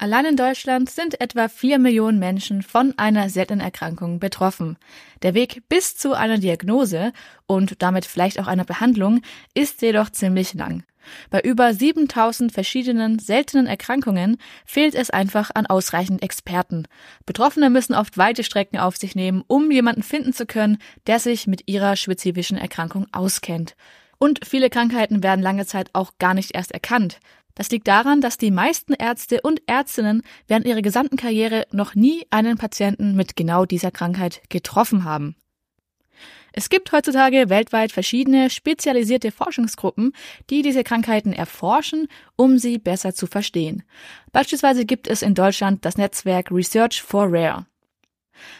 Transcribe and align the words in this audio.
Allein 0.00 0.24
in 0.24 0.36
Deutschland 0.36 0.88
sind 0.88 1.20
etwa 1.20 1.48
vier 1.48 1.78
Millionen 1.78 2.18
Menschen 2.18 2.62
von 2.62 2.94
einer 2.96 3.28
seltenen 3.28 3.60
Erkrankung 3.60 4.18
betroffen. 4.18 4.78
Der 5.20 5.34
Weg 5.34 5.62
bis 5.68 5.94
zu 5.94 6.14
einer 6.14 6.38
Diagnose 6.38 7.12
und 7.46 7.82
damit 7.82 8.06
vielleicht 8.06 8.40
auch 8.40 8.46
einer 8.46 8.64
Behandlung 8.64 9.20
ist 9.52 9.82
jedoch 9.82 10.08
ziemlich 10.08 10.54
lang. 10.54 10.84
Bei 11.28 11.42
über 11.42 11.74
7000 11.74 12.50
verschiedenen 12.50 13.18
seltenen 13.18 13.66
Erkrankungen 13.66 14.38
fehlt 14.64 14.94
es 14.94 15.10
einfach 15.10 15.50
an 15.54 15.66
ausreichend 15.66 16.22
Experten. 16.22 16.86
Betroffene 17.26 17.68
müssen 17.68 17.94
oft 17.94 18.16
weite 18.16 18.42
Strecken 18.42 18.78
auf 18.78 18.96
sich 18.96 19.14
nehmen, 19.14 19.44
um 19.48 19.70
jemanden 19.70 20.02
finden 20.02 20.32
zu 20.32 20.46
können, 20.46 20.78
der 21.08 21.18
sich 21.18 21.46
mit 21.46 21.68
ihrer 21.68 21.96
spezifischen 21.96 22.56
Erkrankung 22.56 23.06
auskennt. 23.12 23.76
Und 24.16 24.46
viele 24.46 24.70
Krankheiten 24.70 25.22
werden 25.22 25.42
lange 25.42 25.66
Zeit 25.66 25.90
auch 25.92 26.12
gar 26.18 26.32
nicht 26.32 26.54
erst 26.54 26.72
erkannt. 26.72 27.20
Das 27.54 27.70
liegt 27.70 27.88
daran, 27.88 28.20
dass 28.20 28.38
die 28.38 28.50
meisten 28.50 28.92
Ärzte 28.92 29.40
und 29.42 29.62
Ärztinnen 29.66 30.22
während 30.46 30.66
ihrer 30.66 30.82
gesamten 30.82 31.16
Karriere 31.16 31.66
noch 31.72 31.94
nie 31.94 32.26
einen 32.30 32.58
Patienten 32.58 33.16
mit 33.16 33.36
genau 33.36 33.64
dieser 33.64 33.90
Krankheit 33.90 34.42
getroffen 34.48 35.04
haben. 35.04 35.36
Es 36.52 36.68
gibt 36.68 36.90
heutzutage 36.92 37.48
weltweit 37.48 37.92
verschiedene 37.92 38.50
spezialisierte 38.50 39.30
Forschungsgruppen, 39.30 40.12
die 40.50 40.62
diese 40.62 40.82
Krankheiten 40.82 41.32
erforschen, 41.32 42.08
um 42.36 42.58
sie 42.58 42.78
besser 42.78 43.14
zu 43.14 43.26
verstehen. 43.26 43.84
Beispielsweise 44.32 44.84
gibt 44.84 45.06
es 45.06 45.22
in 45.22 45.34
Deutschland 45.34 45.84
das 45.84 45.96
Netzwerk 45.96 46.50
Research 46.50 47.02
for 47.02 47.26
Rare. 47.30 47.66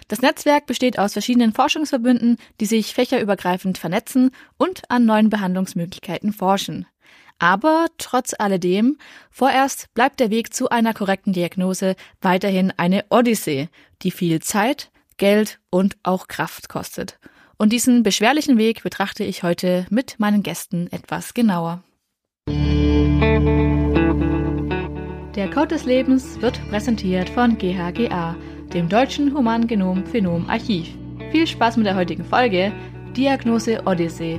Das 0.09 0.21
Netzwerk 0.21 0.67
besteht 0.67 0.99
aus 0.99 1.15
verschiedenen 1.15 1.53
Forschungsverbünden, 1.53 2.37
die 2.61 2.67
sich 2.67 2.95
fächerübergreifend 2.95 3.79
vernetzen 3.79 4.31
und 4.57 4.83
an 4.91 5.07
neuen 5.07 5.31
Behandlungsmöglichkeiten 5.31 6.33
forschen. 6.33 6.87
Aber 7.41 7.87
trotz 7.97 8.35
alledem, 8.39 8.99
vorerst 9.31 9.93
bleibt 9.95 10.21
der 10.21 10.31
Weg 10.31 10.53
zu 10.55 10.69
einer 10.69 10.93
korrekten 10.93 11.33
Diagnose 11.33 11.97
weiterhin 12.21 12.71
eine 12.77 13.07
Odyssee, 13.09 13.69
die 14.03 14.11
viel 14.11 14.41
Zeit, 14.41 14.91
Geld 15.17 15.59
und 15.71 15.97
auch 16.03 16.29
Kraft 16.29 16.69
kostet. 16.69 17.19
Und 17.57 17.73
diesen 17.73 18.03
beschwerlichen 18.03 18.59
Weg 18.59 18.83
betrachte 18.83 19.25
ich 19.25 19.43
heute 19.43 19.87
mit 19.91 20.21
meinen 20.21 20.43
Gästen 20.43 20.87
etwas 20.93 21.33
genauer. 21.35 21.83
Der 25.35 25.49
Code 25.49 25.69
des 25.69 25.85
Lebens 25.87 26.41
wird 26.43 26.61
präsentiert 26.69 27.31
von 27.31 27.57
GHGA, 27.57 28.37
dem 28.75 28.91
Deutschen 28.91 29.35
Humangenom 29.35 30.05
Phenom 30.05 30.49
Archiv. 30.51 30.89
Viel 31.33 31.47
Spaß 31.47 31.79
mit 31.79 31.87
der 31.87 31.97
heutigen 31.97 32.25
Folge 32.25 32.73
Diagnose 33.17 33.83
Odyssee. 33.87 34.39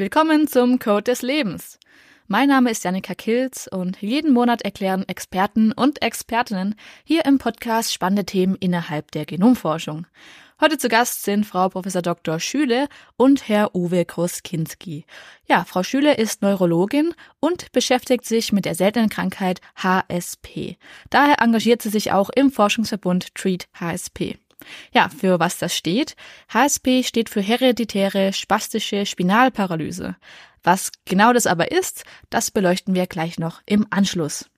Willkommen 0.00 0.48
zum 0.48 0.78
Code 0.78 1.02
des 1.02 1.20
Lebens. 1.20 1.78
Mein 2.26 2.48
Name 2.48 2.70
ist 2.70 2.84
Janika 2.84 3.12
Kilz 3.12 3.68
und 3.70 4.00
jeden 4.00 4.32
Monat 4.32 4.62
erklären 4.62 5.06
Experten 5.06 5.72
und 5.72 6.00
Expertinnen 6.00 6.74
hier 7.04 7.26
im 7.26 7.36
Podcast 7.36 7.92
spannende 7.92 8.24
Themen 8.24 8.54
innerhalb 8.54 9.10
der 9.10 9.26
Genomforschung. 9.26 10.06
Heute 10.58 10.78
zu 10.78 10.88
Gast 10.88 11.24
sind 11.24 11.44
Frau 11.44 11.68
Prof. 11.68 11.84
Dr. 11.84 12.40
Schüle 12.40 12.88
und 13.18 13.46
Herr 13.46 13.74
Uwe 13.74 14.06
Kroskinski. 14.06 15.04
Ja, 15.46 15.66
Frau 15.66 15.82
Schüle 15.82 16.14
ist 16.14 16.40
Neurologin 16.40 17.12
und 17.38 17.70
beschäftigt 17.72 18.24
sich 18.24 18.54
mit 18.54 18.64
der 18.64 18.74
seltenen 18.74 19.10
Krankheit 19.10 19.60
HSP. 19.76 20.78
Daher 21.10 21.42
engagiert 21.42 21.82
sie 21.82 21.90
sich 21.90 22.10
auch 22.10 22.30
im 22.34 22.50
Forschungsverbund 22.50 23.34
Treat 23.34 23.68
HSP. 23.78 24.38
Ja, 24.92 25.08
für 25.08 25.40
was 25.40 25.58
das 25.58 25.76
steht? 25.76 26.16
HSP 26.52 27.02
steht 27.02 27.28
für 27.28 27.40
hereditäre 27.40 28.32
spastische 28.32 29.06
Spinalparalyse. 29.06 30.16
Was 30.62 30.92
genau 31.04 31.32
das 31.32 31.46
aber 31.46 31.72
ist, 31.72 32.04
das 32.28 32.50
beleuchten 32.50 32.94
wir 32.94 33.06
gleich 33.06 33.38
noch 33.38 33.62
im 33.66 33.86
Anschluss. 33.90 34.50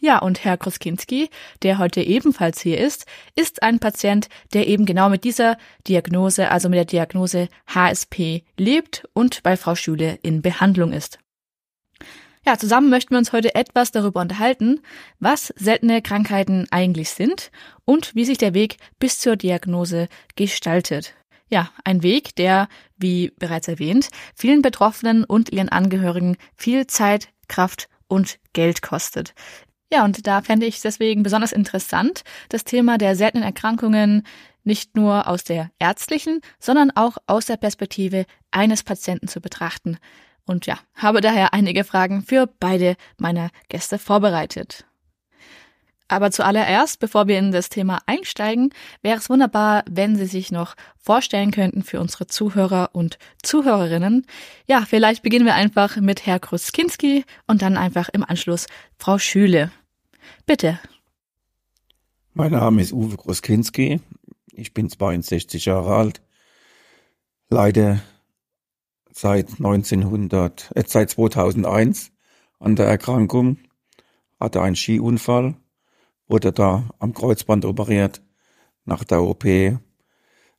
Ja, 0.00 0.18
und 0.18 0.44
Herr 0.44 0.56
Kroskinski, 0.56 1.30
der 1.62 1.78
heute 1.78 2.00
ebenfalls 2.00 2.60
hier 2.60 2.78
ist, 2.78 3.06
ist 3.36 3.62
ein 3.62 3.78
Patient, 3.78 4.28
der 4.52 4.66
eben 4.66 4.84
genau 4.84 5.08
mit 5.08 5.22
dieser 5.22 5.56
Diagnose, 5.86 6.50
also 6.50 6.68
mit 6.68 6.76
der 6.76 6.84
Diagnose 6.86 7.48
HSP 7.68 8.42
lebt 8.56 9.04
und 9.12 9.44
bei 9.44 9.56
Frau 9.56 9.76
Schüle 9.76 10.18
in 10.22 10.42
Behandlung 10.42 10.92
ist. 10.92 11.20
Ja, 12.44 12.58
zusammen 12.58 12.90
möchten 12.90 13.12
wir 13.12 13.18
uns 13.18 13.32
heute 13.32 13.54
etwas 13.54 13.92
darüber 13.92 14.20
unterhalten, 14.20 14.80
was 15.20 15.52
seltene 15.56 16.02
Krankheiten 16.02 16.66
eigentlich 16.72 17.10
sind 17.10 17.52
und 17.84 18.16
wie 18.16 18.24
sich 18.24 18.36
der 18.36 18.52
Weg 18.52 18.78
bis 18.98 19.20
zur 19.20 19.36
Diagnose 19.36 20.08
gestaltet. 20.34 21.14
Ja, 21.48 21.70
ein 21.84 22.02
Weg, 22.02 22.34
der, 22.34 22.68
wie 22.96 23.32
bereits 23.38 23.68
erwähnt, 23.68 24.08
vielen 24.34 24.60
Betroffenen 24.60 25.22
und 25.22 25.52
ihren 25.52 25.68
Angehörigen 25.68 26.36
viel 26.56 26.88
Zeit, 26.88 27.28
Kraft 27.46 27.88
und 28.08 28.38
Geld 28.54 28.82
kostet. 28.82 29.34
Ja, 29.92 30.04
und 30.04 30.26
da 30.26 30.40
fände 30.40 30.66
ich 30.66 30.80
deswegen 30.80 31.22
besonders 31.22 31.52
interessant, 31.52 32.24
das 32.48 32.64
Thema 32.64 32.98
der 32.98 33.14
seltenen 33.14 33.44
Erkrankungen 33.44 34.26
nicht 34.64 34.96
nur 34.96 35.28
aus 35.28 35.44
der 35.44 35.70
ärztlichen, 35.78 36.40
sondern 36.58 36.90
auch 36.90 37.18
aus 37.26 37.46
der 37.46 37.56
Perspektive 37.56 38.24
eines 38.50 38.82
Patienten 38.82 39.28
zu 39.28 39.40
betrachten. 39.40 39.98
Und 40.46 40.66
ja, 40.66 40.78
habe 40.94 41.20
daher 41.20 41.54
einige 41.54 41.84
Fragen 41.84 42.22
für 42.22 42.48
beide 42.58 42.96
meiner 43.16 43.50
Gäste 43.68 43.98
vorbereitet. 43.98 44.84
Aber 46.12 46.30
zuallererst, 46.30 47.00
bevor 47.00 47.26
wir 47.26 47.38
in 47.38 47.52
das 47.52 47.70
Thema 47.70 48.02
einsteigen, 48.04 48.74
wäre 49.00 49.16
es 49.16 49.30
wunderbar, 49.30 49.82
wenn 49.88 50.14
Sie 50.14 50.26
sich 50.26 50.52
noch 50.52 50.74
vorstellen 50.98 51.52
könnten 51.52 51.82
für 51.82 52.00
unsere 52.00 52.26
Zuhörer 52.26 52.90
und 52.92 53.16
Zuhörerinnen. 53.42 54.26
Ja, 54.66 54.84
vielleicht 54.86 55.22
beginnen 55.22 55.46
wir 55.46 55.54
einfach 55.54 55.96
mit 55.96 56.26
Herr 56.26 56.38
Kruskinski 56.38 57.24
und 57.46 57.62
dann 57.62 57.78
einfach 57.78 58.10
im 58.10 58.24
Anschluss 58.24 58.66
Frau 58.98 59.16
Schüle. 59.16 59.70
Bitte. 60.44 60.78
Mein 62.34 62.52
Name 62.52 62.82
ist 62.82 62.92
Uwe 62.92 63.16
Kruskinski. 63.16 64.00
Ich 64.52 64.74
bin 64.74 64.90
62 64.90 65.64
Jahre 65.64 65.96
alt, 65.96 66.20
leide 67.48 68.02
seit 69.12 69.50
1900, 69.50 70.72
äh, 70.74 70.84
seit 70.86 71.10
2001 71.10 72.12
an 72.58 72.76
der 72.76 72.86
Erkrankung, 72.86 73.58
hatte 74.40 74.62
einen 74.62 74.76
Skiunfall, 74.76 75.54
wurde 76.26 76.52
da 76.52 76.88
am 76.98 77.14
Kreuzband 77.14 77.64
operiert. 77.64 78.22
Nach 78.84 79.04
der 79.04 79.22
OP 79.22 79.44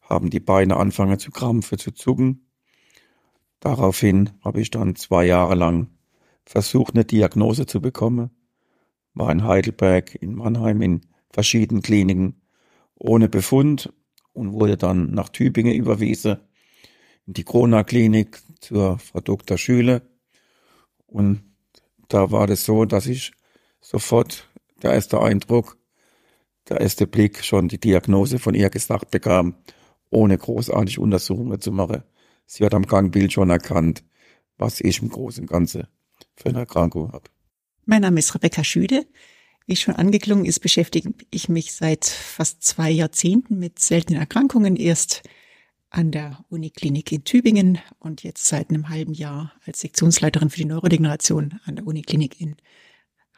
haben 0.02 0.30
die 0.30 0.40
Beine 0.40 0.78
angefangen 0.78 1.20
zu 1.20 1.32
krampfen, 1.32 1.78
zu 1.78 1.92
zucken. 1.92 2.48
Daraufhin 3.60 4.30
habe 4.42 4.62
ich 4.62 4.72
dann 4.72 4.96
zwei 4.96 5.26
Jahre 5.26 5.56
lang 5.56 5.88
versucht, 6.46 6.96
eine 6.96 7.06
Diagnose 7.06 7.66
zu 7.66 7.82
bekommen. 7.82 8.30
War 9.14 9.32
in 9.32 9.44
Heidelberg, 9.44 10.16
in 10.16 10.36
Mannheim, 10.36 10.82
in 10.82 11.02
verschiedenen 11.30 11.82
Kliniken 11.82 12.42
ohne 12.96 13.28
Befund 13.28 13.92
und 14.34 14.54
wurde 14.54 14.78
dann 14.78 15.12
nach 15.12 15.30
Tübingen 15.30 15.74
überwiesen 15.74 16.38
in 17.28 17.34
die 17.34 17.44
Corona-Klinik 17.44 18.42
zur 18.60 19.00
Frau 19.00 19.22
Dr. 19.22 19.58
Schüle. 19.58 20.02
Und 21.08 21.44
da 22.08 22.32
war 22.32 22.48
das 22.48 22.66
so, 22.66 22.86
dass 22.86 23.08
ich 23.08 23.32
sofort 23.82 24.50
der 24.82 24.94
erste 24.94 25.22
Eindruck, 25.22 25.78
der 26.70 26.82
erste 26.82 27.08
Blick 27.08 27.44
schon 27.44 27.68
die 27.68 27.80
Diagnose 27.80 28.40
von 28.40 28.56
ihr 28.56 28.70
gesagt 28.70 29.12
bekam, 29.12 29.56
ohne 30.10 30.38
großartig 30.38 31.00
Untersuchungen 31.00 31.60
zu 31.60 31.72
machen. 31.72 32.04
Sie 32.46 32.64
hat 32.64 32.74
am 32.74 32.86
Gangbild 32.86 33.34
schon 33.34 33.50
erkannt, 33.50 34.04
was 34.58 34.80
ich 34.82 35.02
im 35.02 35.10
Großen 35.10 35.44
und 35.44 35.50
Ganzen 35.50 35.88
für 36.36 36.50
eine 36.50 36.60
Erkrankung 36.60 37.12
habe. 37.12 37.30
Mein 37.86 38.02
Name 38.02 38.20
ist 38.20 38.34
Rebecca 38.34 38.64
Schüde. 38.64 39.06
Wie 39.66 39.76
schon 39.76 39.96
angeklungen 39.96 40.46
ist, 40.46 40.60
beschäftige 40.60 41.14
ich 41.32 41.48
mich 41.48 41.74
seit 41.74 42.06
fast 42.06 42.64
zwei 42.64 42.92
Jahrzehnten 42.92 43.60
mit 43.60 43.80
seltenen 43.80 44.20
Erkrankungen. 44.20 44.76
Erst 44.76 45.24
an 45.94 46.10
der 46.10 46.44
Uniklinik 46.50 47.12
in 47.12 47.24
Tübingen 47.24 47.78
und 48.00 48.24
jetzt 48.24 48.48
seit 48.48 48.70
einem 48.70 48.90
halben 48.90 49.14
Jahr 49.14 49.54
als 49.66 49.82
Sektionsleiterin 49.82 50.50
für 50.50 50.58
die 50.58 50.66
Neurodegeneration 50.66 51.60
an 51.66 51.76
der 51.76 51.86
Uniklinik 51.86 52.42
in 52.42 52.56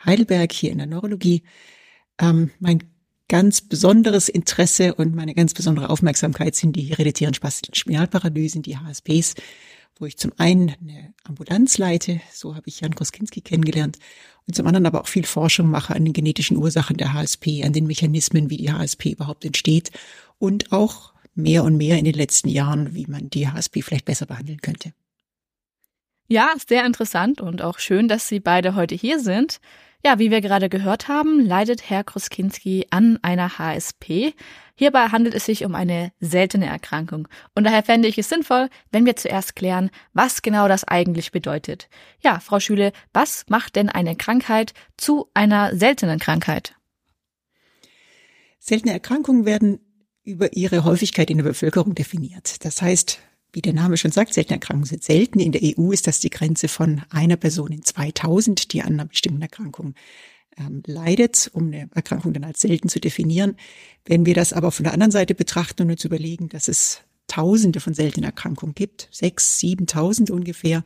Heidelberg 0.03 0.53
hier 0.53 0.71
in 0.71 0.77
der 0.77 0.87
Neurologie. 0.87 1.43
Ähm, 2.17 2.51
mein 2.59 2.79
ganz 3.27 3.59
besonderes 3.59 4.29
Interesse 4.29 4.95
und 4.95 5.15
meine 5.15 5.35
ganz 5.35 5.53
besondere 5.53 5.89
Aufmerksamkeit 5.89 6.55
sind 6.55 6.77
die 6.77 6.83
hereditären 6.83 7.33
Spinalparalysen, 7.33 8.61
die 8.61 8.77
HSPs, 8.77 9.35
wo 9.99 10.05
ich 10.05 10.17
zum 10.17 10.31
einen 10.37 10.75
eine 10.81 11.13
Ambulanz 11.25 11.77
leite, 11.77 12.21
so 12.31 12.55
habe 12.55 12.69
ich 12.69 12.79
Jan 12.79 12.95
Kroskinski 12.95 13.41
kennengelernt, 13.41 13.99
und 14.47 14.55
zum 14.55 14.65
anderen 14.65 14.85
aber 14.85 15.01
auch 15.01 15.07
viel 15.07 15.25
Forschung 15.25 15.69
mache 15.69 15.93
an 15.93 16.05
den 16.05 16.13
genetischen 16.13 16.55
Ursachen 16.55 16.95
der 16.95 17.11
HSP, 17.11 17.63
an 17.65 17.73
den 17.73 17.87
Mechanismen, 17.87 18.49
wie 18.49 18.57
die 18.57 18.71
HSP 18.71 19.11
überhaupt 19.11 19.43
entsteht 19.43 19.91
und 20.37 20.71
auch 20.71 21.14
mehr 21.35 21.63
und 21.63 21.77
mehr 21.77 21.99
in 21.99 22.05
den 22.05 22.15
letzten 22.15 22.49
Jahren, 22.49 22.95
wie 22.95 23.05
man 23.07 23.29
die 23.29 23.47
HSP 23.47 23.81
vielleicht 23.81 24.05
besser 24.05 24.25
behandeln 24.25 24.61
könnte. 24.61 24.93
Ja, 26.27 26.53
sehr 26.67 26.85
interessant 26.85 27.39
und 27.39 27.61
auch 27.61 27.77
schön, 27.77 28.07
dass 28.07 28.27
Sie 28.27 28.39
beide 28.39 28.73
heute 28.73 28.95
hier 28.95 29.19
sind. 29.19 29.59
Ja, 30.03 30.19
wie 30.19 30.31
wir 30.31 30.41
gerade 30.41 30.69
gehört 30.69 31.07
haben, 31.07 31.39
leidet 31.39 31.89
Herr 31.89 32.03
Kruskinski 32.03 32.87
an 32.89 33.17
einer 33.21 33.57
HSP. 33.57 34.33
Hierbei 34.75 35.07
handelt 35.07 35.33
es 35.33 35.45
sich 35.45 35.65
um 35.65 35.73
eine 35.73 36.11
seltene 36.19 36.67
Erkrankung. 36.67 37.27
Und 37.55 37.63
daher 37.63 37.81
fände 37.81 38.07
ich 38.07 38.17
es 38.17 38.29
sinnvoll, 38.29 38.69
wenn 38.91 39.05
wir 39.05 39.15
zuerst 39.15 39.55
klären, 39.55 39.89
was 40.13 40.41
genau 40.41 40.67
das 40.67 40.83
eigentlich 40.83 41.31
bedeutet. 41.31 41.89
Ja, 42.21 42.39
Frau 42.39 42.59
Schüle, 42.59 42.91
was 43.13 43.45
macht 43.49 43.75
denn 43.75 43.89
eine 43.89 44.15
Krankheit 44.15 44.73
zu 44.97 45.29
einer 45.33 45.75
seltenen 45.75 46.19
Krankheit? 46.19 46.75
Seltene 48.59 48.93
Erkrankungen 48.93 49.45
werden 49.45 49.79
über 50.25 50.53
ihre 50.53 50.83
Häufigkeit 50.83 51.29
in 51.29 51.37
der 51.37 51.45
Bevölkerung 51.45 51.95
definiert. 51.95 52.65
Das 52.65 52.81
heißt, 52.81 53.19
wie 53.53 53.61
der 53.61 53.73
Name 53.73 53.95
schon 53.95 54.11
sagt, 54.11 54.33
seltene 54.33 54.55
Erkrankungen 54.55 54.87
sind 54.87 55.03
selten. 55.03 55.39
In 55.39 55.53
der 55.53 55.61
EU 55.63 55.91
ist 55.91 56.07
das 56.07 56.19
die 56.19 56.29
Grenze 56.29 56.67
von 56.67 57.03
einer 57.09 57.37
Person 57.37 57.71
in 57.71 57.83
2000, 57.83 58.73
die 58.73 58.81
an 58.81 58.93
einer 58.93 59.05
bestimmten 59.05 59.41
Erkrankung 59.41 59.93
ähm, 60.57 60.83
leidet, 60.85 61.49
um 61.53 61.67
eine 61.67 61.89
Erkrankung 61.93 62.33
dann 62.33 62.43
als 62.43 62.59
selten 62.59 62.89
zu 62.89 62.99
definieren. 62.99 63.55
Wenn 64.03 64.25
wir 64.25 64.33
das 64.33 64.51
aber 64.51 64.71
von 64.71 64.83
der 64.83 64.93
anderen 64.93 65.11
Seite 65.11 65.35
betrachten 65.35 65.83
und 65.83 65.91
uns 65.91 66.03
überlegen, 66.03 66.49
dass 66.49 66.67
es 66.67 67.01
Tausende 67.35 67.81
von 67.81 67.93
seltenen 67.93 68.23
Erkrankungen 68.23 68.75
gibt, 68.75 69.09
sechs, 69.11 69.59
siebentausend 69.59 70.31
ungefähr, 70.31 70.83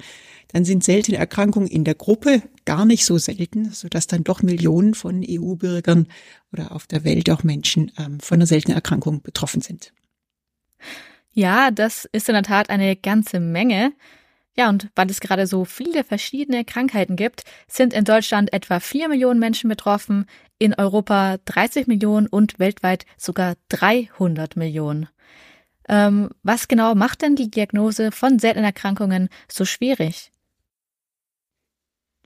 dann 0.47 0.65
sind 0.65 0.83
seltene 0.83 1.19
Erkrankungen 1.19 1.67
in 1.67 1.83
der 1.83 1.93
Gruppe 1.93 2.41
gar 2.65 2.85
nicht 2.85 3.05
so 3.05 3.19
selten, 3.19 3.71
sodass 3.71 4.07
dann 4.07 4.23
doch 4.23 4.41
Millionen 4.41 4.95
von 4.95 5.23
EU-Bürgern 5.23 6.07
oder 6.51 6.71
auf 6.71 6.87
der 6.87 7.03
Welt 7.03 7.29
auch 7.29 7.43
Menschen 7.43 7.91
ähm, 7.99 8.19
von 8.19 8.37
einer 8.37 8.47
seltenen 8.47 8.73
Erkrankung 8.73 9.21
betroffen 9.21 9.61
sind. 9.61 9.93
Ja, 11.31 11.69
das 11.69 12.09
ist 12.13 12.29
in 12.29 12.33
der 12.33 12.41
Tat 12.41 12.71
eine 12.71 12.95
ganze 12.95 13.39
Menge. 13.39 13.93
Ja, 14.57 14.69
und 14.69 14.89
weil 14.95 15.11
es 15.11 15.19
gerade 15.19 15.45
so 15.45 15.65
viele 15.65 16.03
verschiedene 16.03 16.65
Krankheiten 16.65 17.15
gibt, 17.15 17.43
sind 17.67 17.93
in 17.93 18.05
Deutschland 18.05 18.51
etwa 18.53 18.79
vier 18.79 19.07
Millionen 19.07 19.39
Menschen 19.39 19.69
betroffen, 19.69 20.25
in 20.57 20.73
Europa 20.73 21.37
30 21.45 21.85
Millionen 21.85 22.25
und 22.25 22.57
weltweit 22.57 23.05
sogar 23.17 23.53
300 23.69 24.55
Millionen. 24.55 25.09
Ähm, 25.89 26.29
was 26.43 26.67
genau 26.67 26.93
macht 26.93 27.23
denn 27.23 27.35
die 27.35 27.49
Diagnose 27.49 28.11
von 28.11 28.37
seltenen 28.37 28.65
Erkrankungen 28.65 29.27
so 29.51 29.65
schwierig? 29.65 30.31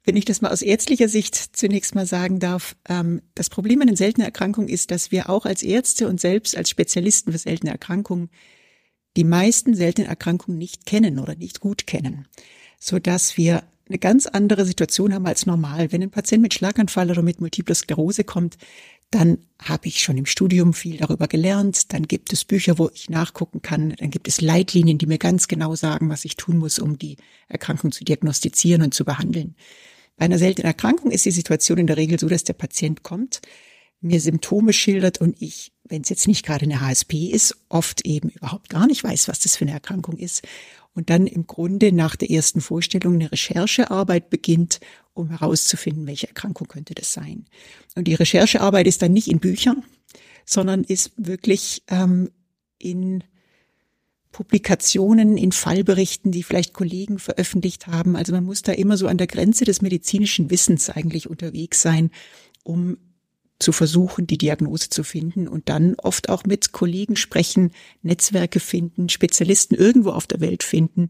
Wenn 0.03 0.17
ich 0.17 0.25
das 0.25 0.41
mal 0.41 0.51
aus 0.51 0.61
ärztlicher 0.61 1.07
Sicht 1.07 1.35
zunächst 1.35 1.95
mal 1.95 2.05
sagen 2.05 2.39
darf, 2.39 2.75
ähm, 2.89 3.21
das 3.35 3.49
Problem 3.49 3.79
an 3.79 3.87
den 3.87 3.95
seltenen 3.95 4.25
Erkrankungen 4.25 4.67
ist, 4.67 4.91
dass 4.91 5.11
wir 5.11 5.29
auch 5.29 5.45
als 5.45 5.63
Ärzte 5.63 6.09
und 6.09 6.19
selbst 6.19 6.57
als 6.57 6.69
Spezialisten 6.69 7.31
für 7.31 7.37
seltene 7.37 7.71
Erkrankungen 7.71 8.29
die 9.15 9.23
meisten 9.23 9.75
seltenen 9.75 10.09
Erkrankungen 10.09 10.57
nicht 10.57 10.85
kennen 10.85 11.19
oder 11.19 11.35
nicht 11.35 11.61
gut 11.61 11.87
kennen, 11.87 12.27
so 12.79 12.99
dass 12.99 13.37
wir 13.37 13.63
eine 13.87 13.99
ganz 13.99 14.25
andere 14.25 14.65
Situation 14.65 15.13
haben 15.13 15.27
als 15.27 15.45
normal. 15.45 15.91
Wenn 15.91 16.01
ein 16.01 16.11
Patient 16.11 16.41
mit 16.41 16.53
Schlaganfall 16.53 17.11
oder 17.11 17.21
mit 17.21 17.39
Multiple 17.39 17.75
Sklerose 17.75 18.23
kommt, 18.23 18.57
dann 19.13 19.37
habe 19.61 19.87
ich 19.87 20.01
schon 20.01 20.17
im 20.17 20.25
Studium 20.25 20.73
viel 20.73 20.97
darüber 20.97 21.27
gelernt. 21.27 21.93
Dann 21.93 22.07
gibt 22.07 22.33
es 22.33 22.45
Bücher, 22.45 22.79
wo 22.79 22.89
ich 22.93 23.09
nachgucken 23.09 23.61
kann. 23.61 23.91
Dann 23.91 24.09
gibt 24.09 24.27
es 24.27 24.41
Leitlinien, 24.41 24.97
die 24.97 25.05
mir 25.05 25.19
ganz 25.19 25.47
genau 25.47 25.75
sagen, 25.75 26.09
was 26.09 26.25
ich 26.25 26.35
tun 26.35 26.57
muss, 26.57 26.79
um 26.79 26.97
die 26.97 27.17
Erkrankung 27.47 27.91
zu 27.91 28.03
diagnostizieren 28.03 28.81
und 28.81 28.93
zu 28.93 29.05
behandeln. 29.05 29.55
Bei 30.17 30.25
einer 30.25 30.39
seltenen 30.39 30.65
Erkrankung 30.65 31.11
ist 31.11 31.25
die 31.25 31.31
Situation 31.31 31.77
in 31.77 31.87
der 31.87 31.97
Regel 31.97 32.19
so, 32.19 32.27
dass 32.27 32.43
der 32.43 32.53
Patient 32.53 33.03
kommt, 33.03 33.41
mir 34.01 34.19
Symptome 34.19 34.73
schildert 34.73 35.19
und 35.21 35.39
ich, 35.41 35.71
wenn 35.83 36.01
es 36.01 36.09
jetzt 36.09 36.27
nicht 36.27 36.45
gerade 36.45 36.65
eine 36.65 36.81
HSP 36.81 37.29
ist, 37.29 37.55
oft 37.69 38.05
eben 38.05 38.29
überhaupt 38.29 38.69
gar 38.69 38.87
nicht 38.87 39.03
weiß, 39.03 39.27
was 39.27 39.39
das 39.39 39.55
für 39.55 39.65
eine 39.65 39.73
Erkrankung 39.73 40.17
ist. 40.17 40.41
Und 40.95 41.09
dann 41.09 41.25
im 41.25 41.47
Grunde 41.47 41.91
nach 41.91 42.15
der 42.15 42.29
ersten 42.29 42.61
Vorstellung 42.61 43.15
eine 43.15 43.31
Recherchearbeit 43.31 44.29
beginnt, 44.29 44.79
um 45.13 45.29
herauszufinden, 45.29 46.05
welche 46.05 46.27
Erkrankung 46.27 46.67
könnte 46.67 46.93
das 46.93 47.13
sein. 47.13 47.45
Und 47.95 48.07
die 48.07 48.13
Recherchearbeit 48.13 48.87
ist 48.87 49.01
dann 49.01 49.13
nicht 49.13 49.27
in 49.27 49.39
Büchern, 49.39 49.83
sondern 50.45 50.83
ist 50.83 51.11
wirklich 51.17 51.83
ähm, 51.87 52.29
in 52.77 53.23
Publikationen, 54.31 55.37
in 55.37 55.51
Fallberichten, 55.51 56.31
die 56.31 56.43
vielleicht 56.43 56.73
Kollegen 56.73 57.19
veröffentlicht 57.19 57.87
haben. 57.87 58.15
Also 58.15 58.33
man 58.33 58.43
muss 58.43 58.63
da 58.63 58.71
immer 58.71 58.97
so 58.97 59.07
an 59.07 59.17
der 59.17 59.27
Grenze 59.27 59.63
des 59.63 59.81
medizinischen 59.81 60.49
Wissens 60.49 60.89
eigentlich 60.89 61.29
unterwegs 61.29 61.81
sein, 61.81 62.11
um 62.63 62.97
zu 63.59 63.71
versuchen, 63.71 64.27
die 64.27 64.37
Diagnose 64.37 64.89
zu 64.89 65.03
finden 65.03 65.47
und 65.47 65.69
dann 65.69 65.95
oft 65.95 66.29
auch 66.29 66.43
mit 66.45 66.71
Kollegen 66.71 67.15
sprechen, 67.15 67.71
Netzwerke 68.01 68.59
finden, 68.59 69.09
Spezialisten 69.09 69.75
irgendwo 69.75 70.11
auf 70.11 70.27
der 70.27 70.41
Welt 70.41 70.63
finden, 70.63 71.09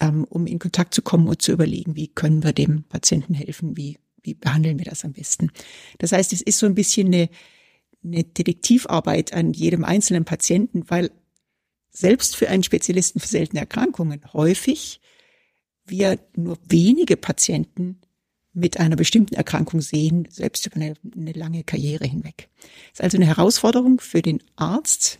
ähm, 0.00 0.24
um 0.24 0.46
in 0.46 0.58
Kontakt 0.58 0.94
zu 0.94 1.02
kommen 1.02 1.28
und 1.28 1.40
zu 1.40 1.52
überlegen, 1.52 1.96
wie 1.96 2.08
können 2.08 2.42
wir 2.42 2.52
dem 2.52 2.84
Patienten 2.84 3.34
helfen, 3.34 3.76
wie, 3.76 3.98
wie 4.22 4.34
behandeln 4.34 4.78
wir 4.78 4.84
das 4.84 5.04
am 5.04 5.12
besten. 5.12 5.50
Das 5.98 6.12
heißt, 6.12 6.32
es 6.32 6.42
ist 6.42 6.58
so 6.58 6.66
ein 6.66 6.74
bisschen 6.74 7.08
eine, 7.08 7.28
eine 8.02 8.24
Detektivarbeit 8.24 9.32
an 9.32 9.52
jedem 9.52 9.84
einzelnen 9.84 10.24
Patienten, 10.24 10.84
weil 10.88 11.10
selbst 11.90 12.36
für 12.36 12.48
einen 12.48 12.64
Spezialisten 12.64 13.20
für 13.20 13.28
seltene 13.28 13.60
Erkrankungen 13.60 14.20
häufig 14.32 15.00
wir 15.86 16.18
nur 16.34 16.58
wenige 16.68 17.16
Patienten 17.16 18.00
mit 18.54 18.78
einer 18.78 18.96
bestimmten 18.96 19.34
Erkrankung 19.34 19.80
sehen, 19.80 20.26
selbst 20.30 20.66
über 20.66 20.76
eine, 20.76 20.94
eine 21.14 21.32
lange 21.32 21.64
Karriere 21.64 22.06
hinweg. 22.06 22.48
Ist 22.92 23.02
also 23.02 23.16
eine 23.16 23.26
Herausforderung 23.26 24.00
für 24.00 24.22
den 24.22 24.42
Arzt, 24.56 25.18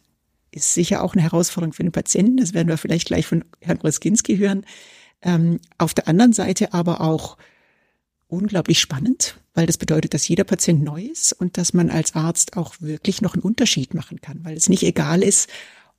ist 0.52 0.72
sicher 0.72 1.02
auch 1.02 1.14
eine 1.14 1.22
Herausforderung 1.22 1.72
für 1.72 1.82
den 1.82 1.92
Patienten. 1.92 2.36
Das 2.36 2.54
werden 2.54 2.68
wir 2.68 2.78
vielleicht 2.78 3.08
gleich 3.08 3.26
von 3.26 3.44
Herrn 3.60 3.78
Broskinski 3.78 4.36
hören. 4.38 4.64
Ähm, 5.20 5.58
auf 5.78 5.94
der 5.94 6.06
anderen 6.06 6.32
Seite 6.32 6.72
aber 6.72 7.00
auch 7.00 7.36
unglaublich 8.28 8.78
spannend, 8.78 9.40
weil 9.52 9.66
das 9.66 9.78
bedeutet, 9.78 10.14
dass 10.14 10.28
jeder 10.28 10.44
Patient 10.44 10.82
neu 10.82 11.02
ist 11.02 11.32
und 11.32 11.58
dass 11.58 11.74
man 11.74 11.90
als 11.90 12.14
Arzt 12.14 12.56
auch 12.56 12.74
wirklich 12.80 13.20
noch 13.20 13.34
einen 13.34 13.42
Unterschied 13.42 13.94
machen 13.94 14.20
kann, 14.20 14.44
weil 14.44 14.56
es 14.56 14.68
nicht 14.68 14.84
egal 14.84 15.22
ist, 15.22 15.48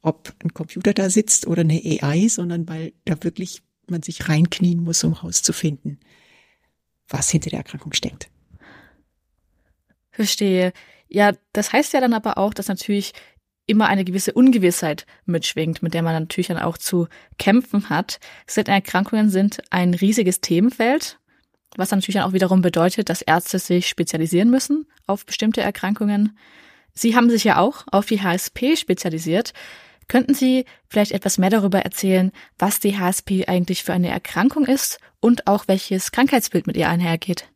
ob 0.02 0.34
ein 0.44 0.54
Computer 0.54 0.94
da 0.94 1.10
sitzt 1.10 1.48
oder 1.48 1.62
eine 1.62 1.82
AI, 1.84 2.28
sondern 2.30 2.68
weil 2.68 2.94
da 3.06 3.16
wirklich 3.24 3.62
man 3.88 4.04
sich 4.04 4.30
reinknien 4.30 4.84
muss, 4.84 5.04
um 5.04 5.16
herauszufinden, 5.16 6.00
was 7.08 7.30
hinter 7.30 7.50
der 7.50 7.60
Erkrankung 7.60 7.94
steckt. 7.94 8.30
Verstehe. 10.12 10.74
Ja, 11.08 11.34
das 11.54 11.74
heißt 11.74 11.94
ja 11.94 12.02
dann 12.02 12.14
aber 12.14 12.38
auch, 12.38 12.54
dass 12.54 12.68
natürlich 12.68 13.14
immer 13.68 13.88
eine 13.88 14.06
gewisse 14.06 14.34
Ungewissheit 14.34 15.06
mitschwingt, 15.26 15.82
mit 15.82 15.94
der 15.94 16.04
man 16.04 16.14
natürlich 16.14 16.48
dann 16.48 16.60
auch 16.60 16.78
zu 16.78 17.08
kämpfen 17.38 17.90
hat. 17.90 18.20
Erkrankungen 18.56 19.30
sind 19.30 19.62
ein 19.72 19.94
riesiges 19.94 20.42
Themenfeld, 20.42 21.20
was 21.76 21.90
dann 21.90 22.00
natürlich 22.00 22.22
auch 22.22 22.34
wiederum 22.34 22.62
bedeutet, 22.62 23.10
dass 23.10 23.22
Ärzte 23.22 23.60
sich 23.60 23.88
spezialisieren 23.88 24.50
müssen 24.50 24.88
auf 25.08 25.26
bestimmte 25.26 25.62
Erkrankungen. 25.62 26.38
Sie 26.94 27.16
haben 27.16 27.30
sich 27.30 27.44
ja 27.44 27.58
auch 27.58 27.84
auf 27.92 28.06
die 28.06 28.22
HSP 28.22 28.78
spezialisiert. 28.78 29.54
Könnten 30.08 30.34
Sie 30.34 30.66
vielleicht 30.88 31.12
etwas 31.12 31.38
mehr 31.38 31.50
darüber 31.50 31.80
erzählen, 31.80 32.32
was 32.60 32.80
die 32.80 32.98
HSP 32.98 33.46
eigentlich 33.48 33.84
für 33.84 33.94
eine 33.94 34.10
Erkrankung 34.10 34.66
ist 34.66 35.00
und 35.20 35.48
auch 35.48 35.68
welches 35.68 36.12
Krankheitsbild 36.12 36.68
mit 36.68 36.78
ihr 36.78 36.90
einhergeht? 36.90 37.50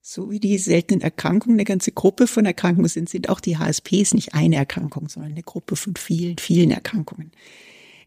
So 0.00 0.30
wie 0.30 0.38
die 0.38 0.58
seltenen 0.58 1.00
Erkrankungen 1.00 1.56
eine 1.56 1.64
ganze 1.64 1.90
Gruppe 1.90 2.28
von 2.28 2.46
Erkrankungen 2.46 2.88
sind, 2.88 3.08
sind 3.08 3.28
auch 3.28 3.40
die 3.40 3.58
HSPs 3.58 4.14
nicht 4.14 4.34
eine 4.34 4.54
Erkrankung, 4.54 5.08
sondern 5.08 5.32
eine 5.32 5.42
Gruppe 5.42 5.74
von 5.74 5.96
vielen, 5.96 6.38
vielen 6.38 6.70
Erkrankungen. 6.70 7.32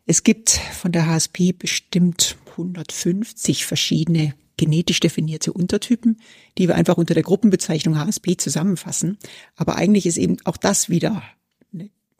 Es 0.05 0.23
gibt 0.23 0.49
von 0.49 0.91
der 0.91 1.07
HSP 1.07 1.51
bestimmt 1.51 2.37
150 2.51 3.65
verschiedene 3.65 4.33
genetisch 4.55 4.99
definierte 4.99 5.53
Untertypen, 5.53 6.21
die 6.57 6.67
wir 6.67 6.75
einfach 6.75 6.97
unter 6.97 7.13
der 7.13 7.23
Gruppenbezeichnung 7.23 7.97
HSP 7.97 8.37
zusammenfassen. 8.37 9.17
Aber 9.55 9.75
eigentlich 9.75 10.05
ist 10.05 10.17
eben 10.17 10.37
auch 10.45 10.57
das 10.57 10.89
wieder 10.89 11.21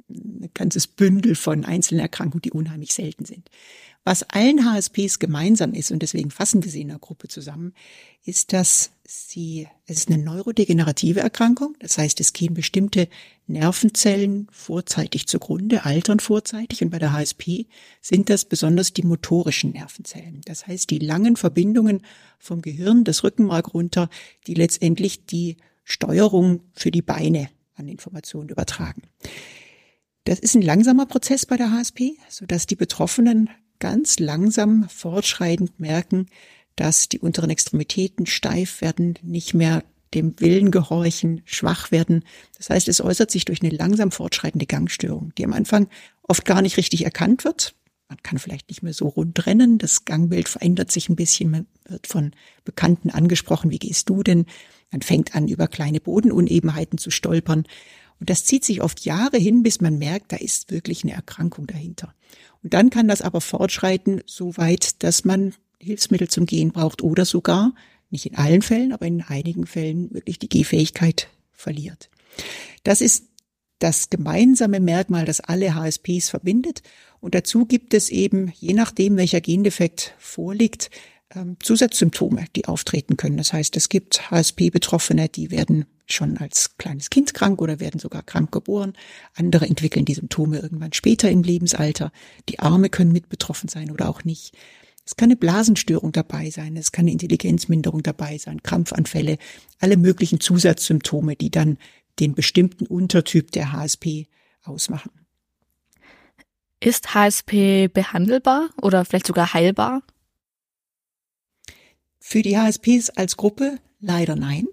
ein 0.10 0.50
ganzes 0.54 0.88
Bündel 0.88 1.36
von 1.36 1.66
einzelnen 1.66 2.02
Erkrankungen, 2.02 2.42
die 2.42 2.52
unheimlich 2.52 2.94
selten 2.94 3.26
sind. 3.26 3.50
Was 4.06 4.24
allen 4.24 4.66
HSPs 4.66 5.20
gemeinsam 5.20 5.74
ist, 5.74 5.92
und 5.92 6.02
deswegen 6.02 6.32
fassen 6.32 6.64
wir 6.64 6.72
sie 6.72 6.82
in 6.82 6.88
der 6.88 7.00
Gruppe 7.00 7.28
zusammen, 7.28 7.74
ist, 8.24 8.54
dass 8.54 8.92
sie, 9.06 9.68
es 9.86 9.98
ist 9.98 10.10
eine 10.10 10.24
neurodegenerative 10.24 11.20
Erkrankung. 11.20 11.76
Das 11.80 11.98
heißt, 11.98 12.20
es 12.22 12.34
gehen 12.34 12.54
bestimmte 12.54 13.10
Nervenzellen 13.46 14.48
vorzeitig 14.52 15.28
zugrunde, 15.28 15.84
altern 15.86 16.20
vorzeitig. 16.20 16.82
Und 16.82 16.92
bei 16.92 17.00
der 17.00 17.12
HSP 17.12 17.68
sind 18.02 18.30
das 18.30 18.46
besonders 18.46 18.94
die 18.94 19.04
motorischen 19.04 19.72
Nervenzellen. 19.72 20.42
Das 20.46 20.66
heißt, 20.66 20.90
die 20.90 21.00
langen 21.00 21.36
Verbindungen 21.36 22.02
vom 22.40 22.62
Gehirn, 22.62 23.04
das 23.04 23.24
Rückenmark 23.24 23.74
runter, 23.74 24.10
die 24.48 24.54
letztendlich 24.54 25.26
die 25.26 25.58
Steuerung 25.84 26.62
für 26.74 26.92
die 26.92 27.02
Beine 27.02 27.50
an 27.76 27.88
Informationen 27.88 28.50
übertragen. 28.50 29.04
Das 30.26 30.40
ist 30.40 30.56
ein 30.56 30.62
langsamer 30.62 31.06
Prozess 31.06 31.46
bei 31.46 31.58
der 31.58 31.72
HSP, 31.72 32.18
so 32.30 32.46
dass 32.46 32.68
die 32.68 32.76
Betroffenen 32.76 33.50
ganz 33.80 34.20
langsam 34.20 34.88
fortschreitend 34.90 35.80
merken, 35.80 36.28
dass 36.76 37.10
die 37.10 37.20
unteren 37.20 37.50
Extremitäten 37.50 38.26
steif 38.26 38.82
werden, 38.82 39.18
nicht 39.22 39.54
mehr 39.54 39.84
dem 40.14 40.40
Willen 40.40 40.72
gehorchen, 40.72 41.42
schwach 41.46 41.92
werden. 41.92 42.24
Das 42.58 42.70
heißt, 42.70 42.88
es 42.88 43.02
äußert 43.02 43.32
sich 43.32 43.46
durch 43.46 43.62
eine 43.62 43.76
langsam 43.76 44.12
fortschreitende 44.12 44.66
Gangstörung, 44.66 45.34
die 45.38 45.46
am 45.46 45.54
Anfang 45.54 45.88
oft 46.24 46.46
gar 46.46 46.62
nicht 46.62 46.78
richtig 46.78 47.06
erkannt 47.06 47.44
wird, 47.44 47.76
Man 48.10 48.18
kann 48.24 48.40
vielleicht 48.40 48.70
nicht 48.70 48.82
mehr 48.82 48.94
so 48.94 49.08
rund 49.08 49.46
rennen. 49.46 49.78
Das 49.78 50.04
Gangbild 50.04 50.50
verändert 50.50 50.92
sich 50.92 51.10
ein 51.10 51.16
bisschen. 51.16 51.52
Man 51.52 51.68
wird 51.88 52.08
von 52.08 52.32
Bekannten 52.64 53.12
angesprochen. 53.12 53.70
Wie 53.70 53.78
gehst 53.78 54.10
du 54.10 54.24
denn? 54.24 54.48
Man 54.92 55.04
fängt 55.04 55.36
an, 55.36 55.48
über 55.48 55.68
kleine 55.68 56.00
Bodenunebenheiten 56.02 56.98
zu 56.98 57.12
stolpern. 57.12 57.66
Und 58.20 58.30
das 58.30 58.46
zieht 58.46 58.66
sich 58.66 58.82
oft 58.82 59.02
Jahre 59.02 59.38
hin, 59.38 59.64
bis 59.64 59.82
man 59.82 59.98
merkt, 59.98 60.32
da 60.32 60.36
ist 60.36 60.72
wirklich 60.72 61.04
eine 61.04 61.14
Erkrankung 61.14 61.68
dahinter. 61.68 62.14
Und 62.64 62.74
dann 62.74 62.90
kann 62.90 63.08
das 63.08 63.22
aber 63.22 63.42
fortschreiten, 63.42 64.22
so 64.26 64.58
weit, 64.58 65.04
dass 65.04 65.24
man 65.24 65.54
Hilfsmittel 65.80 66.28
zum 66.28 66.46
Gehen 66.46 66.72
braucht 66.72 67.02
oder 67.02 67.26
sogar, 67.26 67.74
nicht 68.10 68.26
in 68.26 68.36
allen 68.36 68.62
Fällen, 68.62 68.92
aber 68.92 69.06
in 69.06 69.22
einigen 69.22 69.66
Fällen 69.66 70.14
wirklich 70.14 70.40
die 70.40 70.50
Gehfähigkeit 70.50 71.30
verliert. 71.52 72.10
Das 72.84 73.02
ist 73.02 73.26
das 73.80 74.10
gemeinsame 74.10 74.80
Merkmal, 74.80 75.26
das 75.26 75.40
alle 75.40 75.74
HSPs 75.74 76.30
verbindet. 76.30 76.82
Und 77.22 77.34
dazu 77.34 77.66
gibt 77.66 77.94
es 77.94 78.10
eben, 78.10 78.52
je 78.60 78.74
nachdem, 78.74 79.16
welcher 79.16 79.42
Gendefekt 79.42 80.14
vorliegt, 80.18 80.90
ähm, 81.34 81.58
Zusatzsymptome, 81.62 82.46
die 82.56 82.66
auftreten 82.66 83.16
können. 83.16 83.38
Das 83.38 83.54
heißt, 83.54 83.78
es 83.78 83.88
gibt 83.90 84.32
HSP-Betroffene, 84.32 85.30
die 85.30 85.52
werden 85.52 85.86
schon 86.14 86.38
als 86.38 86.78
kleines 86.78 87.10
Kind 87.10 87.34
krank 87.34 87.62
oder 87.62 87.80
werden 87.80 88.00
sogar 88.00 88.24
krank 88.24 88.52
geboren. 88.52 88.94
Andere 89.36 89.68
entwickeln 89.68 90.06
die 90.06 90.14
Symptome 90.14 90.60
irgendwann 90.60 90.94
später 90.94 91.30
im 91.30 91.44
Lebensalter. 91.44 92.12
Die 92.50 92.60
Arme 92.60 92.90
können 92.90 93.12
mit 93.12 93.30
betroffen 93.30 93.70
sein 93.70 93.92
oder 93.92 94.10
auch 94.10 94.24
nicht. 94.24 94.56
Es 95.06 95.16
kann 95.16 95.28
eine 95.28 95.38
Blasenstörung 95.38 96.12
dabei 96.12 96.52
sein, 96.52 96.78
es 96.78 96.92
kann 96.92 97.04
eine 97.04 97.14
Intelligenzminderung 97.14 98.04
dabei 98.04 98.38
sein, 98.38 98.62
Krampfanfälle, 98.62 99.40
alle 99.80 99.98
möglichen 99.98 100.40
Zusatzsymptome, 100.40 101.36
die 101.36 101.50
dann 101.50 101.80
den 102.20 102.36
bestimmten 102.36 102.86
Untertyp 102.86 103.52
der 103.52 103.72
HSP 103.72 104.28
ausmachen. 104.64 105.10
Ist 106.80 107.16
HSP 107.16 107.88
behandelbar 107.88 108.70
oder 108.82 109.04
vielleicht 109.04 109.28
sogar 109.28 109.54
heilbar? 109.54 110.04
Für 112.20 112.42
die 112.42 112.58
HSPs 112.58 113.10
als 113.10 113.36
Gruppe 113.36 113.80
leider 114.00 114.36
nein. 114.36 114.68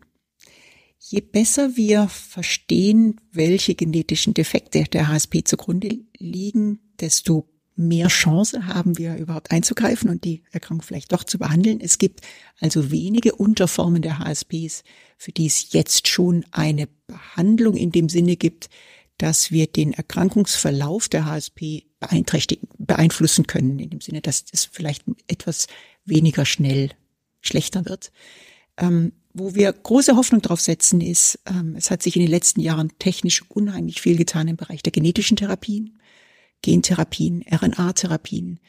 Je 1.09 1.21
besser 1.21 1.77
wir 1.77 2.09
verstehen, 2.09 3.21
welche 3.31 3.77
genetischen 3.77 4.35
Defekte 4.35 4.83
der 4.83 5.07
HSP 5.07 5.45
zugrunde 5.45 6.01
liegen, 6.19 6.81
desto 6.99 7.49
mehr 7.77 8.09
Chance 8.09 8.67
haben 8.67 8.99
wir 8.99 9.15
überhaupt 9.17 9.53
einzugreifen 9.53 10.11
und 10.11 10.25
die 10.25 10.43
Erkrankung 10.51 10.83
vielleicht 10.83 11.13
doch 11.13 11.23
zu 11.23 11.39
behandeln. 11.39 11.81
Es 11.81 11.99
gibt 11.99 12.23
also 12.59 12.91
wenige 12.91 13.37
Unterformen 13.37 14.03
der 14.03 14.19
HSPs, 14.19 14.83
für 15.17 15.31
die 15.31 15.47
es 15.47 15.73
jetzt 15.73 16.09
schon 16.09 16.45
eine 16.51 16.89
Behandlung 17.07 17.77
in 17.77 17.93
dem 17.93 18.09
Sinne 18.09 18.37
gibt, 18.37 18.69
dass 19.17 19.53
wir 19.53 19.69
den 19.69 19.93
Erkrankungsverlauf 19.93 21.09
der 21.09 21.27
HSP 21.27 21.85
beeinträchtigen, 22.01 22.69
beeinflussen 22.79 23.47
können, 23.47 23.79
in 23.79 23.91
dem 23.91 24.01
Sinne, 24.01 24.23
dass 24.23 24.45
es 24.51 24.65
vielleicht 24.65 25.05
etwas 25.29 25.69
weniger 26.05 26.45
schnell 26.45 26.91
schlechter 27.43 27.85
wird. 27.85 28.11
Ähm, 28.77 29.13
wo 29.38 29.55
wir 29.55 29.71
große 29.71 30.16
Hoffnung 30.16 30.40
drauf 30.40 30.62
setzen, 30.62 31.02
ist, 31.02 31.38
ähm, 31.47 31.75
es 31.76 31.90
hat 31.90 32.02
sich 32.02 32.16
in 32.16 32.23
den 32.23 32.31
letzten 32.31 32.61
Jahren 32.61 32.90
technisch 32.99 33.45
unheimlich 33.50 34.00
viel 34.00 34.16
getan 34.16 34.49
im 34.49 34.57
Bereich 34.57 34.83
der 34.83 34.93
genetischen 34.93 35.37
Therapien. 35.37 35.99
Gentherapien, 36.62 37.45
RNA-Therapien. 37.50 38.61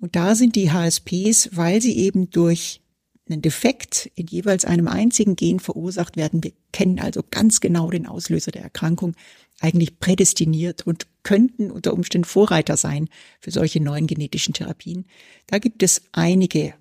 Und 0.00 0.16
da 0.16 0.34
sind 0.34 0.56
die 0.56 0.72
HSPs, 0.72 1.50
weil 1.52 1.80
sie 1.80 1.96
eben 1.96 2.28
durch 2.30 2.80
einen 3.28 3.40
Defekt 3.40 4.10
in 4.16 4.26
jeweils 4.26 4.64
einem 4.64 4.88
einzigen 4.88 5.36
Gen 5.36 5.60
verursacht 5.60 6.16
werden, 6.16 6.42
wir 6.42 6.52
kennen 6.72 6.98
also 6.98 7.22
ganz 7.30 7.60
genau 7.60 7.88
den 7.90 8.06
Auslöser 8.06 8.50
der 8.50 8.62
Erkrankung, 8.62 9.14
eigentlich 9.60 10.00
prädestiniert 10.00 10.86
und 10.86 11.06
könnten 11.22 11.70
unter 11.70 11.92
Umständen 11.92 12.24
Vorreiter 12.24 12.76
sein 12.76 13.08
für 13.38 13.52
solche 13.52 13.80
neuen 13.80 14.08
genetischen 14.08 14.54
Therapien. 14.54 15.06
Da 15.46 15.58
gibt 15.58 15.84
es 15.84 16.02
einige 16.10 16.74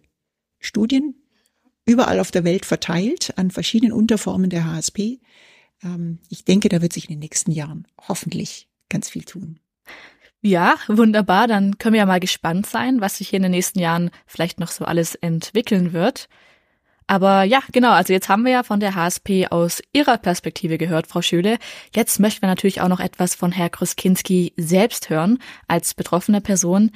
Studien, 0.60 1.14
überall 1.90 2.20
auf 2.20 2.32
der 2.32 2.44
Welt 2.44 2.66
verteilt, 2.66 3.34
an 3.38 3.52
verschiedenen 3.52 3.94
Unterformen 3.94 4.50
der 4.50 4.66
HSP. 4.66 5.20
Ähm, 5.84 6.20
ich 6.30 6.46
denke, 6.46 6.70
da 6.70 6.82
wird 6.82 6.94
sich 6.94 7.06
in 7.06 7.16
den 7.16 7.20
nächsten 7.20 7.52
Jahren 7.52 7.88
hoffentlich 8.08 8.70
ganz 8.90 9.10
viel 9.10 9.24
tun. 9.24 9.60
Ja, 10.42 10.76
wunderbar. 10.88 11.48
Dann 11.48 11.78
können 11.78 11.94
wir 11.94 12.00
ja 12.00 12.06
mal 12.06 12.20
gespannt 12.20 12.66
sein, 12.66 13.02
was 13.02 13.18
sich 13.18 13.30
hier 13.30 13.38
in 13.38 13.44
den 13.44 13.52
nächsten 13.52 13.80
Jahren 13.80 14.12
vielleicht 14.26 14.60
noch 14.60 14.70
so 14.70 14.86
alles 14.86 15.16
entwickeln 15.16 15.92
wird. 15.92 16.30
Aber 17.08 17.42
ja, 17.44 17.62
genau, 17.72 17.92
also 17.92 18.14
jetzt 18.14 18.30
haben 18.30 18.46
wir 18.46 18.52
ja 18.52 18.64
von 18.64 18.80
der 18.80 18.94
HSP 18.94 19.48
aus 19.50 19.82
Ihrer 19.94 20.20
Perspektive 20.20 20.78
gehört, 20.78 21.08
Frau 21.08 21.24
Schöle. 21.24 21.58
Jetzt 21.94 22.20
möchten 22.20 22.44
wir 22.44 22.50
natürlich 22.50 22.82
auch 22.82 22.88
noch 22.88 23.00
etwas 23.00 23.34
von 23.34 23.52
Herr 23.52 23.72
Kruskinski 23.72 24.54
selbst 24.58 25.10
hören, 25.10 25.40
als 25.68 25.96
betroffene 25.96 26.40
Person. 26.40 26.92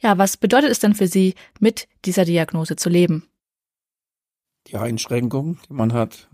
Ja, 0.00 0.18
was 0.18 0.36
bedeutet 0.36 0.70
es 0.70 0.78
denn 0.78 0.94
für 0.94 1.08
Sie, 1.08 1.34
mit 1.58 1.88
dieser 2.04 2.24
Diagnose 2.24 2.76
zu 2.76 2.88
leben? 2.88 3.28
Die 4.68 4.76
Einschränkung, 4.76 5.58
die 5.68 5.74
man 5.74 5.92
hat, 5.92 6.28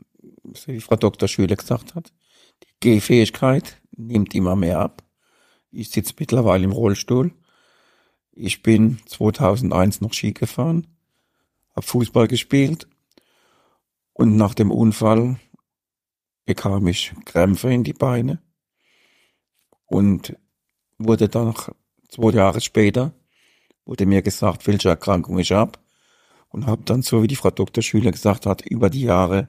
wie 0.67 0.81
Frau 0.81 0.97
Dr. 0.97 1.29
Schöle 1.29 1.57
gesagt 1.57 1.95
hat, 1.95 2.13
die 2.63 2.75
Gehfähigkeit 2.81 3.81
nimmt 3.97 4.35
immer 4.35 4.57
mehr 4.57 4.81
ab. 4.81 5.03
Ich 5.71 5.91
sitze 5.91 6.15
mittlerweile 6.19 6.65
im 6.65 6.73
Rollstuhl. 6.73 7.33
Ich 8.33 8.63
bin 8.63 8.99
2001 9.07 10.01
noch 10.01 10.15
Ski 10.15 10.33
gefahren, 10.33 10.87
habe 11.75 11.87
Fußball 11.87 12.29
gespielt 12.29 12.89
und 14.15 14.37
nach 14.37 14.55
dem 14.55 14.71
Unfall 14.71 15.39
bekam 16.47 16.87
ich 16.87 17.13
Krämpfe 17.27 17.73
in 17.73 17.85
die 17.85 17.93
Beine 17.93 18.43
und 19.87 20.37
wurde 20.97 21.29
dann 21.29 21.55
zwei 22.09 22.31
Jahre 22.31 22.61
später 22.61 23.13
wurde 23.85 24.07
mir 24.07 24.23
gesagt, 24.23 24.67
welche 24.67 24.89
Erkrankung 24.89 25.39
ich 25.39 25.53
habe 25.53 25.82
und 26.53 26.67
habe 26.67 26.83
dann 26.85 27.03
so 27.03 27.23
wie 27.23 27.27
die 27.27 27.37
Frau 27.37 27.51
Dr. 27.51 27.83
Schüler 27.83 28.13
gesagt 28.13 28.47
hat 28.47 28.65
über 28.65 28.91
die 28.91 29.03
Jahre 29.03 29.49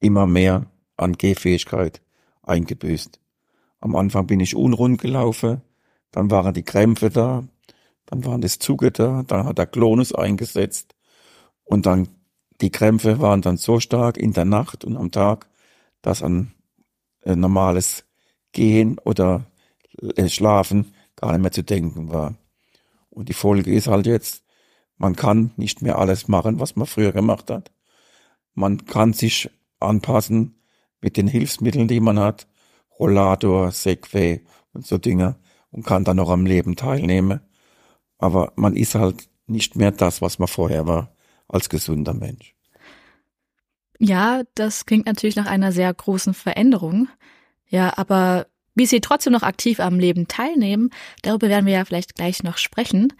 immer 0.00 0.26
mehr 0.26 0.66
an 0.96 1.12
Gehfähigkeit 1.12 2.02
eingebüßt. 2.42 3.20
Am 3.80 3.94
Anfang 3.94 4.26
bin 4.26 4.40
ich 4.40 4.56
unrund 4.56 5.00
gelaufen, 5.00 5.62
dann 6.10 6.30
waren 6.30 6.54
die 6.54 6.64
Krämpfe 6.64 7.10
da, 7.10 7.44
dann 8.06 8.24
waren 8.24 8.40
das 8.40 8.58
Zuge 8.58 8.90
da, 8.90 9.22
dann 9.26 9.44
hat 9.44 9.58
der 9.58 9.66
Klonus 9.66 10.14
eingesetzt 10.14 10.94
und 11.64 11.86
dann 11.86 12.08
die 12.60 12.70
Krämpfe 12.70 13.20
waren 13.20 13.42
dann 13.42 13.56
so 13.56 13.78
stark 13.78 14.16
in 14.16 14.32
der 14.32 14.46
Nacht 14.46 14.84
und 14.84 14.96
am 14.96 15.12
Tag, 15.12 15.48
dass 16.02 16.22
ein, 16.22 16.52
ein 17.24 17.38
normales 17.38 18.04
Gehen 18.52 18.98
oder 19.04 19.44
äh, 20.16 20.28
Schlafen 20.28 20.92
gar 21.14 21.32
nicht 21.32 21.42
mehr 21.42 21.52
zu 21.52 21.62
denken 21.62 22.10
war. 22.10 22.34
Und 23.10 23.28
die 23.28 23.34
Folge 23.34 23.72
ist 23.72 23.86
halt 23.86 24.06
jetzt, 24.06 24.42
man 24.98 25.16
kann 25.16 25.52
nicht 25.56 25.80
mehr 25.80 25.98
alles 25.98 26.28
machen, 26.28 26.60
was 26.60 26.76
man 26.76 26.86
früher 26.86 27.12
gemacht 27.12 27.50
hat. 27.50 27.72
Man 28.54 28.84
kann 28.84 29.12
sich 29.12 29.50
anpassen 29.80 30.60
mit 31.00 31.16
den 31.16 31.28
Hilfsmitteln, 31.28 31.88
die 31.88 32.00
man 32.00 32.18
hat. 32.18 32.48
Rollator, 32.98 33.70
Segway 33.70 34.44
und 34.72 34.84
so 34.84 34.98
Dinge 34.98 35.36
und 35.70 35.86
kann 35.86 36.04
dann 36.04 36.16
noch 36.16 36.30
am 36.30 36.46
Leben 36.46 36.74
teilnehmen. 36.74 37.40
Aber 38.18 38.52
man 38.56 38.74
ist 38.74 38.96
halt 38.96 39.28
nicht 39.46 39.76
mehr 39.76 39.92
das, 39.92 40.20
was 40.20 40.40
man 40.40 40.48
vorher 40.48 40.86
war, 40.86 41.14
als 41.46 41.68
gesunder 41.68 42.14
Mensch. 42.14 42.54
Ja, 44.00 44.42
das 44.54 44.86
klingt 44.86 45.06
natürlich 45.06 45.36
nach 45.36 45.46
einer 45.46 45.72
sehr 45.72 45.92
großen 45.92 46.34
Veränderung. 46.34 47.08
Ja, 47.68 47.96
aber 47.96 48.46
wie 48.74 48.86
Sie 48.86 49.00
trotzdem 49.00 49.32
noch 49.32 49.42
aktiv 49.42 49.80
am 49.80 49.98
Leben 49.98 50.28
teilnehmen, 50.28 50.90
darüber 51.22 51.48
werden 51.48 51.66
wir 51.66 51.74
ja 51.74 51.84
vielleicht 51.84 52.14
gleich 52.14 52.42
noch 52.42 52.58
sprechen. 52.58 53.12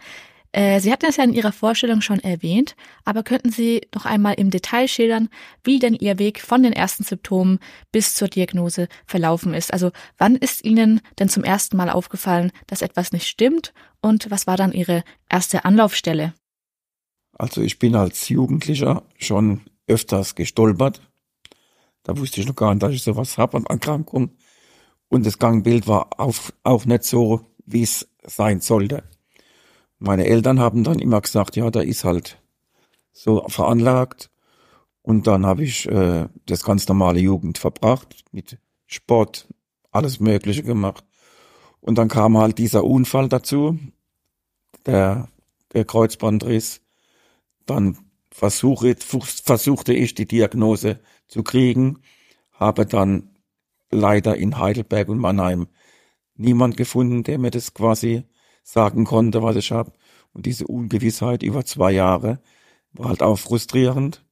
Äh, 0.51 0.79
Sie 0.79 0.91
hatten 0.91 1.05
es 1.05 1.17
ja 1.17 1.23
in 1.23 1.33
Ihrer 1.33 1.51
Vorstellung 1.51 2.01
schon 2.01 2.19
erwähnt, 2.19 2.75
aber 3.05 3.23
könnten 3.23 3.51
Sie 3.51 3.81
noch 3.93 4.05
einmal 4.05 4.33
im 4.35 4.49
Detail 4.49 4.87
schildern, 4.87 5.29
wie 5.63 5.77
denn 5.77 5.93
Ihr 5.93 6.17
Weg 6.17 6.41
von 6.41 6.63
den 6.63 6.73
ersten 6.73 7.03
Symptomen 7.03 7.59
bis 7.91 8.15
zur 8.15 8.29
Diagnose 8.29 8.87
verlaufen 9.05 9.53
ist? 9.53 9.71
Also 9.71 9.91
wann 10.17 10.35
ist 10.35 10.65
Ihnen 10.65 11.01
denn 11.19 11.29
zum 11.29 11.43
ersten 11.43 11.77
Mal 11.77 11.89
aufgefallen, 11.89 12.51
dass 12.65 12.81
etwas 12.81 13.11
nicht 13.11 13.27
stimmt 13.27 13.73
und 14.01 14.31
was 14.31 14.47
war 14.47 14.57
dann 14.57 14.71
Ihre 14.71 15.03
erste 15.29 15.65
Anlaufstelle? 15.65 16.33
Also 17.33 17.61
ich 17.61 17.77
bin 17.77 17.95
als 17.95 18.27
Jugendlicher 18.29 19.03
schon 19.17 19.61
öfters 19.87 20.35
gestolpert. 20.35 21.01
Da 22.03 22.17
wusste 22.17 22.41
ich 22.41 22.47
noch 22.47 22.55
gar 22.55 22.73
nicht, 22.73 22.83
dass 22.83 22.93
ich 22.93 23.03
sowas 23.03 23.37
habe 23.37 23.57
an 23.57 23.65
Erkrankung. 23.65 24.31
Und 25.09 25.25
das 25.25 25.37
Gangbild 25.37 25.87
war 25.87 26.19
auch, 26.19 26.35
auch 26.63 26.85
nicht 26.85 27.03
so, 27.03 27.45
wie 27.65 27.83
es 27.83 28.07
sein 28.23 28.61
sollte. 28.61 29.03
Meine 29.99 30.25
Eltern 30.25 30.59
haben 30.59 30.83
dann 30.83 30.99
immer 30.99 31.21
gesagt, 31.21 31.55
ja, 31.55 31.69
da 31.69 31.81
ist 31.81 32.03
halt 32.03 32.41
so 33.11 33.45
veranlagt. 33.47 34.31
Und 35.01 35.27
dann 35.27 35.45
habe 35.45 35.63
ich 35.63 35.87
äh, 35.87 36.27
das 36.45 36.63
ganz 36.63 36.87
normale 36.87 37.19
Jugend 37.19 37.57
verbracht, 37.57 38.23
mit 38.31 38.57
Sport, 38.85 39.47
alles 39.91 40.19
Mögliche 40.19 40.63
gemacht. 40.63 41.03
Und 41.81 41.97
dann 41.97 42.07
kam 42.07 42.37
halt 42.37 42.57
dieser 42.57 42.83
Unfall 42.83 43.29
dazu, 43.29 43.77
der, 44.85 45.29
der 45.73 45.85
Kreuzbandriss. 45.85 46.81
Dann 47.65 47.97
versuche, 48.31 48.95
versuchte 48.97 49.93
ich 49.93 50.15
die 50.15 50.27
Diagnose 50.27 50.99
zu 51.27 51.43
kriegen, 51.43 51.99
habe 52.53 52.85
dann 52.85 53.35
leider 53.91 54.37
in 54.37 54.57
Heidelberg 54.59 55.09
und 55.09 55.19
Mannheim 55.19 55.67
niemand 56.35 56.77
gefunden, 56.77 57.23
der 57.23 57.37
mir 57.37 57.51
das 57.51 57.73
quasi 57.73 58.23
sagen 58.71 59.03
konnte, 59.03 59.41
was 59.41 59.55
ich 59.55 59.71
habe. 59.71 59.91
Und 60.33 60.45
diese 60.45 60.67
Ungewissheit 60.67 61.43
über 61.43 61.65
zwei 61.65 61.91
Jahre 61.91 62.39
war 62.93 63.09
halt 63.09 63.23
auch 63.23 63.37
frustrierend. 63.37 64.23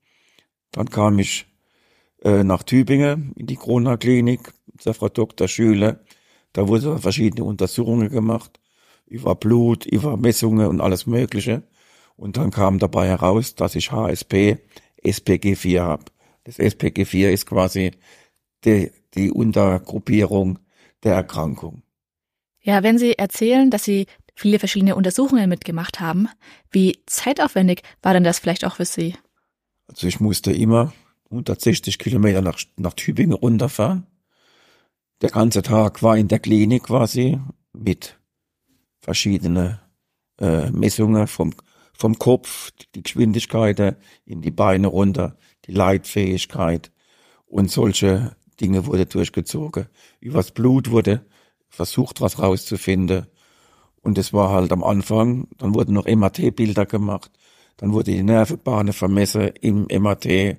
Dann 0.71 0.89
kam 0.89 1.17
ich 1.19 1.47
äh, 2.23 2.43
nach 2.43 2.63
Tübingen 2.63 3.33
in 3.35 3.47
die 3.47 3.55
Corona 3.55 3.97
Klinik 3.97 4.53
zur 4.77 4.93
Frau 4.93 5.09
Dr. 5.09 5.47
Schüle. 5.47 6.03
Da 6.53 6.67
wurden 6.67 6.99
verschiedene 6.99 7.43
Untersuchungen 7.43 8.09
gemacht 8.09 8.59
über 9.07 9.35
Blut, 9.35 9.85
über 9.85 10.17
Messungen 10.17 10.67
und 10.67 10.81
alles 10.81 11.07
Mögliche. 11.07 11.63
Und 12.15 12.37
dann 12.37 12.51
kam 12.51 12.79
dabei 12.79 13.07
heraus, 13.07 13.55
dass 13.55 13.75
ich 13.75 13.91
HSP 13.91 14.57
SPG4 15.03 15.81
habe. 15.81 16.05
Das 16.43 16.59
SPG4 16.59 17.29
ist 17.29 17.45
quasi 17.45 17.91
die, 18.65 18.91
die 19.15 19.31
Untergruppierung 19.31 20.59
der 21.03 21.13
Erkrankung. 21.13 21.83
Ja, 22.61 22.83
wenn 22.83 22.97
Sie 22.97 23.17
erzählen, 23.17 23.71
dass 23.71 23.83
Sie 23.85 24.07
viele 24.37 24.59
verschiedene 24.59 24.95
Untersuchungen 24.95 25.49
mitgemacht 25.49 25.99
haben, 25.99 26.29
wie 26.71 26.99
zeitaufwendig 27.07 27.81
war 28.03 28.13
denn 28.13 28.23
das 28.23 28.39
vielleicht 28.39 28.63
auch 28.63 28.75
für 28.75 28.85
Sie? 28.85 29.15
Also 29.87 30.07
ich 30.07 30.19
musste 30.19 30.51
immer 30.51 30.93
160 31.31 31.97
Kilometer 31.97 32.41
nach, 32.41 32.59
nach 32.77 32.93
Tübingen 32.93 33.33
runterfahren. 33.33 34.05
Der 35.21 35.31
ganze 35.31 35.63
Tag 35.63 36.03
war 36.03 36.15
in 36.17 36.27
der 36.27 36.39
Klinik 36.39 36.83
quasi 36.83 37.39
mit 37.73 38.19
verschiedenen 38.99 39.79
äh, 40.39 40.69
Messungen 40.69 41.25
vom, 41.25 41.53
vom 41.93 42.19
Kopf, 42.19 42.71
die 42.93 43.01
Geschwindigkeit 43.01 43.97
in 44.25 44.41
die 44.41 44.51
Beine 44.51 44.87
runter, 44.87 45.37
die 45.65 45.71
Leitfähigkeit 45.71 46.91
und 47.47 47.71
solche 47.71 48.35
Dinge 48.61 48.85
wurde 48.85 49.07
durchgezogen. 49.07 49.87
Übers 50.19 50.51
Blut 50.51 50.91
wurde 50.91 51.25
versucht, 51.69 52.21
was 52.21 52.39
rauszufinden. 52.39 53.27
Und 54.01 54.17
es 54.17 54.33
war 54.33 54.51
halt 54.51 54.71
am 54.71 54.83
Anfang, 54.83 55.47
dann 55.57 55.73
wurden 55.73 55.93
noch 55.93 56.07
MAT-Bilder 56.07 56.85
gemacht, 56.85 57.31
dann 57.77 57.93
wurde 57.93 58.11
die 58.11 58.23
Nervenbahn 58.23 58.93
vermessen 58.93 59.51
im 59.61 59.87
MAT. 60.01 60.57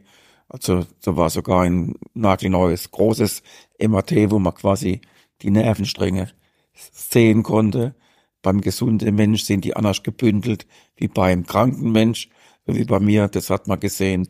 Also 0.48 0.86
da 1.02 1.16
war 1.16 1.30
sogar 1.30 1.62
ein 1.62 1.94
nagelneues, 2.14 2.90
großes 2.90 3.42
MAT, 3.80 4.12
wo 4.30 4.38
man 4.38 4.54
quasi 4.54 5.00
die 5.42 5.50
Nervenstränge 5.50 6.30
sehen 6.74 7.42
konnte. 7.42 7.94
Beim 8.42 8.60
gesunden 8.60 9.14
Mensch 9.14 9.42
sind 9.44 9.64
die 9.64 9.74
anders 9.74 10.02
gebündelt 10.02 10.66
wie 10.96 11.08
beim 11.08 11.44
kranken 11.44 11.90
Mensch, 11.90 12.28
wie 12.66 12.84
bei 12.84 13.00
mir, 13.00 13.28
das 13.28 13.50
hat 13.50 13.66
man 13.66 13.80
gesehen. 13.80 14.28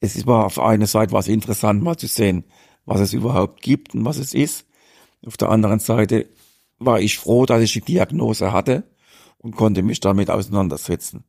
Es 0.00 0.26
war 0.26 0.46
auf 0.46 0.58
einer 0.58 0.86
Seite 0.86 1.12
was 1.12 1.28
interessant, 1.28 1.82
mal 1.82 1.96
zu 1.96 2.06
sehen, 2.06 2.44
was 2.84 3.00
es 3.00 3.12
überhaupt 3.12 3.62
gibt 3.62 3.94
und 3.94 4.04
was 4.04 4.18
es 4.18 4.34
ist. 4.34 4.66
Auf 5.26 5.36
der 5.36 5.50
anderen 5.50 5.78
Seite 5.78 6.28
war 6.78 7.00
ich 7.00 7.18
froh, 7.18 7.46
dass 7.46 7.62
ich 7.62 7.72
die 7.72 7.80
Diagnose 7.80 8.52
hatte 8.52 8.84
und 9.38 9.56
konnte 9.56 9.82
mich 9.82 10.00
damit 10.00 10.30
auseinandersetzen. 10.30 11.24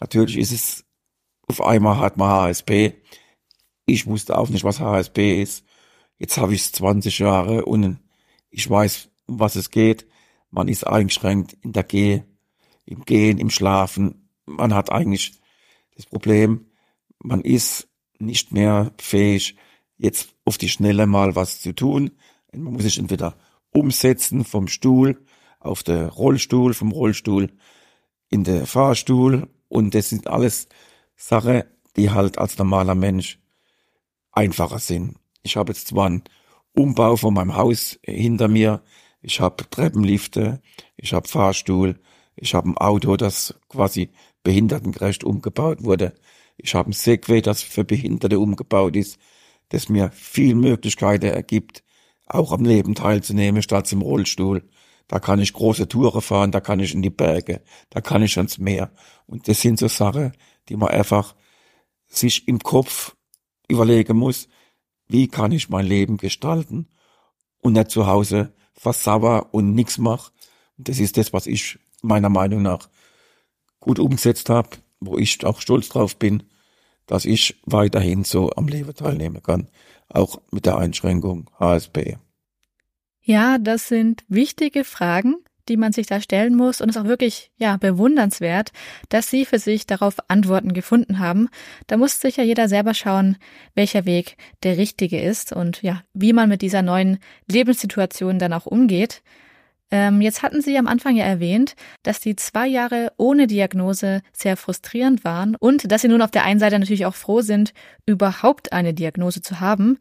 Natürlich 0.00 0.38
ist 0.38 0.52
es, 0.52 0.84
auf 1.46 1.62
einmal 1.62 1.98
hat 1.98 2.16
man 2.16 2.30
HSP. 2.30 2.94
Ich 3.86 4.06
wusste 4.06 4.38
auch 4.38 4.48
nicht, 4.48 4.64
was 4.64 4.80
HSP 4.80 5.42
ist. 5.42 5.64
Jetzt 6.18 6.38
habe 6.38 6.54
ich 6.54 6.62
es 6.62 6.72
20 6.72 7.18
Jahre 7.18 7.64
und 7.64 7.98
ich 8.50 8.68
weiß, 8.68 9.08
um 9.26 9.40
was 9.40 9.56
es 9.56 9.70
geht. 9.70 10.06
Man 10.50 10.68
ist 10.68 10.86
eingeschränkt 10.86 11.56
in 11.62 11.72
der 11.72 11.84
Geh, 11.84 12.22
im 12.86 13.04
Gehen, 13.04 13.38
im 13.38 13.50
Schlafen. 13.50 14.30
Man 14.46 14.74
hat 14.74 14.90
eigentlich 14.90 15.40
das 15.94 16.06
Problem, 16.06 16.66
man 17.18 17.40
ist 17.40 17.88
nicht 18.18 18.52
mehr 18.52 18.92
fähig, 18.98 19.56
jetzt 19.96 20.34
auf 20.44 20.58
die 20.58 20.68
Schnelle 20.68 21.06
mal 21.06 21.36
was 21.36 21.60
zu 21.60 21.74
tun. 21.74 22.12
Man 22.52 22.72
muss 22.74 22.84
sich 22.84 22.98
entweder 22.98 23.36
umsetzen 23.72 24.44
vom 24.44 24.68
Stuhl 24.68 25.24
auf 25.60 25.82
der 25.82 26.08
Rollstuhl, 26.08 26.74
vom 26.74 26.92
Rollstuhl 26.92 27.52
in 28.30 28.44
der 28.44 28.66
Fahrstuhl 28.66 29.48
und 29.68 29.94
das 29.94 30.08
sind 30.08 30.26
alles 30.26 30.68
Sachen, 31.16 31.64
die 31.96 32.10
halt 32.10 32.38
als 32.38 32.58
normaler 32.58 32.94
Mensch 32.94 33.38
einfacher 34.32 34.78
sind. 34.78 35.16
Ich 35.42 35.56
habe 35.56 35.72
jetzt 35.72 35.88
zwar 35.88 36.06
einen 36.06 36.24
Umbau 36.72 37.16
von 37.16 37.34
meinem 37.34 37.56
Haus 37.56 37.98
hinter 38.02 38.48
mir, 38.48 38.82
ich 39.20 39.40
habe 39.40 39.68
Treppenlifte, 39.68 40.60
ich 40.96 41.12
habe 41.12 41.28
Fahrstuhl, 41.28 41.98
ich 42.36 42.54
habe 42.54 42.70
ein 42.70 42.78
Auto, 42.78 43.16
das 43.16 43.54
quasi 43.68 44.10
behindertengerecht 44.44 45.24
umgebaut 45.24 45.82
wurde. 45.82 46.14
Ich 46.56 46.74
habe 46.74 46.90
ein 46.90 46.92
Segway, 46.92 47.42
das 47.42 47.62
für 47.62 47.84
Behinderte 47.84 48.38
umgebaut 48.38 48.94
ist 48.94 49.18
das 49.68 49.88
mir 49.88 50.10
viel 50.10 50.54
Möglichkeiten 50.54 51.26
ergibt, 51.26 51.82
auch 52.28 52.52
am 52.52 52.64
Leben 52.64 52.94
teilzunehmen 52.94 53.62
statt 53.62 53.90
im 53.92 54.02
Rollstuhl. 54.02 54.68
Da 55.06 55.18
kann 55.20 55.40
ich 55.40 55.54
große 55.54 55.88
Touren 55.88 56.20
fahren, 56.20 56.52
da 56.52 56.60
kann 56.60 56.80
ich 56.80 56.94
in 56.94 57.02
die 57.02 57.10
Berge, 57.10 57.62
da 57.90 58.00
kann 58.00 58.22
ich 58.22 58.36
ans 58.36 58.58
Meer. 58.58 58.90
Und 59.26 59.48
das 59.48 59.60
sind 59.60 59.78
so 59.78 59.88
Sachen, 59.88 60.32
die 60.68 60.76
man 60.76 60.90
einfach 60.90 61.34
sich 62.08 62.46
im 62.46 62.58
Kopf 62.58 63.16
überlegen 63.68 64.16
muss, 64.16 64.48
wie 65.08 65.28
kann 65.28 65.52
ich 65.52 65.70
mein 65.70 65.86
Leben 65.86 66.18
gestalten 66.18 66.88
und 67.60 67.72
nicht 67.72 67.90
zu 67.90 68.06
Hause 68.06 68.52
versauer 68.74 69.48
und 69.52 69.74
nichts 69.74 69.98
mache. 69.98 70.32
Das 70.76 70.98
ist 70.98 71.16
das, 71.16 71.32
was 71.32 71.46
ich 71.46 71.78
meiner 72.02 72.28
Meinung 72.28 72.62
nach 72.62 72.88
gut 73.80 73.98
umgesetzt 73.98 74.50
habe, 74.50 74.70
wo 75.00 75.16
ich 75.16 75.44
auch 75.44 75.60
stolz 75.60 75.88
drauf 75.88 76.16
bin 76.16 76.44
dass 77.08 77.24
ich 77.24 77.60
weiterhin 77.64 78.22
so 78.22 78.50
am 78.52 78.68
Leben 78.68 78.94
teilnehmen 78.94 79.42
kann, 79.42 79.66
auch 80.08 80.40
mit 80.52 80.66
der 80.66 80.78
Einschränkung 80.78 81.50
HSP. 81.58 82.18
Ja, 83.20 83.58
das 83.58 83.88
sind 83.88 84.24
wichtige 84.28 84.84
Fragen, 84.84 85.34
die 85.68 85.76
man 85.76 85.92
sich 85.92 86.06
da 86.06 86.20
stellen 86.20 86.54
muss 86.54 86.80
und 86.80 86.88
es 86.88 86.96
ist 86.96 87.02
auch 87.02 87.06
wirklich, 87.06 87.50
ja, 87.58 87.76
bewundernswert, 87.76 88.72
dass 89.08 89.30
Sie 89.30 89.44
für 89.44 89.58
sich 89.58 89.86
darauf 89.86 90.16
Antworten 90.28 90.72
gefunden 90.72 91.18
haben. 91.18 91.48
Da 91.86 91.96
muss 91.96 92.20
sicher 92.20 92.42
jeder 92.42 92.68
selber 92.68 92.94
schauen, 92.94 93.36
welcher 93.74 94.06
Weg 94.06 94.36
der 94.62 94.78
richtige 94.78 95.20
ist 95.20 95.52
und 95.52 95.82
ja, 95.82 96.02
wie 96.14 96.32
man 96.32 96.48
mit 96.48 96.62
dieser 96.62 96.82
neuen 96.82 97.18
Lebenssituation 97.50 98.38
dann 98.38 98.52
auch 98.52 98.66
umgeht. 98.66 99.22
Ähm, 99.90 100.20
jetzt 100.20 100.42
hatten 100.42 100.60
Sie 100.60 100.76
am 100.76 100.86
Anfang 100.86 101.16
ja 101.16 101.24
erwähnt, 101.24 101.74
dass 102.02 102.20
die 102.20 102.36
zwei 102.36 102.66
Jahre 102.66 103.12
ohne 103.16 103.46
Diagnose 103.46 104.22
sehr 104.32 104.56
frustrierend 104.56 105.24
waren 105.24 105.56
und 105.58 105.90
dass 105.90 106.02
Sie 106.02 106.08
nun 106.08 106.20
auf 106.20 106.30
der 106.30 106.44
einen 106.44 106.60
Seite 106.60 106.78
natürlich 106.78 107.06
auch 107.06 107.14
froh 107.14 107.40
sind, 107.40 107.72
überhaupt 108.04 108.72
eine 108.72 108.92
Diagnose 108.92 109.40
zu 109.40 109.60
haben. 109.60 109.98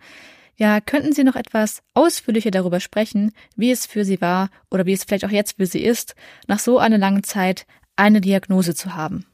Ja, 0.58 0.82
könnten 0.82 1.13
Sie 1.13 1.23
noch 1.23 1.36
etwas 1.36 1.84
ausführlicher 1.93 2.52
darüber 2.52 2.80
sprechen, 2.80 3.32
wie 3.56 3.71
es 3.71 3.86
für 3.86 4.04
Sie 4.04 4.19
war 4.19 4.50
oder 4.71 4.86
wie 4.86 4.93
es 4.93 5.04
vielleicht 5.04 5.23
auch 5.23 5.32
jetzt 5.32 5.58
für 5.58 5.67
Sie 5.67 5.84
ist, 5.84 6.15
nach 6.47 6.60
so 6.60 6.80
einer 6.80 6.97
langen 6.97 7.23
Zeit 7.23 7.65
eine 7.95 8.21
Diagnose 8.21 8.76
zu 8.76 8.95
haben? 8.95 9.26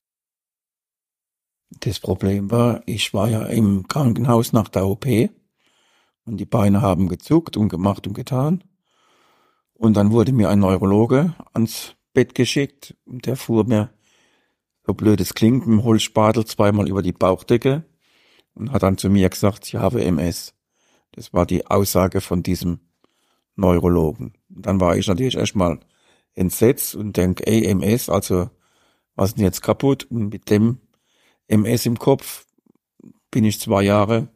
Das 1.79 1.99
Problem 1.99 2.51
war, 2.51 2.83
ich 2.85 3.13
war 3.13 3.29
ja 3.29 3.45
im 3.45 3.87
Krankenhaus 3.87 4.53
nach 4.53 4.67
der 4.67 4.85
OP 4.85 5.05
und 6.25 6.37
die 6.37 6.45
Beine 6.45 6.81
haben 6.81 7.07
gezuckt 7.07 7.57
und 7.57 7.69
gemacht 7.69 8.05
und 8.05 8.13
getan. 8.13 8.63
Und 9.73 9.95
dann 9.95 10.11
wurde 10.11 10.33
mir 10.33 10.49
ein 10.49 10.59
Neurologe 10.59 11.33
ans 11.53 11.95
Bett 12.13 12.35
geschickt 12.35 12.95
und 13.05 13.25
der 13.25 13.35
fuhr 13.35 13.65
mir, 13.65 13.89
so 14.85 14.93
blöd 14.93 15.19
es 15.21 15.33
klingt, 15.33 15.65
mit 15.65 15.79
dem 15.79 15.83
Holzspatel 15.83 16.45
zweimal 16.45 16.87
über 16.87 17.01
die 17.01 17.11
Bauchdecke 17.11 17.83
und 18.53 18.71
hat 18.71 18.83
dann 18.83 18.97
zu 18.97 19.09
mir 19.09 19.29
gesagt, 19.29 19.67
ich 19.67 19.75
habe 19.75 20.03
MS. 20.03 20.53
Das 21.11 21.33
war 21.33 21.45
die 21.45 21.67
Aussage 21.67 22.21
von 22.21 22.43
diesem 22.43 22.79
Neurologen. 23.55 24.33
Und 24.49 24.65
dann 24.65 24.79
war 24.79 24.97
ich 24.97 25.07
natürlich 25.07 25.35
erstmal 25.35 25.79
entsetzt 26.33 26.95
und 26.95 27.17
denk, 27.17 27.41
ey, 27.45 27.65
MS, 27.65 28.09
also 28.09 28.49
was 29.15 29.29
ist 29.29 29.37
denn 29.37 29.45
jetzt 29.45 29.61
kaputt? 29.61 30.05
Und 30.05 30.29
mit 30.29 30.49
dem 30.49 30.79
MS 31.47 31.85
im 31.85 31.99
Kopf 31.99 32.45
bin 33.31 33.43
ich 33.43 33.59
zwei 33.59 33.83
Jahre 33.83 34.29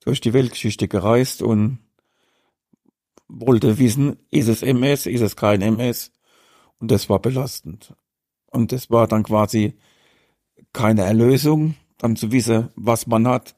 durch 0.00 0.20
die 0.20 0.32
Weltgeschichte 0.32 0.88
gereist 0.88 1.42
und 1.42 1.78
wollte 3.28 3.78
wissen, 3.78 4.16
ist 4.30 4.48
es 4.48 4.62
MS, 4.62 5.06
ist 5.06 5.20
es 5.20 5.36
kein 5.36 5.62
MS? 5.62 6.12
Und 6.78 6.90
das 6.90 7.08
war 7.08 7.20
belastend. 7.20 7.94
Und 8.46 8.72
das 8.72 8.90
war 8.90 9.06
dann 9.06 9.22
quasi 9.22 9.78
keine 10.72 11.02
Erlösung, 11.02 11.74
dann 11.98 12.16
zu 12.16 12.32
wissen, 12.32 12.70
was 12.76 13.06
man 13.06 13.28
hat, 13.28 13.56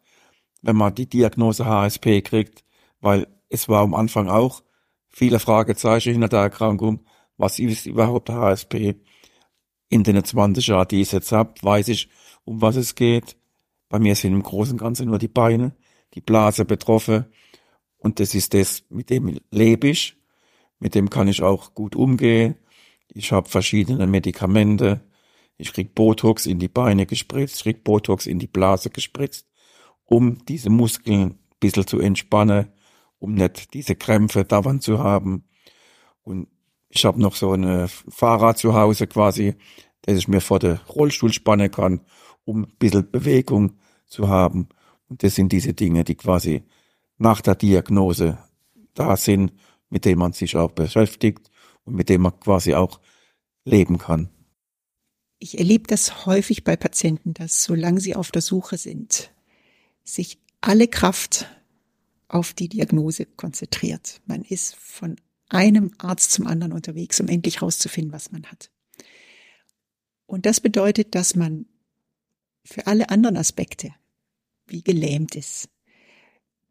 wenn 0.63 0.77
man 0.77 0.95
die 0.95 1.09
Diagnose 1.09 1.65
HSP 1.65 2.23
kriegt, 2.23 2.65
weil 3.01 3.27
es 3.49 3.69
war 3.69 3.83
am 3.83 3.95
Anfang 3.95 4.29
auch 4.29 4.63
viele 5.09 5.39
Fragezeichen 5.39 6.13
hinter 6.13 6.29
der 6.29 6.41
Erkrankung. 6.41 7.01
Was 7.37 7.59
ist 7.59 7.87
überhaupt 7.87 8.31
HSP? 8.31 8.97
In 9.89 10.05
den 10.05 10.23
20 10.23 10.67
Jahren, 10.69 10.87
die 10.89 11.01
ich 11.01 11.11
jetzt 11.11 11.33
habe, 11.33 11.55
weiß 11.63 11.89
ich, 11.89 12.09
um 12.45 12.63
was 12.63 12.77
es 12.77 12.95
geht. 12.95 13.37
Bei 13.89 13.99
mir 13.99 14.15
sind 14.15 14.33
im 14.33 14.43
Großen 14.43 14.75
und 14.75 14.79
Ganzen 14.79 15.09
nur 15.09 15.19
die 15.19 15.27
Beine, 15.27 15.75
die 16.15 16.21
Blase 16.21 16.65
betroffen. 16.65 17.27
Und 18.01 18.19
das 18.19 18.35
ist 18.35 18.55
das, 18.55 18.83
mit 18.89 19.11
dem 19.11 19.39
lebe 19.51 19.89
ich, 19.89 20.17
mit 20.79 20.95
dem 20.95 21.11
kann 21.11 21.29
ich 21.29 21.43
auch 21.43 21.75
gut 21.75 21.95
umgehen. 21.95 22.57
Ich 23.09 23.31
habe 23.31 23.49
verschiedene 23.49 24.07
Medikamente. 24.07 25.03
Ich 25.59 25.75
krieg 25.75 25.95
Botox 25.95 26.47
in 26.47 26.59
die 26.59 26.69
Beine 26.69 27.05
gespritzt, 27.05 27.57
ich 27.57 27.63
krieg 27.65 27.85
Botox 27.85 28.27
in 28.27 28.39
die 28.39 28.47
Blase 28.47 28.89
gespritzt, 28.89 29.47
um 30.07 30.43
diese 30.47 30.71
Muskeln 30.71 31.23
ein 31.23 31.39
bisschen 31.61 31.87
zu 31.87 32.01
entspannen, 32.01 32.73
um 33.19 33.35
nicht 33.35 33.75
diese 33.75 33.95
Krämpfe 33.95 34.47
dauernd 34.47 34.83
zu 34.83 35.01
haben. 35.01 35.45
Und 36.23 36.49
ich 36.89 37.05
habe 37.05 37.21
noch 37.21 37.37
so 37.37 37.53
ein 37.53 37.89
Fahrrad 37.89 38.57
zu 38.57 38.73
Hause 38.73 39.07
quasi, 39.07 39.55
dass 40.03 40.17
ich 40.17 40.29
mir 40.29 40.41
vor 40.41 40.59
der 40.59 40.81
Rollstuhl 40.87 41.33
spannen 41.33 41.71
kann, 41.71 42.01
um 42.45 42.63
ein 42.63 42.73
bisschen 42.79 43.11
Bewegung 43.11 43.79
zu 44.07 44.29
haben. 44.29 44.71
Und 45.09 45.23
das 45.23 45.35
sind 45.35 45.53
diese 45.53 45.75
Dinge, 45.75 46.05
die 46.05 46.15
quasi 46.15 46.63
nach 47.21 47.43
der 47.43 47.55
Diagnose 47.55 48.39
da 48.95 49.17
sind, 49.17 49.53
mit 49.91 50.05
denen 50.05 50.19
man 50.19 50.33
sich 50.33 50.57
auch 50.57 50.73
beschäftigt 50.73 51.51
und 51.85 51.95
mit 51.95 52.09
denen 52.09 52.23
man 52.23 52.41
quasi 52.41 52.75
auch 52.75 52.99
leben 53.65 53.99
kann. 53.99 54.31
Ich 55.39 55.59
erlebe 55.59 55.87
das 55.87 56.27
häufig 56.27 56.65
bei 56.65 56.77
Patienten, 56.77 57.35
dass 57.35 57.63
solange 57.63 58.01
sie 58.01 58.17
auf 58.17 58.31
der 58.31 58.43
Suche 58.43 58.79
sind, 58.79 59.31
sich 60.03 60.39
alle 60.61 60.89
Kraft 60.89 61.47
auf 62.29 62.55
die 62.55 62.69
Diagnose 62.69 63.27
konzentriert. 63.27 64.21
Man 64.27 64.43
ist 64.43 64.77
von 64.77 65.17
einem 65.49 65.93
Arzt 65.99 66.33
zum 66.33 66.47
anderen 66.47 66.73
unterwegs, 66.73 67.21
um 67.21 67.29
endlich 67.29 67.57
herauszufinden, 67.57 68.13
was 68.13 68.33
man 68.33 68.47
hat. 68.47 68.71
Und 70.27 70.47
das 70.47 70.61
bedeutet, 70.61 71.15
dass 71.15 71.35
man 71.35 71.67
für 72.65 72.87
alle 72.87 73.11
anderen 73.11 73.37
Aspekte 73.37 73.91
wie 74.67 74.83
gelähmt 74.83 75.35
ist. 75.35 75.69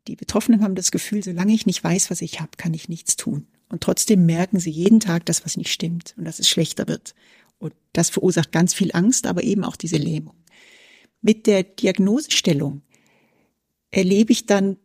Die 0.09 0.15
Betroffenen 0.15 0.63
haben 0.63 0.73
das 0.73 0.89
Gefühl, 0.89 1.23
solange 1.23 1.53
ich 1.53 1.67
nicht 1.67 1.83
weiß, 1.83 2.09
was 2.09 2.21
ich 2.21 2.41
habe, 2.41 2.49
kann 2.57 2.73
ich 2.73 2.89
nichts 2.89 3.15
tun. 3.15 3.45
Und 3.69 3.81
trotzdem 3.81 4.25
merken 4.25 4.59
sie 4.59 4.71
jeden 4.71 4.99
Tag, 4.99 5.23
dass 5.27 5.45
was 5.45 5.55
nicht 5.55 5.71
stimmt 5.71 6.15
und 6.17 6.25
dass 6.25 6.39
es 6.39 6.49
schlechter 6.49 6.87
wird. 6.87 7.13
Und 7.59 7.75
das 7.93 8.09
verursacht 8.09 8.51
ganz 8.51 8.73
viel 8.73 8.89
Angst, 8.95 9.27
aber 9.27 9.43
eben 9.43 9.63
auch 9.63 9.75
diese 9.75 9.97
Lähmung. 9.97 10.33
Mit 11.21 11.45
der 11.45 11.61
Diagnosestellung 11.61 12.81
erlebe 13.91 14.31
ich 14.31 14.47
dann 14.47 14.77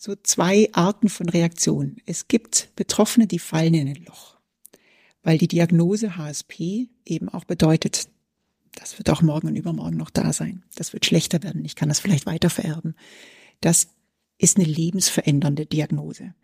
so 0.00 0.14
zwei 0.22 0.70
Arten 0.72 1.10
von 1.10 1.28
Reaktionen. 1.28 1.98
Es 2.06 2.26
gibt 2.26 2.70
Betroffene, 2.74 3.26
die 3.26 3.40
fallen 3.40 3.74
in 3.74 3.88
ein 3.88 4.04
Loch, 4.06 4.38
weil 5.22 5.36
die 5.36 5.48
Diagnose 5.48 6.16
HSP 6.16 6.88
eben 7.04 7.28
auch 7.28 7.44
bedeutet, 7.44 8.08
das 8.76 8.96
wird 8.96 9.10
auch 9.10 9.20
morgen 9.20 9.48
und 9.48 9.56
übermorgen 9.56 9.98
noch 9.98 10.08
da 10.08 10.32
sein. 10.32 10.64
Das 10.74 10.94
wird 10.94 11.04
schlechter 11.04 11.42
werden. 11.42 11.66
Ich 11.66 11.76
kann 11.76 11.90
das 11.90 12.00
vielleicht 12.00 12.24
weiter 12.24 12.48
vererben. 12.48 12.94
Das 13.60 13.88
ist 14.44 14.58
eine 14.58 14.66
lebensverändernde 14.66 15.66
Diagnose. 15.66 16.34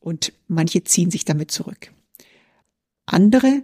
Und 0.00 0.32
manche 0.48 0.84
ziehen 0.84 1.10
sich 1.10 1.24
damit 1.24 1.50
zurück. 1.50 1.92
Andere 3.06 3.62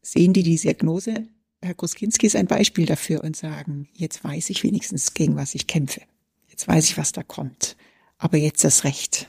sehen 0.00 0.32
die 0.32 0.42
Diagnose, 0.42 1.28
Herr 1.60 1.74
Kruskinski 1.74 2.26
ist 2.26 2.36
ein 2.36 2.46
Beispiel 2.46 2.86
dafür 2.86 3.22
und 3.22 3.36
sagen, 3.36 3.88
jetzt 3.94 4.24
weiß 4.24 4.50
ich 4.50 4.64
wenigstens, 4.64 5.14
gegen 5.14 5.36
was 5.36 5.54
ich 5.54 5.68
kämpfe. 5.68 6.02
Jetzt 6.48 6.66
weiß 6.66 6.86
ich, 6.86 6.98
was 6.98 7.12
da 7.12 7.22
kommt. 7.22 7.76
Aber 8.18 8.36
jetzt 8.36 8.64
das 8.64 8.84
Recht. 8.84 9.28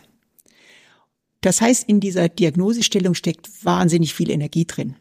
Das 1.42 1.62
heißt, 1.62 1.88
in 1.88 2.00
dieser 2.00 2.30
Diagnosestellung 2.30 3.14
steckt 3.14 3.64
wahnsinnig 3.66 4.14
viel 4.14 4.32
Energie 4.32 4.66
drin. 4.66 4.96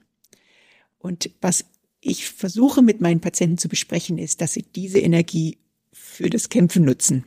Und 0.99 1.31
was 1.41 1.65
ich 2.01 2.27
versuche 2.27 2.83
mit 2.83 3.01
meinen 3.01 3.21
Patienten 3.21 3.59
zu 3.59 3.69
besprechen, 3.69 4.19
ist, 4.19 4.41
dass 4.41 4.53
sie 4.53 4.63
diese 4.63 4.99
Energie 4.99 5.59
für 5.93 6.29
das 6.29 6.49
Kämpfen 6.49 6.85
nutzen, 6.85 7.25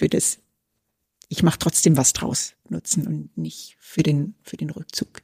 für 0.00 0.08
das 0.08 0.38
ich 1.32 1.44
mache 1.44 1.60
trotzdem 1.60 1.96
was 1.96 2.12
draus 2.12 2.54
nutzen 2.68 3.06
und 3.06 3.38
nicht 3.38 3.76
für 3.78 4.02
den 4.02 4.34
für 4.42 4.56
den 4.56 4.70
Rückzug. 4.70 5.22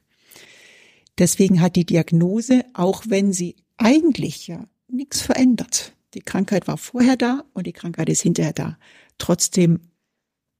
Deswegen 1.17 1.59
hat 1.59 1.75
die 1.75 1.85
Diagnose, 1.85 2.63
auch 2.73 3.03
wenn 3.07 3.33
sie 3.33 3.57
eigentlich 3.75 4.47
ja 4.47 4.65
nichts 4.87 5.21
verändert, 5.21 5.93
die 6.13 6.21
Krankheit 6.21 6.67
war 6.67 6.77
vorher 6.77 7.17
da 7.17 7.43
und 7.53 7.67
die 7.67 7.73
Krankheit 7.73 8.07
ist 8.07 8.21
hinterher 8.21 8.53
da, 8.53 8.77
trotzdem 9.17 9.81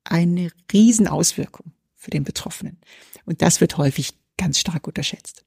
eine 0.04 0.52
Riesenauswirkung 0.74 1.72
für 1.96 2.12
den 2.12 2.26
Betroffenen. 2.26 2.80
Und 3.26 3.42
das 3.42 3.62
wird 3.62 3.78
häufig 3.78 4.16
ganz 4.36 4.60
stark 4.60 4.88
unterschätzt. 4.88 5.46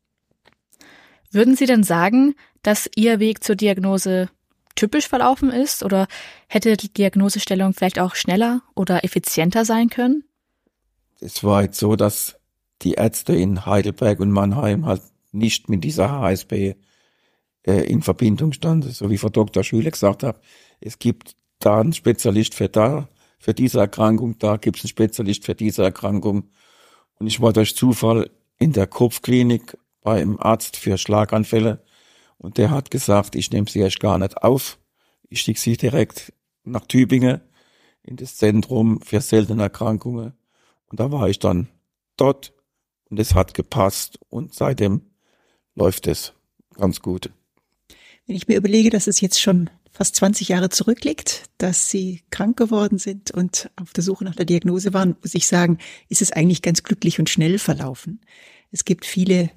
Würden 1.31 1.57
Sie 1.57 1.67
denn 1.67 1.85
sagen, 1.85 2.35
dass 2.63 2.89
Ihr 2.95 3.21
Weg 3.21 3.45
zur 3.45 3.57
Diagnose 3.57 4.31
typisch 4.81 5.09
verlaufen 5.09 5.51
ist 5.51 5.83
oder 5.83 6.09
hätte 6.49 6.77
die 6.77 6.93
Diagnosestellung 6.93 7.75
vielleicht 7.75 7.99
auch 7.99 8.15
schneller 8.15 8.63
oder 8.75 9.05
effizienter 9.05 9.65
sein 9.67 9.91
können? 9.91 10.25
Es 11.21 11.45
war 11.45 11.63
jetzt 11.63 11.79
so, 11.79 11.97
dass 11.97 12.37
die 12.81 12.95
Ärzte 12.95 13.35
in 13.35 13.67
Heidelberg 13.67 14.21
und 14.21 14.31
Mannheim 14.31 14.87
halt 14.87 15.03
nicht 15.33 15.69
mit 15.69 15.85
dieser 15.85 16.11
HSP 16.11 16.77
äh, 17.67 17.73
in 17.85 18.01
Verbindung 18.01 18.55
standen, 18.55 18.91
so 18.91 19.11
wie 19.11 19.19
Frau 19.19 19.29
Dr. 19.29 19.63
Schüle 19.63 19.91
gesagt 19.91 20.23
hat. 20.23 20.41
Es 20.81 20.99
gibt 20.99 21.37
da 21.59 21.81
einen 21.81 21.93
Spezialist 21.93 22.55
für 22.55 22.71
da, 22.71 23.09
für 23.39 23.53
diese 23.53 23.81
Erkrankung, 23.81 24.39
da 24.39 24.57
gibt 24.57 24.79
es 24.79 24.85
einen 24.85 24.89
Spezialist 24.89 25.45
für 25.45 25.55
diese 25.55 25.83
Erkrankung. 25.83 26.49
Und 27.19 27.27
ich 27.27 27.43
war 27.43 27.53
durch 27.53 27.77
Zufall 27.77 28.31
in 28.59 28.73
der 28.73 28.87
Kopfklinik 28.87 29.77
beim 30.01 30.39
Arzt 30.39 30.77
für 30.77 30.97
Schlaganfälle 30.97 31.83
und 32.41 32.57
der 32.57 32.71
hat 32.71 32.91
gesagt, 32.91 33.35
ich 33.35 33.51
nehme 33.51 33.69
sie 33.69 33.81
erst 33.81 34.01
gar 34.01 34.19
nicht 34.19 34.39
auf. 34.39 34.79
Ich 35.29 35.43
schicke 35.43 35.61
sie 35.61 35.77
direkt 35.77 36.33
nach 36.65 36.87
Tübingen 36.87 37.43
in 38.03 38.17
das 38.17 38.37
Zentrum 38.37 39.03
für 39.03 39.21
seltene 39.21 39.63
Erkrankungen. 39.63 40.33
Und 40.87 41.01
da 41.01 41.13
war 41.13 41.29
ich 41.29 41.39
dann 41.39 41.69
dort 42.17 42.55
und 43.11 43.21
es 43.21 43.35
hat 43.35 43.53
gepasst 43.53 44.19
und 44.31 44.55
seitdem 44.55 45.03
läuft 45.75 46.07
es 46.07 46.33
ganz 46.75 47.01
gut. 47.01 47.31
Wenn 48.27 48.37
ich 48.37 48.49
mir 48.49 48.57
überlege, 48.57 48.89
dass 48.89 49.07
es 49.07 49.21
jetzt 49.21 49.41
schon 49.41 49.69
fast 49.91 50.17
20 50.17 50.49
Jahre 50.49 50.71
zurückliegt, 50.71 51.51
dass 51.59 51.91
Sie 51.91 52.23
krank 52.31 52.57
geworden 52.57 52.99
sind 52.99 53.33
und 53.33 53.71
auf 53.77 53.93
der 53.93 54.03
Suche 54.03 54.25
nach 54.25 54.37
der 54.37 54.47
Diagnose 54.47 54.95
waren, 54.95 55.17
muss 55.21 55.35
ich 55.35 55.47
sagen, 55.47 55.77
ist 56.09 56.23
es 56.23 56.33
eigentlich 56.33 56.63
ganz 56.63 56.85
glücklich 56.85 57.19
und 57.19 57.29
schnell 57.29 57.59
verlaufen. 57.59 58.21
Es 58.71 58.87
gibt 58.87 59.05
viele 59.05 59.51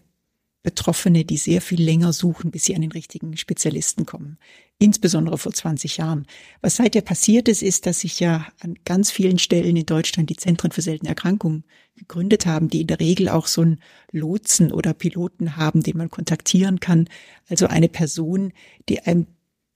Betroffene, 0.63 1.26
die 1.26 1.36
sehr 1.36 1.62
viel 1.62 1.82
länger 1.82 2.13
suchen, 2.13 2.49
bis 2.49 2.63
sie 2.63 2.76
an 2.76 2.82
den 2.82 2.93
richtigen 2.93 3.36
Spezialisten 3.36 4.06
kommen. 4.06 4.38
Insbesondere 4.80 5.38
vor 5.38 5.52
20 5.52 5.97
Jahren. 5.97 6.26
Was 6.62 6.78
seither 6.78 7.02
passiert 7.02 7.49
ist, 7.49 7.62
ist, 7.62 7.86
dass 7.86 7.99
sich 7.99 8.21
ja 8.21 8.47
an 8.62 8.76
ganz 8.86 9.12
vielen 9.12 9.39
Stellen 9.39 9.76
in 9.76 9.86
Deutschland 9.86 10.30
die 10.30 10.38
Zentren 10.38 10.71
für 10.71 10.82
seltene 10.82 11.10
Erkrankungen 11.10 11.65
gegründet 11.97 12.45
haben, 12.45 12.69
die 12.69 12.82
in 12.82 12.88
der 12.88 13.02
Regel 13.02 13.28
auch 13.28 13.47
so 13.47 13.62
einen 13.62 13.82
Lotsen 14.12 14.71
oder 14.71 14.93
Piloten 14.93 15.58
haben, 15.58 15.84
den 15.84 15.97
man 15.97 16.10
kontaktieren 16.10 16.80
kann. 16.80 17.10
Also 17.49 17.67
eine 17.67 17.89
Person, 17.89 18.54
die 18.88 19.02
einem 19.02 19.28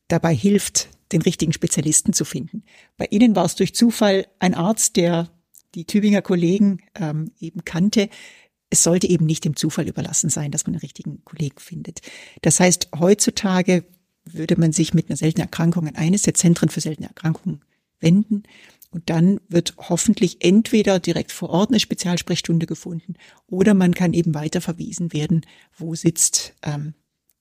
dabei 0.07 0.33
hilft, 0.33 0.89
den 1.11 1.21
richtigen 1.21 1.53
Spezialisten 1.53 2.13
zu 2.13 2.25
finden. 2.25 2.63
Bei 2.95 3.07
Ihnen 3.09 3.35
war 3.35 3.45
es 3.45 3.55
durch 3.55 3.75
Zufall 3.75 4.27
ein 4.39 4.53
Arzt, 4.53 4.95
der 4.95 5.29
die 5.75 5.85
Tübinger 5.85 6.21
Kollegen 6.21 6.79
ähm, 6.95 7.31
eben 7.39 7.63
kannte, 7.65 8.09
es 8.69 8.83
sollte 8.83 9.07
eben 9.07 9.25
nicht 9.25 9.45
dem 9.45 9.55
Zufall 9.55 9.87
überlassen 9.87 10.29
sein, 10.29 10.51
dass 10.51 10.65
man 10.65 10.73
den 10.73 10.81
richtigen 10.81 11.23
Kollegen 11.23 11.59
findet. 11.59 12.01
Das 12.41 12.59
heißt, 12.59 12.89
heutzutage 12.99 13.85
würde 14.25 14.59
man 14.59 14.73
sich 14.73 14.93
mit 14.93 15.09
einer 15.09 15.17
seltenen 15.17 15.45
Erkrankung 15.45 15.87
an 15.87 15.95
eines 15.95 16.23
der 16.23 16.33
Zentren 16.33 16.69
für 16.69 16.81
seltene 16.81 17.07
Erkrankungen 17.07 17.61
wenden 17.99 18.43
und 18.89 19.09
dann 19.09 19.39
wird 19.47 19.75
hoffentlich 19.77 20.43
entweder 20.43 20.99
direkt 20.99 21.31
vor 21.31 21.49
Ort 21.49 21.69
eine 21.69 21.79
Spezialsprechstunde 21.79 22.65
gefunden 22.65 23.15
oder 23.47 23.73
man 23.73 23.93
kann 23.93 24.13
eben 24.13 24.33
weiter 24.33 24.61
verwiesen 24.61 25.13
werden, 25.13 25.45
wo 25.77 25.95
sitzt 25.95 26.53
ähm, 26.63 26.93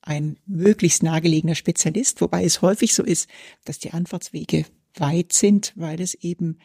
ein 0.03 0.39
möglichst 0.47 1.03
nahegelegener 1.03 1.57
Spezialist, 1.57 2.21
wobei 2.21 2.45
es 2.45 2.63
häufig 2.63 2.95
so 2.95 3.03
ist, 3.03 3.29
dass 3.65 3.79
die 3.79 3.93
Anfahrtswege 3.93 4.65
weit 4.95 5.33
sind, 5.33 5.73
weil 5.77 6.01
es 6.01 6.15
eben 6.15 6.59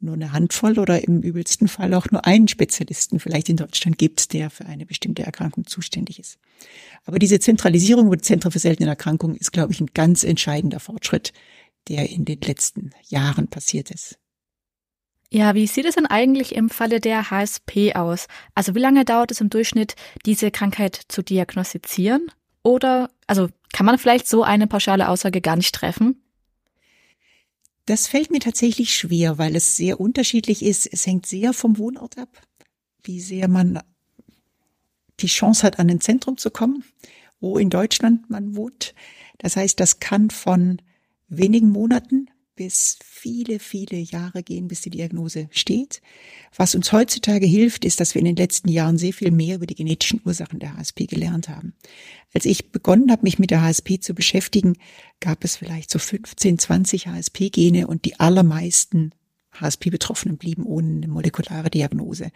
nur 0.00 0.14
eine 0.14 0.32
Handvoll 0.32 0.78
oder 0.78 1.04
im 1.04 1.20
übelsten 1.20 1.68
Fall 1.68 1.94
auch 1.94 2.10
nur 2.10 2.26
einen 2.26 2.48
Spezialisten 2.48 3.20
vielleicht 3.20 3.48
in 3.48 3.56
Deutschland 3.56 3.98
gibt, 3.98 4.32
der 4.32 4.50
für 4.50 4.66
eine 4.66 4.86
bestimmte 4.86 5.22
Erkrankung 5.22 5.66
zuständig 5.66 6.18
ist. 6.18 6.38
Aber 7.04 7.18
diese 7.18 7.38
Zentralisierung 7.38 8.06
über 8.06 8.18
Zentren 8.18 8.52
für 8.52 8.58
seltene 8.58 8.88
Erkrankungen 8.88 9.36
ist, 9.36 9.52
glaube 9.52 9.72
ich, 9.72 9.80
ein 9.80 9.90
ganz 9.94 10.24
entscheidender 10.24 10.80
Fortschritt, 10.80 11.32
der 11.88 12.10
in 12.10 12.24
den 12.24 12.40
letzten 12.40 12.90
Jahren 13.08 13.48
passiert 13.48 13.90
ist. 13.90 14.18
Ja, 15.32 15.54
wie 15.54 15.68
sieht 15.68 15.86
es 15.86 15.94
denn 15.94 16.06
eigentlich 16.06 16.56
im 16.56 16.70
Falle 16.70 16.98
der 16.98 17.30
HSP 17.30 17.94
aus? 17.94 18.26
Also 18.54 18.74
wie 18.74 18.80
lange 18.80 19.04
dauert 19.04 19.30
es 19.30 19.40
im 19.40 19.48
Durchschnitt, 19.48 19.94
diese 20.26 20.50
Krankheit 20.50 21.00
zu 21.06 21.22
diagnostizieren? 21.22 22.26
Oder, 22.64 23.10
also 23.28 23.48
kann 23.72 23.86
man 23.86 23.98
vielleicht 23.98 24.26
so 24.26 24.42
eine 24.42 24.66
pauschale 24.66 25.08
Aussage 25.08 25.40
gar 25.40 25.56
nicht 25.56 25.74
treffen? 25.74 26.20
Das 27.90 28.06
fällt 28.06 28.30
mir 28.30 28.38
tatsächlich 28.38 28.94
schwer, 28.94 29.36
weil 29.38 29.56
es 29.56 29.74
sehr 29.74 29.98
unterschiedlich 29.98 30.64
ist. 30.64 30.86
Es 30.92 31.08
hängt 31.08 31.26
sehr 31.26 31.52
vom 31.52 31.76
Wohnort 31.76 32.18
ab, 32.18 32.28
wie 33.02 33.20
sehr 33.20 33.48
man 33.48 33.80
die 35.18 35.26
Chance 35.26 35.66
hat, 35.66 35.80
an 35.80 35.90
ein 35.90 36.00
Zentrum 36.00 36.36
zu 36.36 36.52
kommen, 36.52 36.84
wo 37.40 37.58
in 37.58 37.68
Deutschland 37.68 38.30
man 38.30 38.54
wohnt. 38.54 38.94
Das 39.38 39.56
heißt, 39.56 39.80
das 39.80 39.98
kann 39.98 40.30
von 40.30 40.80
wenigen 41.26 41.70
Monaten 41.70 42.30
bis 42.60 42.98
viele, 43.02 43.58
viele 43.58 43.96
Jahre 43.96 44.42
gehen, 44.42 44.68
bis 44.68 44.82
die 44.82 44.90
Diagnose 44.90 45.48
steht. 45.50 46.02
Was 46.54 46.74
uns 46.74 46.92
heutzutage 46.92 47.46
hilft, 47.46 47.86
ist, 47.86 48.00
dass 48.00 48.14
wir 48.14 48.18
in 48.18 48.26
den 48.26 48.36
letzten 48.36 48.68
Jahren 48.68 48.98
sehr 48.98 49.14
viel 49.14 49.30
mehr 49.30 49.56
über 49.56 49.64
die 49.64 49.76
genetischen 49.76 50.20
Ursachen 50.26 50.58
der 50.58 50.76
HSP 50.76 51.06
gelernt 51.06 51.48
haben. 51.48 51.72
Als 52.34 52.44
ich 52.44 52.70
begonnen 52.70 53.10
habe, 53.10 53.22
mich 53.22 53.38
mit 53.38 53.50
der 53.50 53.62
HSP 53.62 53.98
zu 53.98 54.12
beschäftigen, 54.12 54.76
gab 55.20 55.42
es 55.42 55.56
vielleicht 55.56 55.90
so 55.90 55.98
15, 55.98 56.58
20 56.58 57.06
HSP-Gene 57.06 57.86
und 57.86 58.04
die 58.04 58.20
allermeisten 58.20 59.12
HSP-Betroffenen 59.58 60.36
blieben 60.36 60.66
ohne 60.66 60.96
eine 60.96 61.08
molekulare 61.08 61.70
Diagnose. 61.70 62.30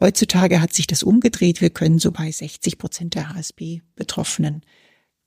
Heutzutage 0.00 0.60
hat 0.60 0.72
sich 0.72 0.88
das 0.88 1.04
umgedreht. 1.04 1.60
Wir 1.60 1.70
können 1.70 2.00
so 2.00 2.10
bei 2.10 2.32
60 2.32 2.78
Prozent 2.78 3.14
der 3.14 3.32
HSP-Betroffenen 3.32 4.62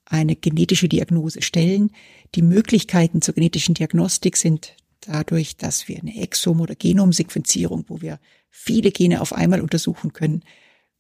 eine 0.05 0.35
genetische 0.35 0.87
Diagnose 0.87 1.41
stellen. 1.41 1.91
Die 2.35 2.41
Möglichkeiten 2.41 3.21
zur 3.21 3.33
genetischen 3.33 3.75
Diagnostik 3.75 4.37
sind 4.37 4.75
dadurch, 5.01 5.57
dass 5.57 5.87
wir 5.87 5.99
eine 5.99 6.15
Exom- 6.15 6.61
oder 6.61 6.75
Genomsequenzierung, 6.75 7.85
wo 7.87 8.01
wir 8.01 8.19
viele 8.49 8.91
Gene 8.91 9.21
auf 9.21 9.33
einmal 9.33 9.61
untersuchen 9.61 10.13
können, 10.13 10.43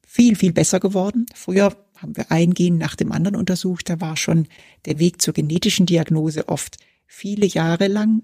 viel, 0.05 0.35
viel 0.35 0.53
besser 0.53 0.79
geworden. 0.79 1.25
Früher 1.33 1.75
haben 1.95 2.15
wir 2.17 2.31
ein 2.31 2.53
Gen 2.53 2.77
nach 2.77 2.95
dem 2.95 3.11
anderen 3.11 3.35
untersucht. 3.35 3.89
Da 3.89 4.01
war 4.01 4.17
schon 4.17 4.47
der 4.85 4.99
Weg 4.99 5.21
zur 5.21 5.33
genetischen 5.33 5.85
Diagnose 5.85 6.49
oft 6.49 6.77
viele 7.07 7.45
Jahre 7.45 7.87
lang 7.87 8.23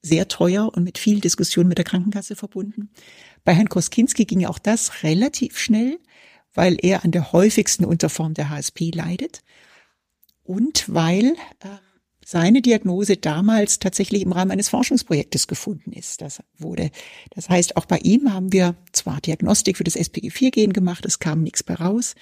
sehr 0.00 0.28
teuer 0.28 0.72
und 0.74 0.84
mit 0.84 0.98
viel 0.98 1.20
Diskussion 1.20 1.68
mit 1.68 1.78
der 1.78 1.84
Krankenkasse 1.84 2.36
verbunden. 2.36 2.90
Bei 3.44 3.52
Herrn 3.52 3.68
Koskinski 3.68 4.24
ging 4.24 4.46
auch 4.46 4.58
das 4.58 5.02
relativ 5.02 5.58
schnell, 5.58 5.98
weil 6.54 6.76
er 6.80 7.04
an 7.04 7.10
der 7.10 7.32
häufigsten 7.32 7.84
Unterform 7.84 8.34
der 8.34 8.48
HSP 8.48 8.90
leidet 8.94 9.42
und 10.48 10.86
weil 10.88 11.36
äh, 11.60 11.68
seine 12.24 12.62
Diagnose 12.62 13.18
damals 13.18 13.78
tatsächlich 13.78 14.22
im 14.22 14.32
Rahmen 14.32 14.50
eines 14.50 14.70
Forschungsprojektes 14.70 15.46
gefunden 15.46 15.92
ist. 15.92 16.22
Das 16.22 16.42
wurde, 16.56 16.90
das 17.30 17.48
heißt, 17.48 17.76
auch 17.76 17.84
bei 17.84 17.98
ihm 17.98 18.32
haben 18.32 18.52
wir 18.52 18.74
zwar 18.92 19.20
Diagnostik 19.20 19.76
für 19.76 19.84
das 19.84 19.96
SPG4-Gen 19.96 20.72
gemacht, 20.72 21.04
es 21.04 21.18
kam 21.18 21.42
nichts 21.42 21.62
bei 21.62 21.74
raus, 21.74 22.14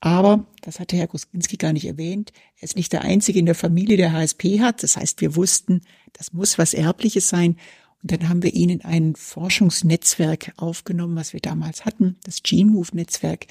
aber, 0.00 0.46
das 0.62 0.80
hatte 0.80 0.96
Herr 0.96 1.06
Koskinski 1.06 1.56
gar 1.56 1.72
nicht 1.72 1.84
erwähnt, 1.84 2.32
er 2.56 2.64
ist 2.64 2.76
nicht 2.76 2.92
der 2.92 3.02
Einzige 3.02 3.38
in 3.38 3.46
der 3.46 3.54
Familie, 3.54 3.96
der 3.96 4.12
HSP 4.12 4.60
hat. 4.60 4.82
Das 4.82 4.96
heißt, 4.96 5.20
wir 5.20 5.36
wussten, 5.36 5.82
das 6.12 6.32
muss 6.32 6.58
was 6.58 6.74
Erbliches 6.74 7.28
sein. 7.28 7.56
Und 8.02 8.10
dann 8.10 8.28
haben 8.28 8.42
wir 8.42 8.52
ihn 8.52 8.68
in 8.68 8.84
ein 8.84 9.14
Forschungsnetzwerk 9.14 10.54
aufgenommen, 10.56 11.14
was 11.14 11.34
wir 11.34 11.40
damals 11.40 11.84
hatten, 11.84 12.16
das 12.24 12.42
GeneMove-Netzwerk, 12.42 13.46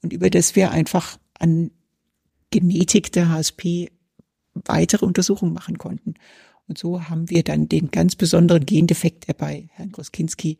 und 0.00 0.12
über 0.12 0.30
das 0.30 0.54
wir 0.54 0.70
einfach 0.70 1.18
an 1.40 1.72
Genetik 2.50 3.12
der 3.12 3.30
HSP 3.30 3.90
weitere 4.54 5.04
Untersuchungen 5.04 5.52
machen 5.52 5.78
konnten. 5.78 6.14
Und 6.68 6.78
so 6.78 7.08
haben 7.08 7.30
wir 7.30 7.42
dann 7.42 7.68
den 7.68 7.90
ganz 7.90 8.16
besonderen 8.16 8.66
Gendefekt, 8.66 9.28
der 9.28 9.34
bei 9.34 9.68
Herrn 9.72 9.92
Koskinski 9.92 10.58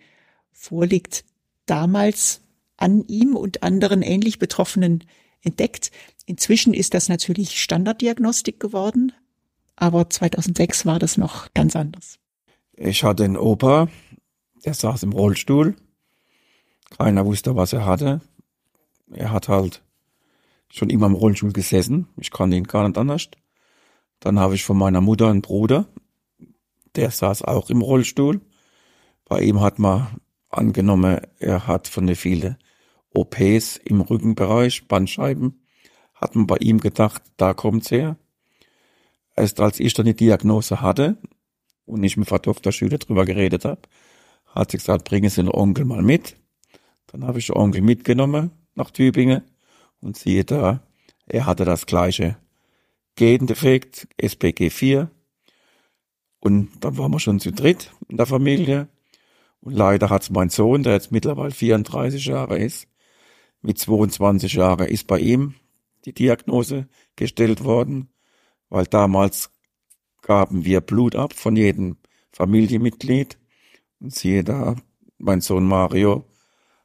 vorliegt, 0.52 1.24
damals 1.66 2.42
an 2.76 3.04
ihm 3.08 3.34
und 3.36 3.62
anderen 3.62 4.02
ähnlich 4.02 4.38
Betroffenen 4.38 5.04
entdeckt. 5.42 5.90
Inzwischen 6.26 6.74
ist 6.74 6.94
das 6.94 7.08
natürlich 7.08 7.60
Standarddiagnostik 7.60 8.60
geworden, 8.60 9.12
aber 9.74 10.08
2006 10.08 10.86
war 10.86 10.98
das 10.98 11.16
noch 11.16 11.52
ganz 11.54 11.76
anders. 11.76 12.18
Ich 12.74 13.04
hatte 13.04 13.24
einen 13.24 13.36
Opa, 13.36 13.88
der 14.64 14.74
saß 14.74 15.02
im 15.02 15.12
Rollstuhl. 15.12 15.76
Keiner 16.96 17.26
wusste, 17.26 17.56
was 17.56 17.72
er 17.72 17.84
hatte. 17.84 18.20
Er 19.10 19.32
hat 19.32 19.48
halt 19.48 19.82
schon 20.70 20.90
immer 20.90 21.06
im 21.06 21.14
Rollstuhl 21.14 21.52
gesessen. 21.52 22.08
Ich 22.16 22.30
kannte 22.30 22.56
ihn 22.56 22.64
gar 22.64 22.86
nicht 22.86 22.98
anders. 22.98 23.28
Dann 24.20 24.38
habe 24.38 24.54
ich 24.54 24.64
von 24.64 24.78
meiner 24.78 25.00
Mutter 25.00 25.28
einen 25.28 25.42
Bruder, 25.42 25.86
der 26.94 27.10
saß 27.10 27.42
auch 27.42 27.70
im 27.70 27.82
Rollstuhl. 27.82 28.40
Bei 29.24 29.40
ihm 29.40 29.60
hat 29.60 29.78
man 29.78 30.20
angenommen, 30.48 31.20
er 31.38 31.66
hat 31.66 31.88
von 31.88 32.06
den 32.06 32.16
vielen 32.16 32.56
OPs 33.14 33.76
im 33.78 34.00
Rückenbereich, 34.00 34.88
Bandscheiben, 34.88 35.62
hat 36.14 36.34
man 36.34 36.46
bei 36.46 36.56
ihm 36.58 36.80
gedacht, 36.80 37.22
da 37.36 37.54
kommt's 37.54 37.90
her. 37.90 38.16
Erst 39.36 39.60
als 39.60 39.80
ich 39.80 39.92
dann 39.94 40.06
die 40.06 40.16
Diagnose 40.16 40.80
hatte 40.80 41.18
und 41.84 42.02
ich 42.02 42.16
mit 42.16 42.30
Dr. 42.30 42.72
Schüler 42.72 42.98
drüber 42.98 43.24
geredet 43.24 43.64
habe, 43.64 43.82
hat 44.46 44.70
sie 44.70 44.78
gesagt, 44.78 45.04
bringen 45.04 45.28
Sie 45.28 45.42
den 45.42 45.50
Onkel 45.50 45.84
mal 45.84 46.02
mit. 46.02 46.36
Dann 47.08 47.24
habe 47.24 47.38
ich 47.38 47.46
den 47.46 47.56
Onkel 47.56 47.82
mitgenommen 47.82 48.50
nach 48.74 48.90
Tübingen 48.90 49.42
und 50.00 50.16
siehe 50.16 50.44
da, 50.44 50.82
er 51.26 51.46
hatte 51.46 51.64
das 51.64 51.86
gleiche 51.86 52.36
Gendefekt, 53.16 54.08
SPG4. 54.20 55.08
Und 56.40 56.70
dann 56.80 56.98
waren 56.98 57.10
wir 57.10 57.18
schon 57.18 57.40
zu 57.40 57.50
dritt 57.50 57.92
in 58.08 58.16
der 58.16 58.26
Familie. 58.26 58.88
Und 59.60 59.72
leider 59.72 60.10
hat's 60.10 60.30
mein 60.30 60.50
Sohn, 60.50 60.82
der 60.82 60.92
jetzt 60.92 61.10
mittlerweile 61.10 61.50
34 61.50 62.24
Jahre 62.26 62.58
ist, 62.58 62.86
mit 63.62 63.78
22 63.78 64.52
Jahren 64.52 64.86
ist 64.86 65.06
bei 65.06 65.18
ihm 65.18 65.54
die 66.04 66.12
Diagnose 66.12 66.86
gestellt 67.16 67.64
worden, 67.64 68.10
weil 68.68 68.86
damals 68.86 69.50
gaben 70.22 70.64
wir 70.64 70.80
Blut 70.80 71.16
ab 71.16 71.32
von 71.32 71.56
jedem 71.56 71.96
Familienmitglied. 72.32 73.38
Und 73.98 74.14
siehe 74.14 74.44
da, 74.44 74.76
mein 75.18 75.40
Sohn 75.40 75.66
Mario 75.66 76.26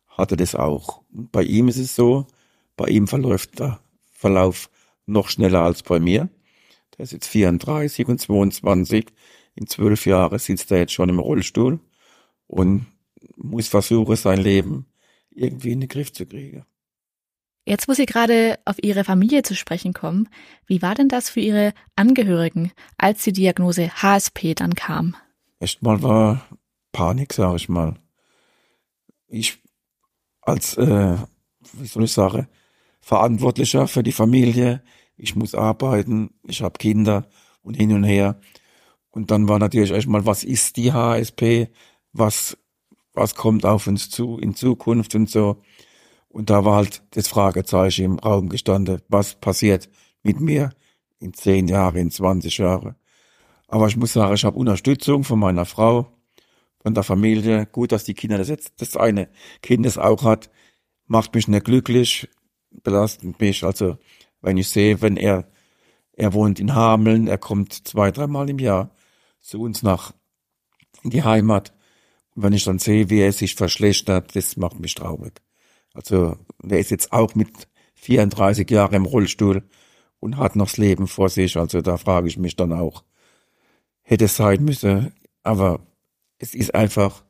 hatte 0.08 0.38
das 0.38 0.56
auch. 0.56 1.04
Und 1.12 1.32
bei 1.32 1.44
ihm 1.44 1.68
ist 1.68 1.78
es 1.78 1.96
so, 1.96 2.26
bei 2.76 2.88
ihm 2.88 3.08
verläuft 3.08 3.60
der 3.60 3.80
Verlauf 4.12 4.70
noch 5.06 5.30
schneller 5.30 5.62
als 5.62 5.84
bei 5.84 6.00
mir. 6.00 6.30
Der 6.98 7.04
ist 7.04 7.12
jetzt 7.12 7.28
34 7.28 8.08
und 8.08 8.20
22. 8.20 9.08
In 9.56 9.68
zwölf 9.68 10.06
Jahren 10.06 10.40
sitzt 10.40 10.72
er 10.72 10.80
jetzt 10.80 10.94
schon 10.94 11.10
im 11.10 11.20
Rollstuhl 11.20 11.80
und 12.48 12.86
muss 13.36 13.68
versuchen, 13.68 14.16
sein 14.16 14.40
Leben 14.40 14.86
irgendwie 15.30 15.72
in 15.72 15.82
den 15.82 15.90
Griff 15.90 16.12
zu 16.12 16.26
kriegen. 16.26 16.66
Jetzt, 17.66 17.88
wo 17.88 17.94
Sie 17.94 18.06
gerade 18.06 18.58
auf 18.66 18.78
Ihre 18.82 19.04
Familie 19.04 19.44
zu 19.44 19.56
sprechen 19.56 19.94
kommen, 19.94 20.30
wie 20.66 20.82
war 20.82 20.96
denn 20.96 21.10
das 21.10 21.30
für 21.30 21.42
Ihre 21.42 21.74
Angehörigen, 21.96 22.72
als 22.98 23.24
die 23.24 23.34
Diagnose 23.34 23.90
HSP 24.02 24.56
dann 24.56 24.74
kam? 24.74 25.16
Erstmal 25.60 26.02
war 26.02 26.48
Panik, 26.92 27.34
sage 27.34 27.58
ich 27.58 27.70
mal. 27.70 27.96
Ich 29.28 29.60
als, 30.42 30.76
äh, 30.78 31.18
wie 31.74 31.88
soll 31.88 32.06
ich 32.06 32.12
sagen, 32.12 32.48
Verantwortlicher 33.02 33.88
für 33.88 34.04
die 34.04 34.12
Familie, 34.12 34.84
ich 35.18 35.36
muss 35.36 35.54
arbeiten, 35.56 36.32
ich 36.48 36.62
habe 36.62 36.78
Kinder 36.78 37.28
und 37.62 37.76
hin 37.76 37.94
und 37.94 38.04
her. 38.04 38.40
Und 39.12 39.30
dann 39.30 39.48
war 39.48 39.60
natürlich 39.60 39.92
erstmal, 39.92 40.26
was 40.26 40.44
ist 40.44 40.78
die 40.78 40.94
HSP? 40.94 41.68
Was, 42.14 42.58
was 43.14 43.36
kommt 43.36 43.66
auf 43.66 43.88
uns 43.88 44.10
zu 44.10 44.38
in 44.38 44.56
Zukunft 44.56 45.16
und 45.16 45.30
so. 45.30 45.62
Und 46.30 46.50
da 46.50 46.64
war 46.66 46.78
halt 46.78 47.04
das 47.12 47.28
Fragezeichen 47.28 48.06
im 48.06 48.20
Raum 48.20 48.50
gestanden, 48.50 49.02
was 49.10 49.36
passiert 49.36 49.90
mit 50.24 50.40
mir 50.40 50.72
in 51.20 51.34
zehn 51.34 51.68
Jahren, 51.68 51.98
in 51.98 52.12
20 52.12 52.58
Jahren. 52.58 52.96
Aber 53.68 53.88
ich 53.88 53.98
muss 53.98 54.14
sagen, 54.14 54.34
ich 54.34 54.44
habe 54.44 54.58
Unterstützung 54.58 55.24
von 55.24 55.40
meiner 55.40 55.66
Frau, 55.66 56.08
von 56.82 56.94
der 56.94 57.04
Familie. 57.04 57.66
Gut, 57.66 57.92
dass 57.92 58.06
die 58.06 58.14
Kinder 58.14 58.38
das 58.38 58.50
jetzt, 58.50 58.82
das 58.82 58.98
eine 58.98 59.30
Kind 59.62 59.86
das 59.86 59.98
auch 59.98 60.24
hat, 60.24 60.50
macht 61.08 61.36
mich 61.36 61.48
nicht 61.48 61.66
glücklich, 61.66 62.28
belastet 62.84 63.40
mich. 63.40 63.64
Also, 63.64 63.98
wenn 64.42 64.58
ich 64.58 64.70
sehe, 64.70 65.02
wenn 65.02 65.18
er, 65.18 65.48
er 66.14 66.34
wohnt 66.34 66.60
in 66.60 66.76
Hameln, 66.76 67.28
er 67.28 67.38
kommt 67.38 67.88
zwei, 67.88 68.12
dreimal 68.12 68.50
im 68.50 68.60
Jahr 68.60 68.92
zu 69.40 69.62
uns 69.62 69.84
nach 69.84 70.14
in 71.04 71.10
die 71.10 71.24
Heimat. 71.24 71.74
Und 72.36 72.44
wenn 72.44 72.54
ich 72.54 72.64
dann 72.64 72.80
sehe, 72.80 73.10
wie 73.10 73.20
er 73.20 73.34
sich 73.34 73.56
verschlechtert, 73.56 74.36
das 74.36 74.58
macht 74.58 74.80
mich 74.80 74.96
traurig. 74.96 75.42
Also 75.94 76.38
der 76.64 76.80
ist 76.80 76.92
jetzt 76.92 77.12
auch 77.12 77.36
mit 77.36 77.68
34 77.96 78.70
Jahren 78.70 78.96
im 78.96 79.06
Rollstuhl 79.06 79.64
und 80.20 80.38
hat 80.38 80.56
noch 80.56 80.68
das 80.68 80.78
Leben 80.78 81.08
vor 81.08 81.30
sich. 81.30 81.58
Also 81.58 81.82
da 81.82 81.98
frage 81.98 82.28
ich 82.28 82.38
mich 82.38 82.56
dann 82.56 82.72
auch, 82.72 83.04
hätte 84.02 84.26
es 84.26 84.36
sein 84.36 84.64
müssen. 84.64 85.14
Aber 85.44 85.86
es 86.38 86.54
ist 86.54 86.74
einfach 86.74 87.24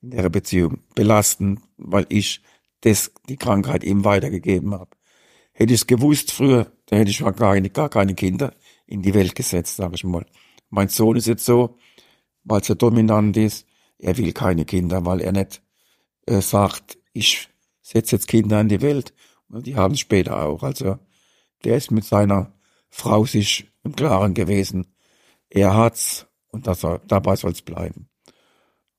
in 0.00 0.10
der 0.10 0.28
Beziehung 0.30 0.80
belastend, 0.94 1.60
weil 1.76 2.06
ich 2.08 2.42
das, 2.82 3.12
die 3.28 3.36
Krankheit 3.36 3.84
ihm 3.84 4.04
weitergegeben 4.04 4.74
habe. 4.74 4.90
Hätte 5.52 5.72
ich 5.72 5.80
es 5.80 5.86
gewusst 5.86 6.32
früher, 6.32 6.72
dann 6.86 6.98
hätte 6.98 7.10
ich 7.10 7.18
gar 7.18 7.32
keine, 7.32 7.70
gar 7.70 7.88
keine 7.88 8.14
Kinder 8.14 8.54
in 8.86 9.02
die 9.02 9.14
Welt 9.14 9.34
gesetzt, 9.34 9.76
sage 9.76 9.94
ich 9.94 10.04
mal. 10.04 10.26
Mein 10.70 10.88
Sohn 10.88 11.16
ist 11.16 11.26
jetzt 11.26 11.44
so, 11.44 11.78
weil 12.44 12.62
er 12.66 12.74
dominant 12.74 13.36
ist, 13.36 13.66
er 13.98 14.16
will 14.18 14.32
keine 14.32 14.64
Kinder, 14.64 15.04
weil 15.04 15.20
er 15.20 15.32
nicht 15.32 15.62
äh, 16.26 16.40
sagt, 16.40 16.98
ich 17.12 17.48
setzt 17.82 18.12
jetzt 18.12 18.28
Kinder 18.28 18.60
in 18.60 18.68
die 18.68 18.80
Welt 18.80 19.12
und 19.48 19.66
die 19.66 19.76
haben 19.76 19.94
es 19.94 20.00
später 20.00 20.42
auch. 20.42 20.62
Also 20.62 20.98
der 21.64 21.76
ist 21.76 21.90
mit 21.90 22.04
seiner 22.04 22.52
Frau 22.88 23.24
sich 23.24 23.70
im 23.84 23.94
Klaren 23.94 24.34
gewesen. 24.34 24.86
Er 25.48 25.76
hat's 25.76 26.26
und 26.50 26.66
das, 26.66 26.86
dabei 27.06 27.36
soll's 27.36 27.62
bleiben. 27.62 28.08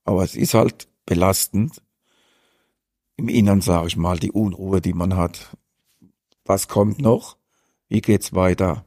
Aber 0.03 0.23
es 0.23 0.35
ist 0.35 0.53
halt 0.53 0.87
belastend 1.05 1.81
im 3.15 3.29
Innern, 3.29 3.61
sage 3.61 3.87
ich 3.87 3.97
mal, 3.97 4.17
die 4.17 4.31
Unruhe, 4.31 4.81
die 4.81 4.93
man 4.93 5.15
hat. 5.15 5.55
Was 6.45 6.67
kommt 6.67 6.99
noch? 6.99 7.37
Wie 7.87 8.01
geht's 8.01 8.33
weiter? 8.33 8.85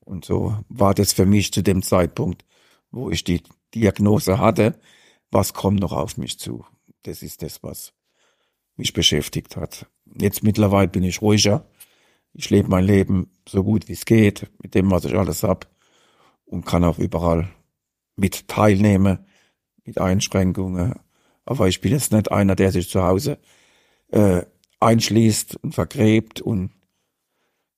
Und 0.00 0.24
so 0.24 0.56
war 0.68 0.94
das 0.94 1.12
für 1.12 1.26
mich 1.26 1.52
zu 1.52 1.62
dem 1.62 1.82
Zeitpunkt, 1.82 2.44
wo 2.90 3.10
ich 3.10 3.24
die 3.24 3.42
Diagnose 3.74 4.38
hatte, 4.38 4.78
was 5.30 5.52
kommt 5.52 5.80
noch 5.80 5.92
auf 5.92 6.16
mich 6.16 6.38
zu? 6.38 6.64
Das 7.02 7.22
ist 7.22 7.42
das, 7.42 7.62
was 7.62 7.92
mich 8.76 8.92
beschäftigt 8.92 9.56
hat. 9.56 9.86
Jetzt 10.16 10.42
mittlerweile 10.42 10.88
bin 10.88 11.02
ich 11.02 11.22
ruhiger. 11.22 11.66
Ich 12.32 12.50
lebe 12.50 12.68
mein 12.68 12.84
Leben 12.84 13.30
so 13.48 13.64
gut 13.64 13.88
wie 13.88 13.92
es 13.92 14.04
geht, 14.04 14.50
mit 14.62 14.74
dem, 14.74 14.90
was 14.90 15.04
ich 15.04 15.14
alles 15.16 15.42
hab 15.42 15.68
und 16.44 16.66
kann 16.66 16.84
auch 16.84 16.98
überall 16.98 17.48
mit 18.16 18.48
teilnehmen, 18.48 19.26
mit 19.84 19.98
Einschränkungen. 19.98 20.94
Aber 21.44 21.68
ich 21.68 21.80
bin 21.80 21.92
jetzt 21.92 22.12
nicht 22.12 22.30
einer, 22.30 22.56
der 22.56 22.72
sich 22.72 22.88
zu 22.88 23.02
Hause 23.02 23.38
äh, 24.08 24.42
einschließt 24.80 25.56
und 25.62 25.74
vergräbt 25.74 26.40
und 26.40 26.70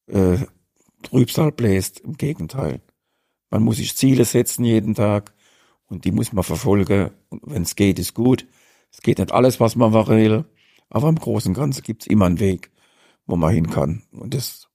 äh, 0.06 0.38
Trübsal 1.02 1.52
bläst. 1.52 2.00
Im 2.00 2.16
Gegenteil. 2.16 2.80
Man 3.50 3.62
muss 3.62 3.76
sich 3.76 3.96
Ziele 3.96 4.24
setzen 4.24 4.64
jeden 4.64 4.94
Tag 4.94 5.34
und 5.86 6.04
die 6.04 6.12
muss 6.12 6.32
man 6.32 6.44
verfolgen. 6.44 7.10
Wenn 7.30 7.62
es 7.62 7.76
geht, 7.76 7.98
ist 7.98 8.14
gut. 8.14 8.46
Es 8.90 9.00
geht 9.00 9.18
nicht 9.18 9.32
alles, 9.32 9.60
was 9.60 9.76
man 9.76 9.92
will, 9.92 10.44
aber 10.88 11.08
im 11.08 11.16
Großen 11.16 11.50
und 11.50 11.54
Ganzen 11.54 11.82
gibt 11.82 12.02
es 12.02 12.06
immer 12.06 12.26
einen 12.26 12.40
Weg, 12.40 12.70
wo 13.26 13.36
man 13.36 13.52
hin 13.52 13.70
kann. 13.70 14.02
Und 14.12 14.34
das 14.34 14.68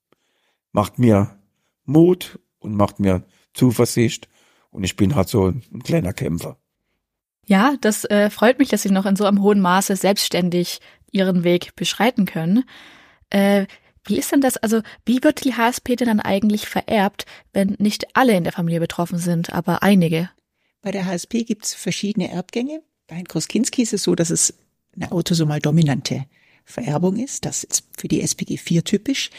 macht 0.72 1.00
mir 1.00 1.40
Mut 1.86 2.40
und 2.60 2.76
macht 2.76 3.00
mir 3.00 3.24
Zuversicht. 3.54 4.30
Und 4.70 4.84
ich 4.84 4.96
bin 4.96 5.16
halt 5.16 5.28
so 5.28 5.48
ein 5.48 5.84
kleiner 5.84 6.14
Kämpfer. 6.14 6.61
Ja, 7.48 7.76
das 7.82 8.06
äh, 8.06 8.30
freut 8.30 8.60
mich, 8.60 8.70
dass 8.70 8.84
Sie 8.84 8.92
noch 8.92 9.06
in 9.06 9.16
so 9.16 9.26
einem 9.26 9.42
hohen 9.42 9.60
Maße 9.60 9.96
selbstständig 9.96 10.80
Ihren 11.12 11.44
Weg 11.44 11.76
beschreiten 11.76 12.26
können. 12.26 12.64
Äh, 13.30 13.66
wie 14.06 14.18
ist 14.18 14.32
denn 14.32 14.42
das, 14.42 14.58
also 14.58 14.82
wie 15.06 15.24
wird 15.24 15.44
die 15.44 15.54
HSP 15.54 15.96
denn 15.96 16.08
dann 16.08 16.20
eigentlich 16.20 16.68
vererbt, 16.68 17.26
wenn 17.54 17.76
nicht 17.80 18.16
alle 18.16 18.36
in 18.36 18.44
der 18.44 18.54
Familie 18.54 18.80
betroffen 18.80 19.20
sind, 19.20 19.54
aber 19.54 19.84
einige? 19.84 20.30
Bei 20.82 20.92
der 20.92 21.06
HSP 21.06 21.44
gibt 21.44 21.66
es 21.66 21.74
verschiedene 21.74 22.32
Erbgänge. 22.32 22.82
Bei 23.08 23.22
Kroskinski 23.22 23.84
ist 23.84 23.94
es 23.94 24.04
so, 24.04 24.16
dass 24.16 24.32
es 24.32 24.56
eine 24.96 25.12
autosomal 25.12 25.60
dominante 25.60 26.26
Vererbung 26.66 27.18
ist. 27.18 27.46
Das 27.46 27.64
ist 27.64 27.84
für 27.98 28.08
die 28.08 28.22
SPG 28.22 28.58
4 28.58 28.84
typisch. 28.84 29.30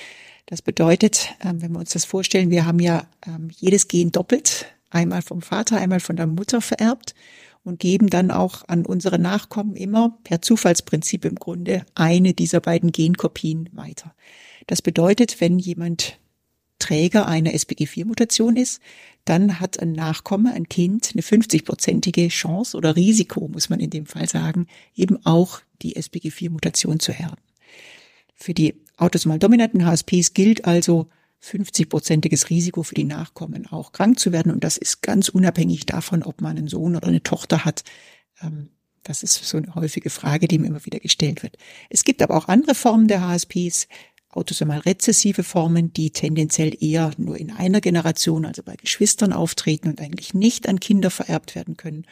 Das 0.47 0.63
bedeutet, 0.63 1.31
ähm, 1.43 1.63
wenn 1.63 1.73
wir 1.73 1.79
uns 1.81 1.91
das 1.91 2.05
vorstellen, 2.05 2.51
wir 2.51 2.67
haben 2.67 2.79
ja 2.79 3.07
ähm, 3.27 3.51
jedes 3.57 3.89
Gen 3.89 4.13
doppelt, 4.13 4.67
einmal 4.91 5.23
vom 5.23 5.43
Vater, 5.43 5.79
einmal 5.79 6.01
von 6.01 6.17
der 6.17 6.27
Mutter 6.27 6.61
vererbt 6.61 7.15
und 7.65 7.79
geben 7.79 8.09
dann 8.09 8.31
auch 8.31 8.63
an 8.69 8.85
unsere 8.85 9.19
Nachkommen 9.19 9.77
immer 9.77 10.19
per 10.25 10.43
Zufallsprinzip 10.43 11.25
im 11.25 11.37
Grunde 11.37 11.85
eine 11.95 12.35
dieser 12.35 12.61
beiden 12.61 12.93
Genkopien 12.93 13.69
weiter. 13.73 14.15
Das 14.67 14.83
bedeutet, 14.83 15.41
wenn 15.41 15.59
jemand 15.59 16.19
Träger 16.79 17.29
einer 17.29 17.53
SPG4-Mutation 17.53 18.57
ist, 18.57 18.81
dann 19.25 19.61
hat 19.61 19.79
ein 19.79 19.93
Nachkomme, 19.93 20.53
ein 20.53 20.69
Kind, 20.69 21.11
eine 21.13 21.23
50-prozentige 21.23 22.29
Chance 22.29 22.77
oder 22.77 22.97
Risiko, 22.97 23.47
muss 23.47 23.71
man 23.71 23.79
in 23.79 23.91
dem 23.91 24.07
Fall 24.07 24.29
sagen, 24.29 24.67
eben 24.97 25.25
auch 25.25 25.61
die 25.83 25.97
SPG4-Mutation 25.97 26.99
zu 26.99 27.13
erben. 27.13 27.37
Für 28.35 28.55
die 28.55 28.75
autosomal 28.97 29.39
dominanten 29.39 29.87
HSPs 29.87 30.35
gilt 30.35 30.65
also 30.65 31.09
50-prozentiges 31.43 32.51
Risiko 32.51 32.83
für 32.83 32.95
die 32.95 33.05
Nachkommen 33.05 33.67
auch 33.67 33.93
krank 33.93 34.19
zu 34.19 34.33
werden. 34.33 34.53
Und 34.53 34.65
das 34.65 34.77
ist 34.77 35.03
ganz 35.03 35.29
unabhängig 35.29 35.87
davon, 35.87 36.23
ob 36.23 36.41
man 36.41 36.57
einen 36.57 36.69
Sohn 36.69 36.97
oder 36.97 37.09
eine 37.09 37.23
Tochter 37.23 37.65
hat. 37.65 37.83
Ähm, 38.41 38.71
das 39.03 39.23
ist 39.25 39.35
so 39.45 39.59
eine 39.59 39.75
häufige 39.75 40.11
Frage, 40.11 40.47
die 40.47 40.59
mir 40.59 40.69
immer 40.69 40.85
wieder 40.85 41.01
gestellt 41.01 41.43
wird. 41.43 41.57
Es 41.91 42.05
gibt 42.05 42.23
aber 42.23 42.37
auch 42.37 42.49
andere 42.49 42.75
Formen 42.75 43.09
der 43.09 43.27
HSPs, 43.27 43.89
autosomal 44.29 44.79
rezessive 44.79 45.43
Formen, 45.43 45.93
die 45.93 46.11
tendenziell 46.11 46.77
eher 46.83 47.11
nur 47.19 47.37
in 47.37 47.51
einer 47.51 47.81
Generation, 47.81 48.47
also 48.47 48.63
bei 48.63 48.77
Geschwistern 48.77 49.33
auftreten 49.33 49.89
und 49.89 50.01
eigentlich 50.01 50.35
nicht 50.35 50.69
an 50.69 50.81
Kinder 50.81 51.11
vererbt 51.11 51.55
werden 51.55 51.77
können. 51.77 52.07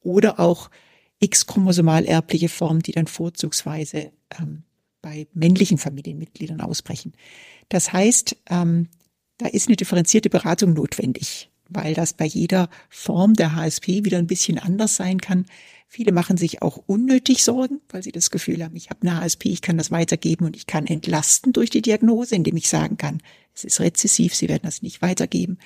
Oder 0.00 0.38
auch 0.38 0.70
X-chromosomal 1.18 2.04
erbliche 2.04 2.48
Formen, 2.48 2.80
die 2.80 2.92
dann 2.92 3.08
vorzugsweise 3.08 4.12
ähm, 4.38 4.62
bei 5.02 5.26
männlichen 5.34 5.78
Familienmitgliedern 5.78 6.60
ausbrechen. 6.60 7.12
Das 7.68 7.92
heißt, 7.92 8.36
ähm, 8.50 8.88
da 9.38 9.46
ist 9.46 9.68
eine 9.68 9.76
differenzierte 9.76 10.30
Beratung 10.30 10.72
notwendig, 10.72 11.50
weil 11.68 11.94
das 11.94 12.14
bei 12.14 12.24
jeder 12.24 12.70
Form 12.88 13.34
der 13.34 13.54
HSP 13.54 14.04
wieder 14.04 14.18
ein 14.18 14.26
bisschen 14.26 14.58
anders 14.58 14.96
sein 14.96 15.20
kann. 15.20 15.46
Viele 15.88 16.12
machen 16.12 16.36
sich 16.36 16.62
auch 16.62 16.78
unnötig 16.86 17.44
Sorgen, 17.44 17.80
weil 17.88 18.02
sie 18.02 18.12
das 18.12 18.30
Gefühl 18.30 18.64
haben, 18.64 18.76
ich 18.76 18.90
habe 18.90 19.02
eine 19.02 19.20
HSP, 19.20 19.46
ich 19.46 19.62
kann 19.62 19.78
das 19.78 19.90
weitergeben 19.90 20.46
und 20.46 20.56
ich 20.56 20.66
kann 20.66 20.86
entlasten 20.86 21.52
durch 21.52 21.70
die 21.70 21.82
Diagnose, 21.82 22.34
indem 22.34 22.56
ich 22.56 22.68
sagen 22.68 22.96
kann, 22.96 23.22
es 23.54 23.64
ist 23.64 23.80
rezessiv, 23.80 24.34
sie 24.34 24.48
werden 24.48 24.62
das 24.64 24.82
nicht 24.82 25.02
weitergeben. 25.02 25.58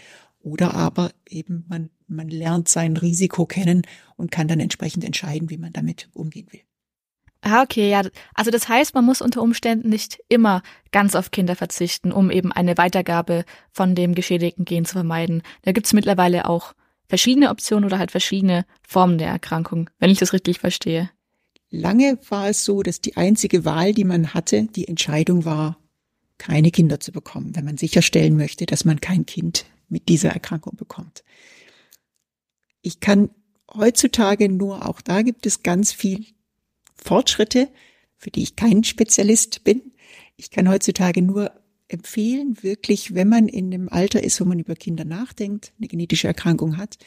Oder 0.43 0.75
aber 0.75 1.13
eben 1.29 1.65
man, 1.69 1.91
man 2.07 2.29
lernt 2.29 2.69
sein 2.69 2.97
Risiko 2.97 3.47
kennen 3.47 3.83
und 4.17 4.31
kann 4.31 4.49
dann 4.49 4.61
entsprechend 4.61 5.05
entscheiden, 5.05 5.51
wie 5.51 5.59
man 5.59 5.73
damit 5.73 6.09
umgehen 6.13 6.47
will. 6.51 6.61
Ah, 7.43 7.63
okay, 7.63 7.91
ja. 7.91 8.03
Also 8.35 8.51
das 8.51 8.69
heißt, 8.69 8.95
man 8.95 9.05
muss 9.05 9.23
unter 9.23 9.41
Umständen 9.41 9.89
nicht 9.89 10.23
immer 10.29 10.63
ganz 10.93 11.15
auf 11.15 11.31
Kinder 11.31 11.57
verzichten, 11.57 12.13
um 12.13 12.31
eben 12.31 12.53
eine 12.53 12.77
Weitergabe 12.77 13.45
von 13.71 13.95
dem 13.95 14.15
geschädigten 14.15 14.65
Gen 14.65 14.85
zu 14.85 14.93
vermeiden. 14.93 15.43
Da 15.63 15.73
gibt's 15.73 15.93
mittlerweile 15.93 16.49
auch 16.49 16.75
verschiedene 17.09 17.51
Optionen 17.51 17.85
oder 17.85 17.99
halt 17.99 18.11
verschiedene 18.11 18.67
Formen 18.87 19.19
der 19.19 19.29
Erkrankung, 19.29 19.89
wenn 19.99 20.11
ich 20.11 20.19
das 20.19 20.33
richtig 20.33 20.59
verstehe. 20.59 21.11
Lange 21.71 22.19
war 22.29 22.49
es 22.49 22.65
so, 22.65 22.83
dass 22.83 23.01
die 23.01 23.17
einzige 23.17 23.65
Wahl, 23.65 23.95
die 23.95 24.05
man 24.05 24.35
hatte, 24.35 24.65
die 24.65 24.89
Entscheidung 24.89 25.45
war, 25.45 25.79
keine 26.37 26.71
Kinder 26.71 27.01
zu 27.01 27.13
bekommen, 27.13 27.55
wenn 27.55 27.65
man 27.65 27.77
sicherstellen 27.77 28.37
möchte, 28.37 28.67
dass 28.67 28.85
man 28.85 29.01
kein 29.01 29.25
Kind 29.25 29.67
mit 29.89 30.09
dieser 30.09 30.31
Erkrankung 30.31 30.77
bekommt. 30.77 31.23
Ich 32.83 33.01
kann 33.01 33.31
heutzutage 33.73 34.49
nur, 34.49 34.89
auch 34.89 35.01
da 35.01 35.23
gibt 35.23 35.47
es 35.47 35.63
ganz 35.63 35.93
viel 35.93 36.27
Fortschritte, 37.03 37.69
für 38.17 38.31
die 38.31 38.43
ich 38.43 38.57
kein 38.57 38.85
Spezialist 38.85 39.65
bin. 39.65 39.93
Ich 40.37 40.51
kann 40.51 40.69
heutzutage 40.69 41.23
nur 41.23 41.53
empfehlen, 41.89 42.63
wirklich, 42.63 43.15
wenn 43.15 43.29
man 43.29 43.49
in 43.49 43.71
dem 43.71 43.89
Alter 43.89 44.23
ist, 44.23 44.41
wo 44.41 44.45
man 44.45 44.59
über 44.59 44.75
Kinder 44.75 45.05
nachdenkt, 45.05 45.73
eine 45.79 45.89
genetische 45.89 46.29
Erkrankung 46.29 46.77
hat, 46.77 46.99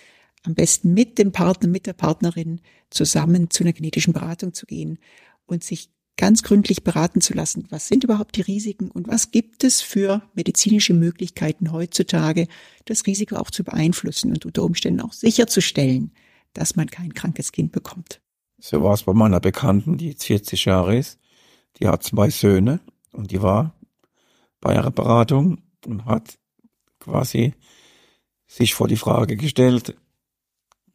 am 0.44 0.56
besten 0.56 0.94
mit 0.94 1.18
dem 1.18 1.32
Partner, 1.32 1.70
mit 1.70 1.86
der 1.86 1.94
Partnerin 1.94 2.60
zusammen 2.90 3.50
zu 3.50 3.64
einer 3.64 3.74
genetischen 3.74 4.14
Beratung 4.14 4.54
zu 4.54 4.66
gehen 4.66 5.00
und 5.46 5.64
sich 5.64 5.90
ganz 6.18 6.44
gründlich 6.44 6.84
beraten 6.84 7.22
zu 7.22 7.34
lassen, 7.34 7.66
was 7.70 7.88
sind 7.88 8.04
überhaupt 8.04 8.36
die 8.36 8.42
Risiken 8.42 8.92
und 8.92 9.08
was 9.08 9.32
gibt 9.32 9.64
es 9.64 9.82
für 9.82 10.22
medizinische 10.36 10.94
Möglichkeiten 10.94 11.72
heutzutage, 11.72 12.48
das 12.86 13.08
Risiko 13.08 13.38
auch 13.38 13.50
zu 13.50 13.64
beeinflussen 13.64 14.32
und 14.32 14.46
unter 14.46 14.64
Umständen 14.64 15.02
auch 15.02 15.14
sicherzustellen, 15.14 16.12
dass 16.54 16.76
man 16.76 16.88
kein 16.88 17.14
krankes 17.14 17.52
Kind 17.52 17.72
bekommt. 17.72 18.22
So 18.66 18.82
war 18.82 18.94
es 18.94 19.04
bei 19.04 19.12
meiner 19.12 19.42
Bekannten, 19.42 19.98
die 19.98 20.12
jetzt 20.12 20.24
40 20.24 20.64
Jahre 20.64 20.96
ist. 20.96 21.20
Die 21.80 21.88
hat 21.90 22.02
zwei 22.02 22.30
Söhne 22.30 22.80
und 23.12 23.32
die 23.32 23.42
war 23.42 23.76
bei 24.62 24.74
ihrer 24.74 24.90
Beratung 24.90 25.62
und 25.86 26.06
hat 26.06 26.40
quasi 26.98 27.56
sich 28.48 28.74
vor 28.74 28.88
die 28.88 28.96
Frage 28.96 29.36
gestellt, 29.36 29.98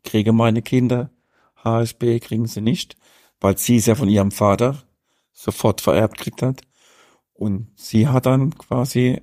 kriege 0.03 0.33
meine 0.33 0.63
Kinder 0.63 1.11
HSB, 1.63 2.21
kriegen 2.21 2.47
sie 2.47 2.63
nicht, 2.63 2.97
weil 3.39 3.59
sie 3.59 3.77
es 3.77 3.85
ja 3.85 3.95
von 3.95 4.09
ihrem 4.09 4.31
Vater 4.31 4.83
sofort 5.35 5.83
vererbt 5.83 6.17
gekriegt 6.17 6.41
hat. 6.41 6.63
Und 7.35 7.69
sie 7.77 8.09
hat 8.09 8.25
dann 8.25 8.57
quasi, 8.57 9.21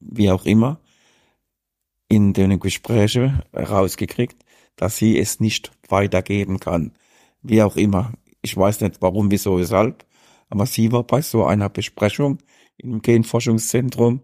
wie 0.00 0.32
auch 0.32 0.44
immer, 0.44 0.80
in 2.08 2.32
den 2.32 2.58
Gesprächen 2.58 3.44
herausgekriegt, 3.52 4.44
dass 4.74 4.96
sie 4.96 5.16
es 5.16 5.38
nicht 5.38 5.70
weitergeben 5.88 6.58
kann 6.58 6.90
wie 7.48 7.62
auch 7.62 7.76
immer. 7.76 8.12
Ich 8.42 8.56
weiß 8.56 8.80
nicht 8.80 9.00
warum, 9.00 9.30
wieso, 9.30 9.58
weshalb. 9.58 10.04
Aber 10.48 10.66
sie 10.66 10.92
war 10.92 11.04
bei 11.04 11.20
so 11.22 11.44
einer 11.44 11.68
Besprechung 11.68 12.38
im 12.76 13.02
Genforschungszentrum 13.02 14.20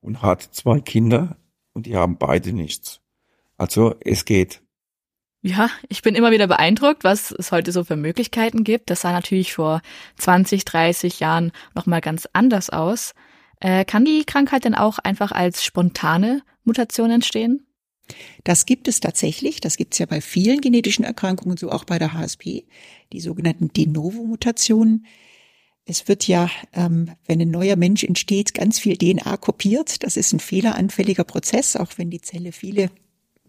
und 0.00 0.22
hat 0.22 0.42
zwei 0.42 0.80
Kinder 0.80 1.36
und 1.72 1.86
die 1.86 1.96
haben 1.96 2.18
beide 2.18 2.52
nichts. 2.52 3.00
Also 3.56 3.94
es 4.00 4.24
geht. 4.24 4.62
Ja, 5.42 5.68
ich 5.88 6.00
bin 6.00 6.14
immer 6.14 6.30
wieder 6.30 6.46
beeindruckt, 6.46 7.04
was 7.04 7.30
es 7.30 7.52
heute 7.52 7.70
so 7.70 7.84
für 7.84 7.96
Möglichkeiten 7.96 8.64
gibt. 8.64 8.88
Das 8.88 9.02
sah 9.02 9.12
natürlich 9.12 9.52
vor 9.52 9.82
20, 10.16 10.64
30 10.64 11.20
Jahren 11.20 11.52
nochmal 11.74 12.00
ganz 12.00 12.26
anders 12.32 12.70
aus. 12.70 13.14
Äh, 13.60 13.84
kann 13.84 14.04
die 14.04 14.24
Krankheit 14.24 14.64
denn 14.64 14.74
auch 14.74 14.98
einfach 14.98 15.32
als 15.32 15.62
spontane 15.62 16.42
Mutation 16.64 17.10
entstehen? 17.10 17.66
Das 18.44 18.66
gibt 18.66 18.88
es 18.88 19.00
tatsächlich. 19.00 19.60
Das 19.60 19.76
gibt 19.76 19.94
es 19.94 19.98
ja 19.98 20.06
bei 20.06 20.20
vielen 20.20 20.60
genetischen 20.60 21.04
Erkrankungen, 21.04 21.56
so 21.56 21.70
auch 21.70 21.84
bei 21.84 21.98
der 21.98 22.12
HSP, 22.12 22.64
die 23.12 23.20
sogenannten 23.20 23.72
De 23.72 23.86
Novo-Mutationen. 23.86 25.06
Es 25.86 26.08
wird 26.08 26.26
ja, 26.26 26.50
ähm, 26.72 27.10
wenn 27.26 27.40
ein 27.40 27.50
neuer 27.50 27.76
Mensch 27.76 28.04
entsteht, 28.04 28.54
ganz 28.54 28.78
viel 28.78 28.96
DNA 28.96 29.36
kopiert. 29.36 30.02
Das 30.02 30.16
ist 30.16 30.32
ein 30.32 30.40
fehleranfälliger 30.40 31.24
Prozess, 31.24 31.76
auch 31.76 31.92
wenn 31.96 32.10
die 32.10 32.22
Zelle 32.22 32.52
viele 32.52 32.90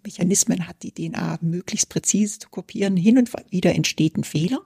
Mechanismen 0.03 0.67
hat, 0.67 0.83
die 0.83 0.91
DNA 0.91 1.39
möglichst 1.41 1.89
präzise 1.89 2.39
zu 2.39 2.49
kopieren. 2.49 2.97
Hin 2.97 3.17
und 3.17 3.31
wieder 3.49 3.73
entsteht 3.73 4.17
ein 4.17 4.23
Fehler. 4.23 4.59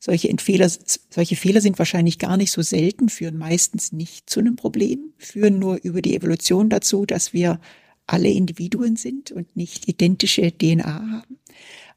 Solche 0.00 0.34
Fehler, 0.38 0.70
solche 1.08 1.36
Fehler 1.36 1.62
sind 1.62 1.78
wahrscheinlich 1.78 2.18
gar 2.18 2.36
nicht 2.36 2.52
so 2.52 2.60
selten, 2.60 3.08
führen 3.08 3.38
meistens 3.38 3.92
nicht 3.92 4.28
zu 4.28 4.40
einem 4.40 4.56
Problem, 4.56 5.14
führen 5.16 5.58
nur 5.58 5.78
über 5.82 6.02
die 6.02 6.14
Evolution 6.14 6.68
dazu, 6.68 7.06
dass 7.06 7.32
wir 7.32 7.58
alle 8.06 8.28
Individuen 8.28 8.96
sind 8.96 9.32
und 9.32 9.56
nicht 9.56 9.88
identische 9.88 10.52
DNA 10.56 10.84
haben. 10.84 11.38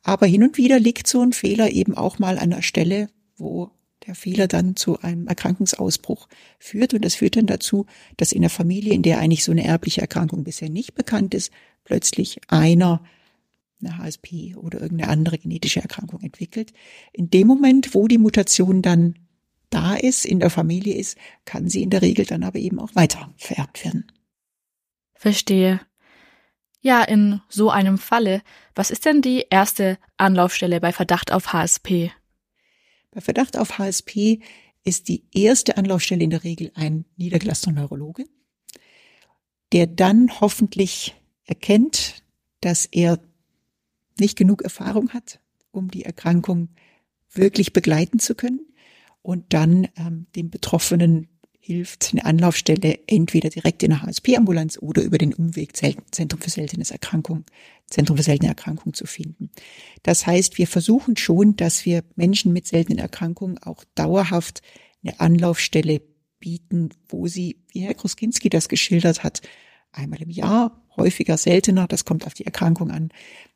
Aber 0.04 0.26
hin 0.26 0.44
und 0.44 0.58
wieder 0.58 0.80
liegt 0.80 1.08
so 1.08 1.22
ein 1.22 1.34
Fehler 1.34 1.72
eben 1.72 1.96
auch 1.96 2.20
mal 2.20 2.40
an 2.40 2.52
der 2.52 2.62
Stelle, 2.62 3.10
wo 3.36 3.72
der 4.06 4.16
Fehler 4.16 4.48
dann 4.48 4.76
zu 4.76 5.00
einem 5.02 5.28
Erkrankungsausbruch 5.28 6.30
führt. 6.60 6.94
Und 6.94 7.04
das 7.04 7.16
führt 7.16 7.36
dann 7.36 7.46
dazu, 7.46 7.86
dass 8.16 8.32
in 8.32 8.42
der 8.42 8.50
Familie, 8.50 8.94
in 8.94 9.02
der 9.02 9.20
eigentlich 9.20 9.44
so 9.44 9.52
eine 9.52 9.66
erbliche 9.66 10.02
Erkrankung 10.02 10.44
bisher 10.44 10.70
nicht 10.70 10.96
bekannt 10.96 11.34
ist, 11.34 11.52
plötzlich 11.84 12.40
einer 12.48 13.02
eine 13.82 13.98
HSP 13.98 14.56
oder 14.56 14.82
irgendeine 14.82 15.12
andere 15.12 15.38
genetische 15.38 15.82
Erkrankung 15.82 16.22
entwickelt. 16.22 16.74
In 17.14 17.30
dem 17.30 17.48
Moment, 17.48 17.94
wo 17.94 18.08
die 18.08 18.18
Mutation 18.18 18.82
dann 18.82 19.20
da 19.70 19.96
ist, 19.96 20.26
in 20.26 20.40
der 20.40 20.50
Familie 20.50 20.96
ist, 20.96 21.18
kann 21.46 21.70
sie 21.70 21.84
in 21.84 21.90
der 21.90 22.02
Regel 22.02 22.26
dann 22.26 22.44
aber 22.44 22.60
eben 22.60 22.80
auch 22.80 22.96
weiter 22.96 23.34
vererbt 23.38 23.84
werden. 23.84 24.12
Verstehe. 25.14 25.82
Ja, 26.82 27.04
in 27.04 27.42
so 27.50 27.70
einem 27.70 27.98
Falle, 27.98 28.42
was 28.76 28.92
ist 28.92 29.06
denn 29.06 29.22
die 29.22 29.46
erste 29.50 29.98
Anlaufstelle 30.18 30.80
bei 30.80 30.92
Verdacht 30.92 31.32
auf 31.32 31.52
HSP? 31.54 32.12
Bei 33.12 33.22
Verdacht 33.22 33.58
auf 33.58 33.78
HSP 33.78 34.40
ist 34.84 35.08
die 35.08 35.24
erste 35.34 35.78
Anlaufstelle 35.78 36.24
in 36.24 36.30
der 36.30 36.44
Regel 36.44 36.72
ein 36.76 37.06
niedergelassener 37.18 37.82
Neurologe, 37.82 38.26
der 39.74 39.88
dann 39.88 40.40
hoffentlich 40.40 41.16
erkennt, 41.46 42.24
dass 42.62 42.86
er 42.86 43.20
nicht 44.20 44.38
genug 44.38 44.62
Erfahrung 44.62 45.10
hat, 45.10 45.40
um 45.72 45.90
die 45.90 46.06
Erkrankung 46.06 46.70
wirklich 47.32 47.74
begleiten 47.74 48.20
zu 48.20 48.36
können 48.36 48.62
und 49.22 49.54
dann 49.54 49.88
ähm, 49.98 50.28
dem 50.36 50.50
Betroffenen 50.50 51.28
hilft 51.68 52.14
eine 52.14 52.24
Anlaufstelle 52.24 53.00
entweder 53.08 53.50
direkt 53.50 53.84
in 53.84 53.90
der 53.90 54.02
HSP-Ambulanz 54.02 54.78
oder 54.82 55.04
über 55.04 55.18
den 55.18 55.34
Umweg 55.34 55.76
Zentrum 55.76 56.40
für 56.40 56.50
seltenes 56.50 56.92
Erkrankung, 56.92 57.44
Zentrum 57.88 58.16
für 58.16 58.24
seltene 58.24 58.48
Erkrankung 58.48 58.94
zu 58.94 59.06
finden. 59.06 59.52
Das 60.02 60.26
heißt, 60.26 60.58
wir 60.58 60.66
versuchen 60.66 61.18
schon, 61.18 61.58
dass 61.58 61.86
wir 61.86 62.06
Menschen 62.16 62.54
mit 62.54 62.68
seltenen 62.68 63.00
Erkrankungen 63.00 63.58
auch 63.58 63.84
dauerhaft 63.96 64.62
eine 65.04 65.20
Anlaufstelle 65.20 66.02
bieten, 66.40 66.92
wo 67.10 67.28
sie, 67.28 67.58
wie 67.74 67.82
Herr 67.82 67.96
Kruskinski 67.96 68.50
das 68.50 68.70
geschildert 68.70 69.24
hat, 69.24 69.42
einmal 69.92 70.22
im 70.22 70.30
Jahr, 70.30 70.82
häufiger, 70.96 71.38
seltener, 71.38 71.86
das 71.86 72.06
kommt 72.06 72.26
auf 72.26 72.34
die 72.34 72.46
Erkrankung 72.46 72.92
an, 72.92 73.10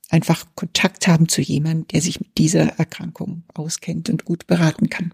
einfach 0.10 0.46
Kontakt 0.56 1.08
haben 1.08 1.30
zu 1.30 1.42
jemandem, 1.42 1.88
der 1.88 2.02
sich 2.02 2.20
mit 2.20 2.38
dieser 2.38 2.78
Erkrankung 2.78 3.44
auskennt 3.54 4.10
und 4.10 4.26
gut 4.26 4.48
beraten 4.48 4.90
kann. 4.90 5.14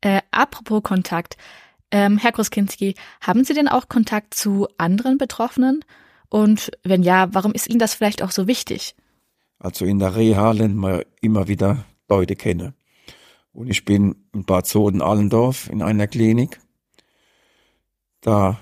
Äh, 0.00 0.22
apropos 0.30 0.82
Kontakt, 0.82 1.36
ähm, 1.90 2.18
Herr 2.18 2.32
Kruskinski, 2.32 2.94
haben 3.20 3.44
Sie 3.44 3.54
denn 3.54 3.68
auch 3.68 3.88
Kontakt 3.88 4.34
zu 4.34 4.68
anderen 4.76 5.18
Betroffenen? 5.18 5.84
Und 6.28 6.70
wenn 6.84 7.02
ja, 7.02 7.32
warum 7.32 7.52
ist 7.52 7.68
Ihnen 7.68 7.78
das 7.78 7.94
vielleicht 7.94 8.22
auch 8.22 8.30
so 8.30 8.46
wichtig? 8.46 8.94
Also 9.58 9.84
in 9.84 9.98
der 9.98 10.14
Reha 10.14 10.52
lernt 10.52 10.76
man 10.76 11.02
immer 11.20 11.48
wieder 11.48 11.84
Leute 12.08 12.36
kennen. 12.36 12.74
Und 13.52 13.68
ich 13.68 13.84
bin 13.84 14.14
in 14.32 14.44
Bad 14.44 14.66
Soden-Allendorf 14.66 15.68
in 15.68 15.82
einer 15.82 16.06
Klinik. 16.06 16.60
Da 18.20 18.60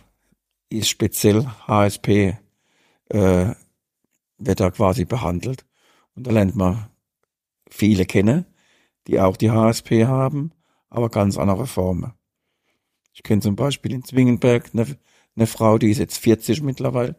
ist 0.70 0.88
speziell 0.88 1.46
HSP, 1.66 2.38
äh, 3.10 3.54
wird 4.38 4.60
da 4.60 4.70
quasi 4.70 5.04
behandelt. 5.04 5.66
Und 6.14 6.26
da 6.26 6.30
lernt 6.30 6.56
man 6.56 6.88
viele 7.68 8.06
kennen, 8.06 8.46
die 9.06 9.20
auch 9.20 9.36
die 9.36 9.50
HSP 9.50 10.06
haben 10.06 10.52
aber 10.88 11.08
ganz 11.08 11.36
andere 11.36 11.66
Formen. 11.66 12.12
Ich 13.12 13.22
kenne 13.22 13.40
zum 13.40 13.56
Beispiel 13.56 13.92
in 13.92 14.04
Zwingenberg 14.04 14.70
eine, 14.72 14.86
eine 15.34 15.46
Frau, 15.46 15.78
die 15.78 15.90
ist 15.90 15.98
jetzt 15.98 16.18
40 16.18 16.62
mittlerweile, 16.62 17.18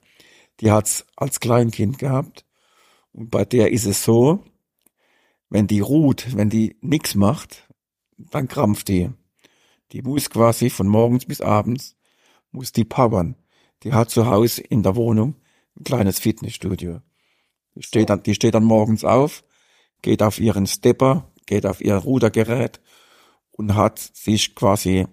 die 0.59 0.71
hat's 0.71 1.05
als 1.15 1.39
Kleinkind 1.39 1.97
gehabt. 1.97 2.45
Und 3.13 3.31
bei 3.31 3.45
der 3.45 3.71
ist 3.71 3.85
es 3.85 4.03
so, 4.03 4.43
wenn 5.49 5.67
die 5.67 5.79
ruht, 5.79 6.35
wenn 6.35 6.49
die 6.49 6.77
nichts 6.81 7.15
macht, 7.15 7.67
dann 8.17 8.47
krampft 8.47 8.87
die. 8.89 9.09
Die 9.91 10.01
muss 10.01 10.29
quasi 10.29 10.69
von 10.69 10.87
morgens 10.87 11.25
bis 11.25 11.41
abends, 11.41 11.95
muss 12.51 12.71
die 12.71 12.85
powern. 12.85 13.35
Die 13.83 13.93
hat 13.93 14.09
zu 14.09 14.27
Hause 14.27 14.61
in 14.61 14.83
der 14.83 14.95
Wohnung 14.95 15.35
ein 15.79 15.83
kleines 15.83 16.19
Fitnessstudio. 16.19 17.01
Die 17.75 17.83
steht 17.83 18.09
dann, 18.09 18.23
die 18.23 18.33
steht 18.33 18.55
dann 18.55 18.63
morgens 18.63 19.03
auf, 19.03 19.43
geht 20.01 20.21
auf 20.23 20.39
ihren 20.39 20.67
Stepper, 20.67 21.31
geht 21.45 21.65
auf 21.65 21.81
ihr 21.81 21.95
Rudergerät 21.95 22.81
und 23.57 23.75
hat 23.75 23.99
sich 23.99 24.55
quasi 24.55 25.07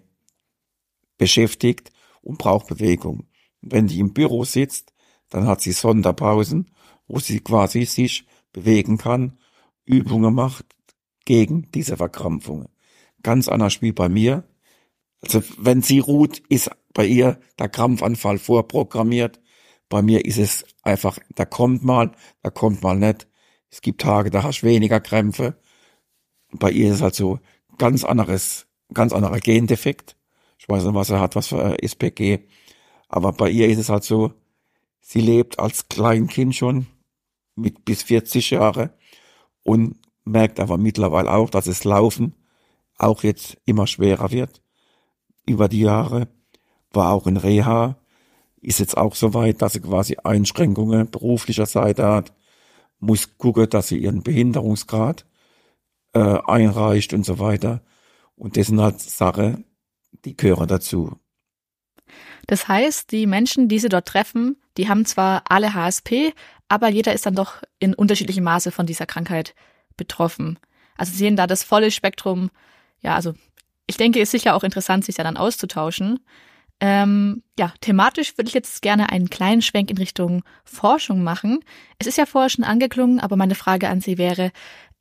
beschäftigt 1.18 1.90
und 2.22 2.38
braucht 2.38 2.68
Bewegung. 2.68 3.26
wenn 3.66 3.86
die 3.86 3.98
im 3.98 4.12
Büro 4.12 4.44
sitzt, 4.44 4.92
dann 5.30 5.46
hat 5.46 5.62
sie 5.62 5.72
Sonderpausen, 5.72 6.70
wo 7.08 7.18
sie 7.18 7.40
quasi 7.40 7.86
sich 7.86 8.26
bewegen 8.52 8.98
kann, 8.98 9.38
Übungen 9.86 10.34
macht 10.34 10.66
gegen 11.24 11.70
diese 11.72 11.96
Verkrampfungen. 11.96 12.68
Ganz 13.22 13.48
anders 13.48 13.80
wie 13.80 13.92
bei 13.92 14.10
mir. 14.10 14.44
Also 15.22 15.42
wenn 15.56 15.80
sie 15.80 15.98
ruht, 15.98 16.40
ist 16.50 16.70
bei 16.92 17.06
ihr 17.06 17.40
der 17.58 17.70
Krampfanfall 17.70 18.38
vorprogrammiert. 18.38 19.40
Bei 19.88 20.02
mir 20.02 20.24
ist 20.24 20.38
es 20.38 20.66
einfach, 20.82 21.18
da 21.34 21.46
kommt 21.46 21.82
mal, 21.84 22.12
da 22.42 22.50
kommt 22.50 22.82
mal 22.82 22.98
nicht. 22.98 23.26
Es 23.70 23.80
gibt 23.80 24.02
Tage, 24.02 24.30
da 24.30 24.42
hast 24.42 24.60
du 24.60 24.66
weniger 24.66 25.00
Krämpfe. 25.00 25.58
Bei 26.52 26.70
ihr 26.70 26.88
ist 26.88 26.96
es 26.96 27.02
halt 27.02 27.14
so, 27.14 27.40
ganz 27.78 28.04
anderes, 28.04 28.66
ganz 28.92 29.12
anderer 29.12 29.40
Gendefekt. 29.40 30.16
Ich 30.58 30.68
weiß 30.68 30.84
nicht, 30.84 30.94
was 30.94 31.10
er 31.10 31.20
hat, 31.20 31.36
was 31.36 31.48
für 31.48 31.82
SPG. 31.82 32.40
Aber 33.08 33.32
bei 33.32 33.50
ihr 33.50 33.68
ist 33.68 33.78
es 33.78 33.88
halt 33.88 34.04
so, 34.04 34.32
sie 35.00 35.20
lebt 35.20 35.58
als 35.58 35.88
Kleinkind 35.88 36.54
schon 36.54 36.86
mit 37.54 37.84
bis 37.84 38.02
40 38.02 38.50
Jahre 38.50 38.94
und 39.62 39.96
merkt 40.24 40.60
aber 40.60 40.78
mittlerweile 40.78 41.32
auch, 41.32 41.50
dass 41.50 41.66
es 41.66 41.84
Laufen 41.84 42.34
auch 42.96 43.22
jetzt 43.22 43.58
immer 43.66 43.86
schwerer 43.86 44.30
wird. 44.30 44.62
Über 45.46 45.68
die 45.68 45.80
Jahre 45.80 46.28
war 46.92 47.12
auch 47.12 47.26
in 47.26 47.36
Reha, 47.36 47.96
ist 48.60 48.80
jetzt 48.80 48.96
auch 48.96 49.14
so 49.14 49.34
weit, 49.34 49.60
dass 49.60 49.74
sie 49.74 49.80
quasi 49.80 50.16
Einschränkungen 50.22 51.10
beruflicher 51.10 51.66
Seite 51.66 52.06
hat, 52.06 52.32
muss 52.98 53.36
gucken, 53.36 53.68
dass 53.68 53.88
sie 53.88 53.98
ihren 53.98 54.22
Behinderungsgrad 54.22 55.26
äh, 56.14 56.38
einreicht 56.46 57.12
und 57.12 57.24
so 57.24 57.38
weiter. 57.38 57.82
Und 58.36 58.56
das 58.56 58.68
sind 58.68 58.80
halt 58.80 59.00
Sachen, 59.00 59.64
die 60.24 60.36
gehören 60.36 60.68
dazu. 60.68 61.18
Das 62.46 62.68
heißt, 62.68 63.10
die 63.12 63.26
Menschen, 63.26 63.68
die 63.68 63.78
sie 63.78 63.88
dort 63.88 64.06
treffen, 64.06 64.56
die 64.76 64.88
haben 64.88 65.06
zwar 65.06 65.42
alle 65.48 65.74
HSP, 65.74 66.32
aber 66.68 66.88
jeder 66.88 67.14
ist 67.14 67.26
dann 67.26 67.34
doch 67.34 67.62
in 67.78 67.94
unterschiedlichem 67.94 68.44
Maße 68.44 68.70
von 68.70 68.86
dieser 68.86 69.06
Krankheit 69.06 69.54
betroffen. 69.96 70.58
Also 70.96 71.12
sie 71.12 71.18
sehen 71.18 71.36
da 71.36 71.46
das 71.46 71.64
volle 71.64 71.90
Spektrum. 71.90 72.50
Ja, 73.00 73.14
also 73.14 73.34
ich 73.86 73.96
denke, 73.96 74.20
ist 74.20 74.30
sicher 74.30 74.54
auch 74.54 74.64
interessant, 74.64 75.04
sich 75.04 75.14
da 75.14 75.22
dann 75.22 75.36
auszutauschen. 75.36 76.20
Ähm, 76.80 77.42
ja, 77.58 77.72
thematisch 77.80 78.36
würde 78.36 78.48
ich 78.48 78.54
jetzt 78.54 78.82
gerne 78.82 79.10
einen 79.10 79.30
kleinen 79.30 79.62
Schwenk 79.62 79.90
in 79.90 79.98
Richtung 79.98 80.42
Forschung 80.64 81.22
machen. 81.22 81.60
Es 81.98 82.06
ist 82.06 82.18
ja 82.18 82.26
vorher 82.26 82.50
schon 82.50 82.64
angeklungen, 82.64 83.20
aber 83.20 83.36
meine 83.36 83.54
Frage 83.54 83.88
an 83.88 84.00
Sie 84.00 84.18
wäre, 84.18 84.50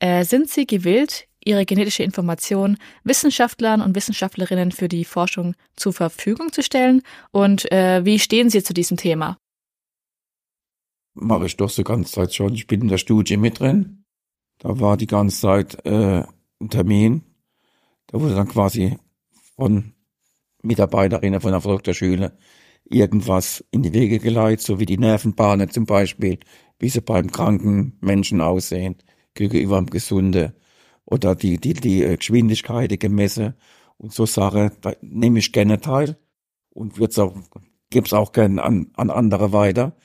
äh, 0.04 0.26
sind 0.26 0.50
Sie 0.50 0.68
gewillt, 0.68 1.30
Ihre 1.46 1.66
genetische 1.66 2.04
Information 2.04 2.78
Wissenschaftlern 3.06 3.82
und 3.82 3.96
Wissenschaftlerinnen 3.96 4.74
für 4.74 4.90
die 4.90 5.06
Forschung 5.06 5.56
zur 5.78 5.94
Verfügung 5.94 6.52
zu 6.52 6.62
stellen? 6.62 7.04
Und 7.32 7.72
äh, 7.72 8.04
wie 8.04 8.20
stehen 8.20 8.50
Sie 8.50 8.62
zu 8.64 8.74
diesem 8.74 8.98
Thema? 8.98 9.38
Mache 11.14 11.46
ich 11.46 11.56
doch 11.56 11.70
so 11.70 11.84
ganze 11.84 12.12
Zeit 12.12 12.34
schon. 12.34 12.54
Ich 12.54 12.68
bin 12.68 12.82
in 12.82 12.88
der 12.90 12.98
Studie 12.98 13.38
mit 13.38 13.60
drin. 13.60 14.04
Da 14.60 14.78
war 14.80 14.98
die 14.98 15.08
ganze 15.08 15.40
Zeit 15.40 15.86
äh, 15.86 16.24
ein 16.60 16.70
Termin. 16.70 17.24
Da 18.08 18.20
wurde 18.20 18.36
dann 18.36 18.50
quasi 18.50 18.98
von 19.56 19.94
Mitarbeiterinnen 20.64 21.40
von 21.40 21.52
der 21.52 21.62
Volksschule 21.62 22.38
irgendwas 22.84 23.64
in 23.72 23.84
die 23.84 23.94
Wege 23.94 24.20
geleitet, 24.20 24.66
so 24.66 24.80
wie 24.80 24.86
die 24.86 24.98
Nervenbahnen 24.98 25.70
zum 25.70 25.86
Beispiel, 25.86 26.40
wie 26.80 26.90
sie 26.90 27.02
beim 27.02 27.32
kranken 27.32 27.98
Menschen 28.02 28.42
aussehen 28.42 28.98
gegenüber 29.34 29.78
dem 29.78 29.88
Gesunde 29.88 30.54
oder 31.06 31.36
die, 31.36 31.58
die, 31.58 31.74
die 31.74 32.04
äh, 32.04 32.18
Geschwindigkeit 32.18 33.00
gemessen 33.00 33.56
und 33.98 34.14
so 34.14 34.26
Sachen, 34.26 34.72
da 34.82 34.94
nehme 35.02 35.40
ich 35.40 35.52
gerne 35.52 35.80
teil 35.80 36.18
und 36.70 36.98
wird's 36.98 37.20
auch, 37.20 37.36
gebe 37.90 38.06
es 38.06 38.14
auch 38.14 38.32
gerne 38.32 38.64
an, 38.64 38.92
an 38.96 39.10
andere 39.10 39.52
weiter. 39.52 39.96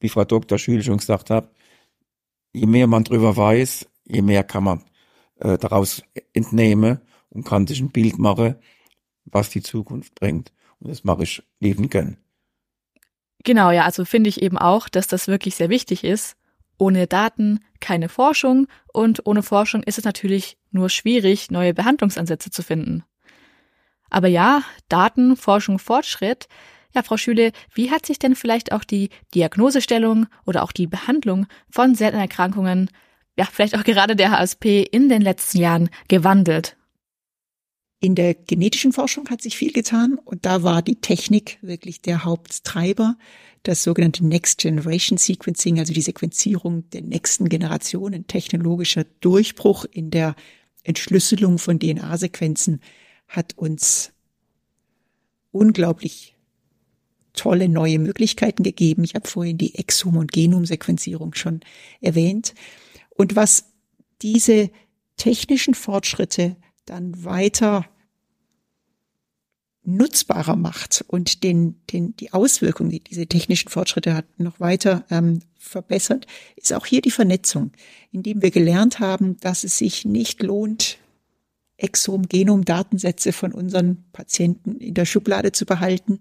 Wie 0.00 0.08
Frau 0.08 0.24
Dr. 0.24 0.58
Schül 0.58 0.82
schon 0.82 0.98
gesagt 0.98 1.30
hat, 1.30 1.50
je 2.52 2.66
mehr 2.66 2.86
man 2.86 3.04
drüber 3.04 3.36
weiß, 3.36 3.86
je 4.04 4.22
mehr 4.22 4.44
kann 4.44 4.64
man 4.64 4.84
äh, 5.36 5.58
daraus 5.58 6.02
entnehmen 6.32 7.00
und 7.30 7.44
kann 7.44 7.66
sich 7.66 7.80
ein 7.80 7.90
Bild 7.90 8.18
machen, 8.18 8.56
was 9.24 9.50
die 9.50 9.62
Zukunft 9.62 10.14
bringt. 10.14 10.52
Und 10.78 10.90
das 10.90 11.04
mache 11.04 11.24
ich 11.24 11.42
lieben 11.60 11.88
gern. 11.88 12.18
Genau, 13.44 13.70
ja, 13.70 13.84
also 13.84 14.04
finde 14.04 14.30
ich 14.30 14.42
eben 14.42 14.56
auch, 14.56 14.88
dass 14.88 15.06
das 15.06 15.28
wirklich 15.28 15.54
sehr 15.54 15.68
wichtig 15.68 16.04
ist, 16.04 16.36
ohne 16.78 17.06
Daten 17.06 17.60
keine 17.80 18.08
Forschung 18.08 18.66
und 18.92 19.26
ohne 19.26 19.42
Forschung 19.42 19.82
ist 19.82 19.98
es 19.98 20.04
natürlich 20.04 20.56
nur 20.70 20.88
schwierig, 20.88 21.50
neue 21.50 21.74
Behandlungsansätze 21.74 22.50
zu 22.50 22.62
finden. 22.62 23.04
Aber 24.10 24.28
ja, 24.28 24.62
Daten, 24.88 25.36
Forschung, 25.36 25.78
Fortschritt. 25.78 26.46
Ja, 26.94 27.02
Frau 27.02 27.16
Schüle, 27.16 27.50
wie 27.74 27.90
hat 27.90 28.06
sich 28.06 28.20
denn 28.20 28.36
vielleicht 28.36 28.70
auch 28.70 28.84
die 28.84 29.10
Diagnosestellung 29.34 30.26
oder 30.46 30.62
auch 30.62 30.70
die 30.70 30.86
Behandlung 30.86 31.46
von 31.68 31.96
seltenen 31.96 32.22
Erkrankungen, 32.22 32.90
ja, 33.36 33.44
vielleicht 33.44 33.76
auch 33.76 33.82
gerade 33.82 34.14
der 34.14 34.30
HSP 34.30 34.82
in 34.82 35.08
den 35.08 35.20
letzten 35.20 35.58
Jahren 35.58 35.90
gewandelt? 36.06 36.76
In 38.04 38.14
der 38.14 38.34
genetischen 38.34 38.92
Forschung 38.92 39.30
hat 39.30 39.40
sich 39.40 39.56
viel 39.56 39.72
getan 39.72 40.18
und 40.22 40.44
da 40.44 40.62
war 40.62 40.82
die 40.82 40.96
Technik 40.96 41.56
wirklich 41.62 42.02
der 42.02 42.26
Haupttreiber. 42.26 43.16
Das 43.62 43.82
sogenannte 43.82 44.26
Next 44.26 44.58
Generation 44.58 45.16
Sequencing, 45.16 45.78
also 45.78 45.94
die 45.94 46.02
Sequenzierung 46.02 46.86
der 46.90 47.00
nächsten 47.00 47.48
Generationen, 47.48 48.26
technologischer 48.26 49.04
Durchbruch 49.22 49.86
in 49.90 50.10
der 50.10 50.36
Entschlüsselung 50.82 51.56
von 51.56 51.80
DNA-Sequenzen 51.80 52.82
hat 53.26 53.56
uns 53.56 54.12
unglaublich 55.50 56.36
tolle 57.32 57.70
neue 57.70 57.98
Möglichkeiten 57.98 58.64
gegeben. 58.64 59.04
Ich 59.04 59.14
habe 59.14 59.26
vorhin 59.26 59.56
die 59.56 59.76
Exom- 59.76 60.18
und 60.18 60.30
Genomsequenzierung 60.30 61.32
schon 61.32 61.60
erwähnt. 62.02 62.52
Und 63.08 63.34
was 63.34 63.72
diese 64.20 64.70
technischen 65.16 65.72
Fortschritte 65.72 66.56
dann 66.84 67.24
weiter 67.24 67.86
nutzbarer 69.84 70.56
macht 70.56 71.04
und 71.08 71.42
den, 71.44 71.76
den, 71.92 72.16
die 72.16 72.32
Auswirkungen, 72.32 72.90
die 72.90 73.00
diese 73.00 73.26
technischen 73.26 73.68
Fortschritte 73.68 74.14
hat, 74.14 74.24
noch 74.38 74.60
weiter 74.60 75.04
ähm, 75.10 75.40
verbessert, 75.58 76.26
ist 76.56 76.72
auch 76.72 76.86
hier 76.86 77.00
die 77.00 77.10
Vernetzung, 77.10 77.72
indem 78.10 78.42
wir 78.42 78.50
gelernt 78.50 79.00
haben, 79.00 79.36
dass 79.40 79.64
es 79.64 79.78
sich 79.78 80.04
nicht 80.04 80.42
lohnt, 80.42 80.98
Exom, 81.76 82.28
Genom-Datensätze 82.28 83.32
von 83.32 83.52
unseren 83.52 84.04
Patienten 84.12 84.76
in 84.76 84.94
der 84.94 85.06
Schublade 85.06 85.52
zu 85.52 85.66
behalten, 85.66 86.20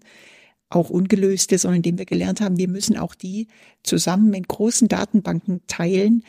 auch 0.69 0.89
ungelöste, 0.89 1.57
sondern 1.57 1.77
indem 1.77 1.99
wir 1.99 2.05
gelernt 2.05 2.41
haben, 2.41 2.57
wir 2.57 2.67
müssen 2.67 2.97
auch 2.97 3.13
die 3.13 3.47
zusammen 3.83 4.33
in 4.33 4.43
großen 4.43 4.87
Datenbanken 4.87 5.61
teilen, 5.67 6.23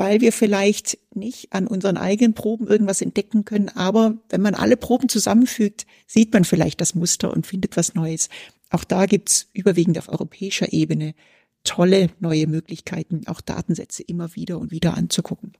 weil 0.00 0.22
wir 0.22 0.32
vielleicht 0.32 0.96
nicht 1.14 1.52
an 1.52 1.66
unseren 1.66 1.98
eigenen 1.98 2.32
Proben 2.32 2.66
irgendwas 2.66 3.02
entdecken 3.02 3.44
können. 3.44 3.68
Aber 3.68 4.16
wenn 4.30 4.40
man 4.40 4.54
alle 4.54 4.78
Proben 4.78 5.10
zusammenfügt, 5.10 5.84
sieht 6.06 6.32
man 6.32 6.44
vielleicht 6.44 6.80
das 6.80 6.94
Muster 6.94 7.30
und 7.30 7.46
findet 7.46 7.76
was 7.76 7.94
Neues. 7.94 8.30
Auch 8.70 8.84
da 8.84 9.04
gibt's 9.04 9.50
überwiegend 9.52 9.98
auf 9.98 10.08
europäischer 10.08 10.72
Ebene 10.72 11.14
tolle 11.64 12.08
neue 12.18 12.46
Möglichkeiten, 12.46 13.26
auch 13.26 13.42
Datensätze 13.42 14.02
immer 14.02 14.34
wieder 14.34 14.58
und 14.58 14.70
wieder 14.70 14.96
anzugucken. 14.96 15.52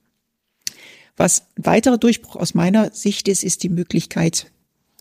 Was 1.18 1.42
ein 1.58 1.66
weiterer 1.66 1.98
Durchbruch 1.98 2.36
aus 2.36 2.54
meiner 2.54 2.92
Sicht 2.92 3.28
ist, 3.28 3.44
ist 3.44 3.62
die 3.62 3.68
Möglichkeit, 3.68 4.50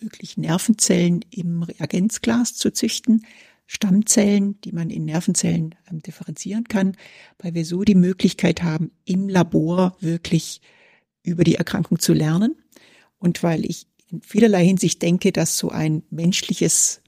wirklich 0.01 0.35
Nervenzellen 0.35 1.23
im 1.31 1.63
Reagenzglas 1.63 2.55
zu 2.55 2.73
züchten. 2.73 3.25
Stammzellen, 3.71 4.59
die 4.61 4.71
man 4.71 4.89
in 4.89 5.05
Nervenzellen 5.05 5.75
ähm, 5.91 6.01
differenzieren 6.01 6.63
kann, 6.63 6.97
weil 7.37 7.53
wir 7.53 7.65
so 7.65 7.83
die 7.83 7.93
Möglichkeit 7.93 8.63
haben, 8.63 8.89
im 9.05 9.29
Labor 9.29 9.95
wirklich 9.99 10.61
über 11.21 11.43
die 11.43 11.53
Erkrankung 11.53 11.99
zu 11.99 12.13
lernen. 12.13 12.55
Und 13.19 13.43
weil 13.43 13.63
ich 13.63 13.85
in 14.07 14.23
vielerlei 14.23 14.65
Hinsicht 14.65 15.03
denke, 15.03 15.31
dass 15.31 15.59
so 15.59 15.69
ein 15.69 16.01
menschliches 16.09 17.03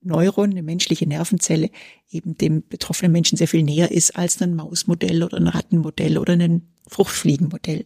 Neuron, 0.00 0.52
eine 0.52 0.62
menschliche 0.62 1.06
Nervenzelle 1.06 1.68
eben 2.10 2.38
dem 2.38 2.66
betroffenen 2.66 3.12
Menschen 3.12 3.36
sehr 3.36 3.48
viel 3.48 3.62
näher 3.62 3.90
ist 3.90 4.16
als 4.16 4.40
ein 4.40 4.54
Mausmodell 4.54 5.22
oder 5.22 5.36
ein 5.36 5.48
Rattenmodell 5.48 6.16
oder 6.16 6.32
ein 6.32 6.62
Fruchtfliegenmodell. 6.88 7.84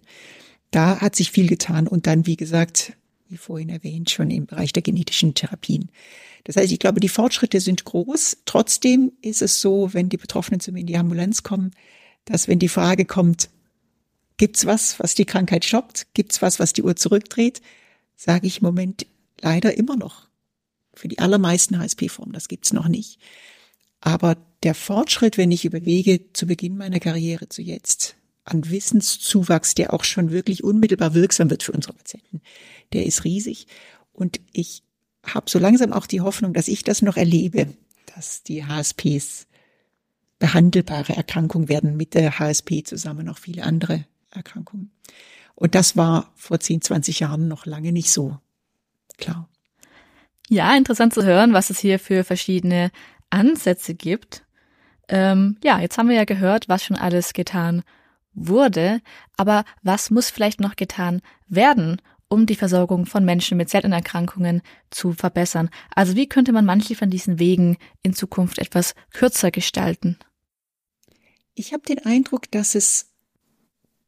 Da 0.70 1.00
hat 1.00 1.16
sich 1.16 1.32
viel 1.32 1.48
getan 1.48 1.88
und 1.88 2.06
dann, 2.06 2.26
wie 2.26 2.36
gesagt, 2.36 2.92
wie 3.28 3.36
vorhin 3.36 3.68
erwähnt, 3.68 4.10
schon 4.10 4.30
im 4.30 4.46
Bereich 4.46 4.72
der 4.72 4.82
genetischen 4.82 5.34
Therapien. 5.34 5.90
Das 6.44 6.56
heißt, 6.56 6.72
ich 6.72 6.78
glaube, 6.78 7.00
die 7.00 7.08
Fortschritte 7.08 7.60
sind 7.60 7.84
groß. 7.84 8.38
Trotzdem 8.46 9.12
ist 9.20 9.42
es 9.42 9.60
so, 9.60 9.92
wenn 9.92 10.08
die 10.08 10.16
Betroffenen 10.16 10.60
zu 10.60 10.72
mir 10.72 10.80
in 10.80 10.86
die 10.86 10.96
Ambulanz 10.96 11.42
kommen, 11.42 11.72
dass 12.24 12.48
wenn 12.48 12.58
die 12.58 12.68
Frage 12.68 13.04
kommt, 13.04 13.50
gibt's 14.36 14.66
was, 14.66 14.98
was 14.98 15.14
die 15.14 15.24
Krankheit 15.24 15.64
stoppt? 15.64 16.06
Gibt's 16.14 16.40
was, 16.42 16.58
was 16.58 16.72
die 16.72 16.82
Uhr 16.82 16.96
zurückdreht? 16.96 17.60
Sage 18.16 18.46
ich 18.46 18.58
im 18.58 18.66
Moment 18.66 19.06
leider 19.40 19.76
immer 19.76 19.96
noch. 19.96 20.28
Für 20.94 21.08
die 21.08 21.18
allermeisten 21.18 21.78
HSP-Formen, 21.78 22.32
das 22.32 22.48
gibt's 22.48 22.72
noch 22.72 22.88
nicht. 22.88 23.18
Aber 24.00 24.36
der 24.62 24.74
Fortschritt, 24.74 25.38
wenn 25.38 25.52
ich 25.52 25.64
überlege, 25.64 26.32
zu 26.32 26.46
Beginn 26.46 26.76
meiner 26.76 27.00
Karriere 27.00 27.48
zu 27.48 27.62
jetzt, 27.62 28.16
an 28.50 28.70
Wissenszuwachs, 28.70 29.74
der 29.74 29.92
auch 29.92 30.04
schon 30.04 30.30
wirklich 30.30 30.64
unmittelbar 30.64 31.14
wirksam 31.14 31.50
wird 31.50 31.62
für 31.62 31.72
unsere 31.72 31.94
Patienten, 31.94 32.40
der 32.92 33.06
ist 33.06 33.24
riesig. 33.24 33.66
Und 34.12 34.40
ich 34.52 34.82
habe 35.24 35.50
so 35.50 35.58
langsam 35.58 35.92
auch 35.92 36.06
die 36.06 36.20
Hoffnung, 36.20 36.54
dass 36.54 36.68
ich 36.68 36.82
das 36.82 37.02
noch 37.02 37.16
erlebe, 37.16 37.68
dass 38.14 38.42
die 38.42 38.64
HSPs 38.64 39.46
behandelbare 40.38 41.16
Erkrankungen 41.16 41.68
werden 41.68 41.96
mit 41.96 42.14
der 42.14 42.38
HSP 42.38 42.84
zusammen 42.84 43.26
noch 43.26 43.38
viele 43.38 43.64
andere 43.64 44.04
Erkrankungen. 44.30 44.92
Und 45.54 45.74
das 45.74 45.96
war 45.96 46.32
vor 46.36 46.60
10, 46.60 46.82
20 46.82 47.20
Jahren 47.20 47.48
noch 47.48 47.66
lange 47.66 47.92
nicht 47.92 48.10
so 48.10 48.38
klar. 49.16 49.48
Ja, 50.48 50.74
interessant 50.76 51.12
zu 51.12 51.24
hören, 51.24 51.52
was 51.52 51.70
es 51.70 51.78
hier 51.78 51.98
für 51.98 52.24
verschiedene 52.24 52.90
Ansätze 53.30 53.94
gibt. 53.94 54.44
Ähm, 55.08 55.58
ja, 55.62 55.80
jetzt 55.80 55.98
haben 55.98 56.08
wir 56.08 56.16
ja 56.16 56.24
gehört, 56.24 56.68
was 56.68 56.84
schon 56.84 56.96
alles 56.96 57.32
getan 57.32 57.82
wurde, 58.46 59.00
aber 59.36 59.64
was 59.82 60.10
muss 60.10 60.30
vielleicht 60.30 60.60
noch 60.60 60.76
getan 60.76 61.22
werden, 61.46 62.00
um 62.28 62.46
die 62.46 62.54
Versorgung 62.54 63.06
von 63.06 63.24
Menschen 63.24 63.56
mit 63.56 63.70
seltenen 63.70 63.94
Erkrankungen 63.94 64.62
zu 64.90 65.12
verbessern. 65.12 65.70
Also 65.94 66.14
wie 66.14 66.28
könnte 66.28 66.52
man 66.52 66.64
manche 66.64 66.94
von 66.94 67.10
diesen 67.10 67.38
Wegen 67.38 67.78
in 68.02 68.12
Zukunft 68.14 68.58
etwas 68.58 68.94
kürzer 69.12 69.50
gestalten? 69.50 70.18
Ich 71.54 71.72
habe 71.72 71.82
den 71.82 72.04
Eindruck, 72.04 72.50
dass 72.50 72.74
es 72.74 73.10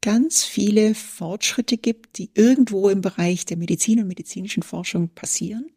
ganz 0.03 0.45
viele 0.45 0.95
Fortschritte 0.95 1.76
gibt, 1.76 2.18
die 2.18 2.31
irgendwo 2.35 2.89
im 2.89 3.01
Bereich 3.01 3.45
der 3.45 3.57
Medizin 3.57 4.01
und 4.01 4.07
medizinischen 4.07 4.62
Forschung 4.62 5.11
passieren. 5.11 5.70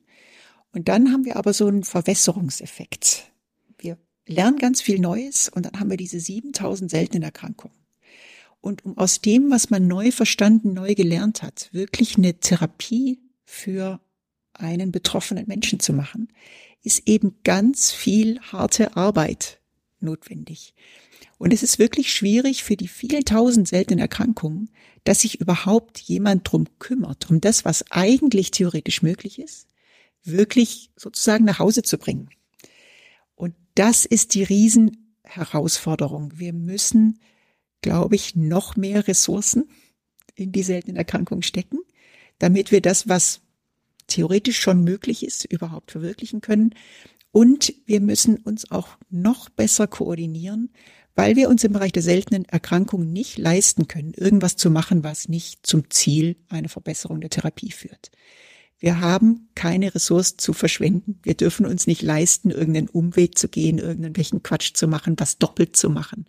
Und 0.71 0.87
dann 0.87 1.11
haben 1.11 1.25
wir 1.25 1.35
aber 1.37 1.53
so 1.53 1.67
einen 1.67 1.83
Verwässerungseffekt. 1.83 3.31
Wir 3.77 3.97
lernen 4.25 4.57
ganz 4.57 4.81
viel 4.81 4.99
Neues 4.99 5.49
und 5.49 5.65
dann 5.65 5.79
haben 5.79 5.89
wir 5.89 5.97
diese 5.97 6.19
7000 6.19 6.89
seltenen 6.89 7.23
Erkrankungen. 7.23 7.82
Und 8.63 8.85
um 8.85 8.97
aus 8.97 9.19
dem, 9.19 9.51
was 9.51 9.71
man 9.71 9.87
neu 9.87 10.11
verstanden, 10.11 10.71
neu 10.71 10.95
gelernt 10.95 11.43
hat, 11.43 11.67
wirklich 11.73 12.17
eine 12.17 12.35
Therapie 12.35 13.19
für 13.43 13.99
einen 14.53 14.93
betroffenen 14.93 15.45
Menschen 15.49 15.81
zu 15.81 15.91
machen, 15.91 16.29
ist 16.81 17.05
eben 17.05 17.35
ganz 17.43 17.91
viel 17.91 18.39
harte 18.39 18.95
Arbeit 18.95 19.59
notwendig. 19.99 20.75
Und 21.37 21.51
es 21.51 21.61
ist 21.61 21.77
wirklich 21.77 22.13
schwierig 22.13 22.63
für 22.63 22.77
die 22.77 22.87
vielen 22.87 23.25
tausend 23.25 23.67
seltenen 23.67 23.99
Erkrankungen, 23.99 24.69
dass 25.03 25.19
sich 25.19 25.41
überhaupt 25.41 25.99
jemand 25.99 26.49
drum 26.49 26.67
kümmert, 26.79 27.29
um 27.29 27.41
das, 27.41 27.65
was 27.65 27.91
eigentlich 27.91 28.51
theoretisch 28.51 29.01
möglich 29.01 29.39
ist, 29.39 29.67
wirklich 30.23 30.89
sozusagen 30.95 31.43
nach 31.43 31.59
Hause 31.59 31.83
zu 31.83 31.97
bringen. 31.97 32.29
Und 33.35 33.55
das 33.75 34.05
ist 34.05 34.35
die 34.35 34.43
Riesenherausforderung. 34.43 36.39
Wir 36.39 36.53
müssen 36.53 37.19
glaube 37.83 38.15
ich, 38.15 38.35
noch 38.35 38.75
mehr 38.75 39.07
Ressourcen 39.07 39.69
in 40.33 40.51
die 40.51 40.63
seltenen 40.63 40.97
Erkrankungen 40.97 41.43
stecken, 41.43 41.77
damit 42.39 42.71
wir 42.71 42.81
das, 42.81 43.07
was 43.07 43.41
theoretisch 44.07 44.59
schon 44.59 44.83
möglich 44.83 45.23
ist, 45.23 45.45
überhaupt 45.45 45.91
verwirklichen 45.91 46.41
können. 46.41 46.73
Und 47.31 47.73
wir 47.85 48.01
müssen 48.01 48.37
uns 48.37 48.71
auch 48.71 48.97
noch 49.11 49.49
besser 49.49 49.85
koordinieren, 49.85 50.71
weil 51.15 51.35
wir 51.35 51.49
uns 51.49 51.63
im 51.63 51.73
Bereich 51.73 51.91
der 51.91 52.01
seltenen 52.01 52.45
Erkrankungen 52.45 53.13
nicht 53.13 53.37
leisten 53.37 53.87
können, 53.87 54.13
irgendwas 54.15 54.55
zu 54.55 54.71
machen, 54.71 55.03
was 55.03 55.29
nicht 55.29 55.65
zum 55.65 55.89
Ziel 55.91 56.37
einer 56.49 56.69
Verbesserung 56.69 57.21
der 57.21 57.29
Therapie 57.29 57.71
führt. 57.71 58.11
Wir 58.79 58.99
haben 58.99 59.49
keine 59.55 59.93
Ressourcen 59.95 60.39
zu 60.39 60.53
verschwenden. 60.53 61.19
Wir 61.23 61.35
dürfen 61.35 61.65
uns 61.65 61.87
nicht 61.87 62.01
leisten, 62.01 62.49
irgendeinen 62.49 62.89
Umweg 62.89 63.37
zu 63.37 63.47
gehen, 63.47 63.77
irgendeinen 63.77 64.43
Quatsch 64.43 64.73
zu 64.73 64.87
machen, 64.87 65.15
was 65.17 65.37
doppelt 65.37 65.77
zu 65.77 65.89
machen. 65.89 66.25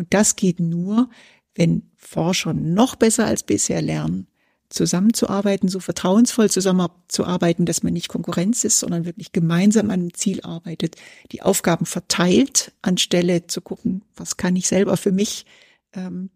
Und 0.00 0.14
das 0.14 0.34
geht 0.34 0.60
nur, 0.60 1.10
wenn 1.54 1.90
Forscher 1.94 2.54
noch 2.54 2.96
besser 2.96 3.26
als 3.26 3.42
bisher 3.42 3.82
lernen, 3.82 4.28
zusammenzuarbeiten, 4.70 5.68
so 5.68 5.78
vertrauensvoll 5.78 6.48
zusammenzuarbeiten, 6.48 7.66
dass 7.66 7.82
man 7.82 7.92
nicht 7.92 8.08
Konkurrenz 8.08 8.64
ist, 8.64 8.78
sondern 8.78 9.04
wirklich 9.04 9.32
gemeinsam 9.32 9.90
an 9.90 10.00
einem 10.00 10.14
Ziel 10.14 10.40
arbeitet, 10.40 10.96
die 11.32 11.42
Aufgaben 11.42 11.84
verteilt, 11.84 12.72
anstelle 12.80 13.46
zu 13.46 13.60
gucken, 13.60 14.06
was 14.16 14.38
kann 14.38 14.56
ich 14.56 14.68
selber 14.68 14.96
für 14.96 15.12
mich 15.12 15.44
ähm, 15.92 16.30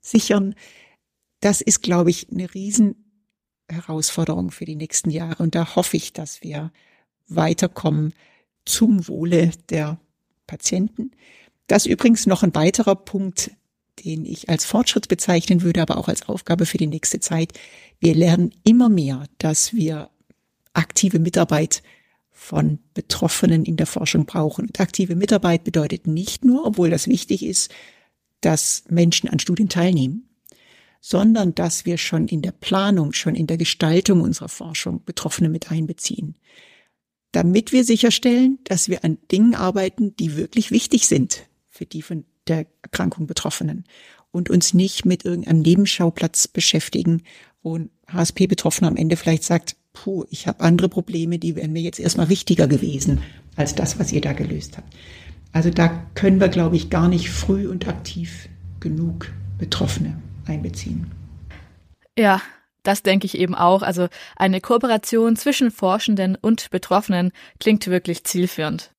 sichern. 0.00 0.54
Das 1.40 1.60
ist, 1.60 1.82
glaube 1.82 2.08
ich, 2.08 2.28
eine 2.30 2.48
Riesenherausforderung 2.54 4.52
für 4.52 4.64
die 4.64 4.76
nächsten 4.76 5.10
Jahre. 5.10 5.42
Und 5.42 5.54
da 5.54 5.76
hoffe 5.76 5.98
ich, 5.98 6.14
dass 6.14 6.42
wir 6.42 6.72
weiterkommen 7.28 8.14
zum 8.64 9.06
Wohle 9.06 9.50
der 9.68 10.00
Patienten. 10.46 11.10
Das 11.72 11.86
ist 11.86 11.90
übrigens 11.90 12.26
noch 12.26 12.42
ein 12.42 12.54
weiterer 12.54 12.94
Punkt, 12.94 13.50
den 14.04 14.26
ich 14.26 14.50
als 14.50 14.66
Fortschritt 14.66 15.08
bezeichnen 15.08 15.62
würde, 15.62 15.80
aber 15.80 15.96
auch 15.96 16.06
als 16.06 16.28
Aufgabe 16.28 16.66
für 16.66 16.76
die 16.76 16.86
nächste 16.86 17.18
Zeit. 17.18 17.54
Wir 17.98 18.14
lernen 18.14 18.52
immer 18.62 18.90
mehr, 18.90 19.24
dass 19.38 19.72
wir 19.72 20.10
aktive 20.74 21.18
Mitarbeit 21.18 21.82
von 22.30 22.78
Betroffenen 22.92 23.64
in 23.64 23.78
der 23.78 23.86
Forschung 23.86 24.26
brauchen. 24.26 24.66
Und 24.66 24.80
aktive 24.80 25.16
Mitarbeit 25.16 25.64
bedeutet 25.64 26.06
nicht 26.06 26.44
nur, 26.44 26.66
obwohl 26.66 26.90
das 26.90 27.06
wichtig 27.06 27.42
ist, 27.42 27.72
dass 28.42 28.84
Menschen 28.90 29.30
an 29.30 29.38
Studien 29.38 29.70
teilnehmen, 29.70 30.28
sondern 31.00 31.54
dass 31.54 31.86
wir 31.86 31.96
schon 31.96 32.28
in 32.28 32.42
der 32.42 32.52
Planung, 32.52 33.14
schon 33.14 33.34
in 33.34 33.46
der 33.46 33.56
Gestaltung 33.56 34.20
unserer 34.20 34.50
Forschung 34.50 35.02
Betroffene 35.06 35.48
mit 35.48 35.70
einbeziehen, 35.70 36.36
damit 37.30 37.72
wir 37.72 37.82
sicherstellen, 37.84 38.58
dass 38.64 38.90
wir 38.90 39.06
an 39.06 39.16
Dingen 39.30 39.54
arbeiten, 39.54 40.14
die 40.16 40.36
wirklich 40.36 40.70
wichtig 40.70 41.08
sind 41.08 41.46
für 41.72 41.86
die 41.86 42.02
von 42.02 42.24
der 42.46 42.66
Erkrankung 42.82 43.26
Betroffenen 43.26 43.84
und 44.30 44.50
uns 44.50 44.74
nicht 44.74 45.04
mit 45.04 45.24
irgendeinem 45.24 45.62
Nebenschauplatz 45.62 46.46
beschäftigen, 46.46 47.22
wo 47.62 47.78
ein 47.78 47.90
HSP-Betroffener 48.08 48.88
am 48.88 48.96
Ende 48.96 49.16
vielleicht 49.16 49.42
sagt, 49.42 49.76
puh, 49.92 50.24
ich 50.30 50.46
habe 50.46 50.60
andere 50.60 50.88
Probleme, 50.88 51.38
die 51.38 51.56
wären 51.56 51.72
mir 51.72 51.82
jetzt 51.82 51.98
erstmal 51.98 52.28
wichtiger 52.28 52.68
gewesen. 52.68 53.20
als 53.56 53.74
das, 53.74 53.98
was 53.98 54.12
ihr 54.12 54.20
da 54.20 54.32
gelöst 54.32 54.78
habt. 54.78 54.94
Also 55.52 55.68
da 55.68 55.88
können 56.14 56.40
wir, 56.40 56.48
glaube 56.48 56.76
ich, 56.76 56.88
gar 56.88 57.08
nicht 57.08 57.30
früh 57.30 57.68
und 57.68 57.86
aktiv 57.86 58.48
genug 58.80 59.30
Betroffene 59.58 60.20
einbeziehen. 60.46 61.10
Ja, 62.18 62.40
das 62.82 63.02
denke 63.02 63.26
ich 63.26 63.36
eben 63.36 63.54
auch. 63.54 63.82
Also 63.82 64.08
eine 64.36 64.60
Kooperation 64.60 65.36
zwischen 65.36 65.70
Forschenden 65.70 66.36
und 66.36 66.70
Betroffenen 66.70 67.32
klingt 67.60 67.86
wirklich 67.86 68.24
zielführend. 68.24 68.92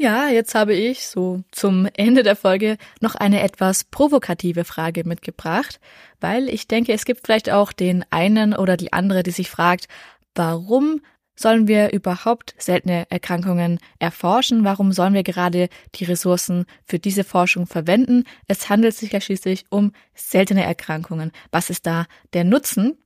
Ja, 0.00 0.28
jetzt 0.28 0.54
habe 0.54 0.74
ich 0.74 1.08
so 1.08 1.42
zum 1.50 1.88
Ende 1.96 2.22
der 2.22 2.36
Folge 2.36 2.76
noch 3.00 3.16
eine 3.16 3.42
etwas 3.42 3.82
provokative 3.82 4.64
Frage 4.64 5.02
mitgebracht, 5.02 5.80
weil 6.20 6.48
ich 6.48 6.68
denke, 6.68 6.92
es 6.92 7.04
gibt 7.04 7.26
vielleicht 7.26 7.50
auch 7.50 7.72
den 7.72 8.04
einen 8.10 8.54
oder 8.54 8.76
die 8.76 8.92
andere, 8.92 9.24
die 9.24 9.32
sich 9.32 9.50
fragt, 9.50 9.88
warum 10.36 11.00
sollen 11.34 11.66
wir 11.66 11.92
überhaupt 11.92 12.54
seltene 12.58 13.10
Erkrankungen 13.10 13.80
erforschen? 13.98 14.62
Warum 14.62 14.92
sollen 14.92 15.14
wir 15.14 15.24
gerade 15.24 15.68
die 15.96 16.04
Ressourcen 16.04 16.66
für 16.84 17.00
diese 17.00 17.24
Forschung 17.24 17.66
verwenden? 17.66 18.22
Es 18.46 18.68
handelt 18.70 18.94
sich 18.94 19.10
ja 19.10 19.20
schließlich 19.20 19.64
um 19.68 19.90
seltene 20.14 20.62
Erkrankungen. 20.62 21.32
Was 21.50 21.70
ist 21.70 21.86
da 21.86 22.06
der 22.34 22.44
Nutzen? 22.44 22.98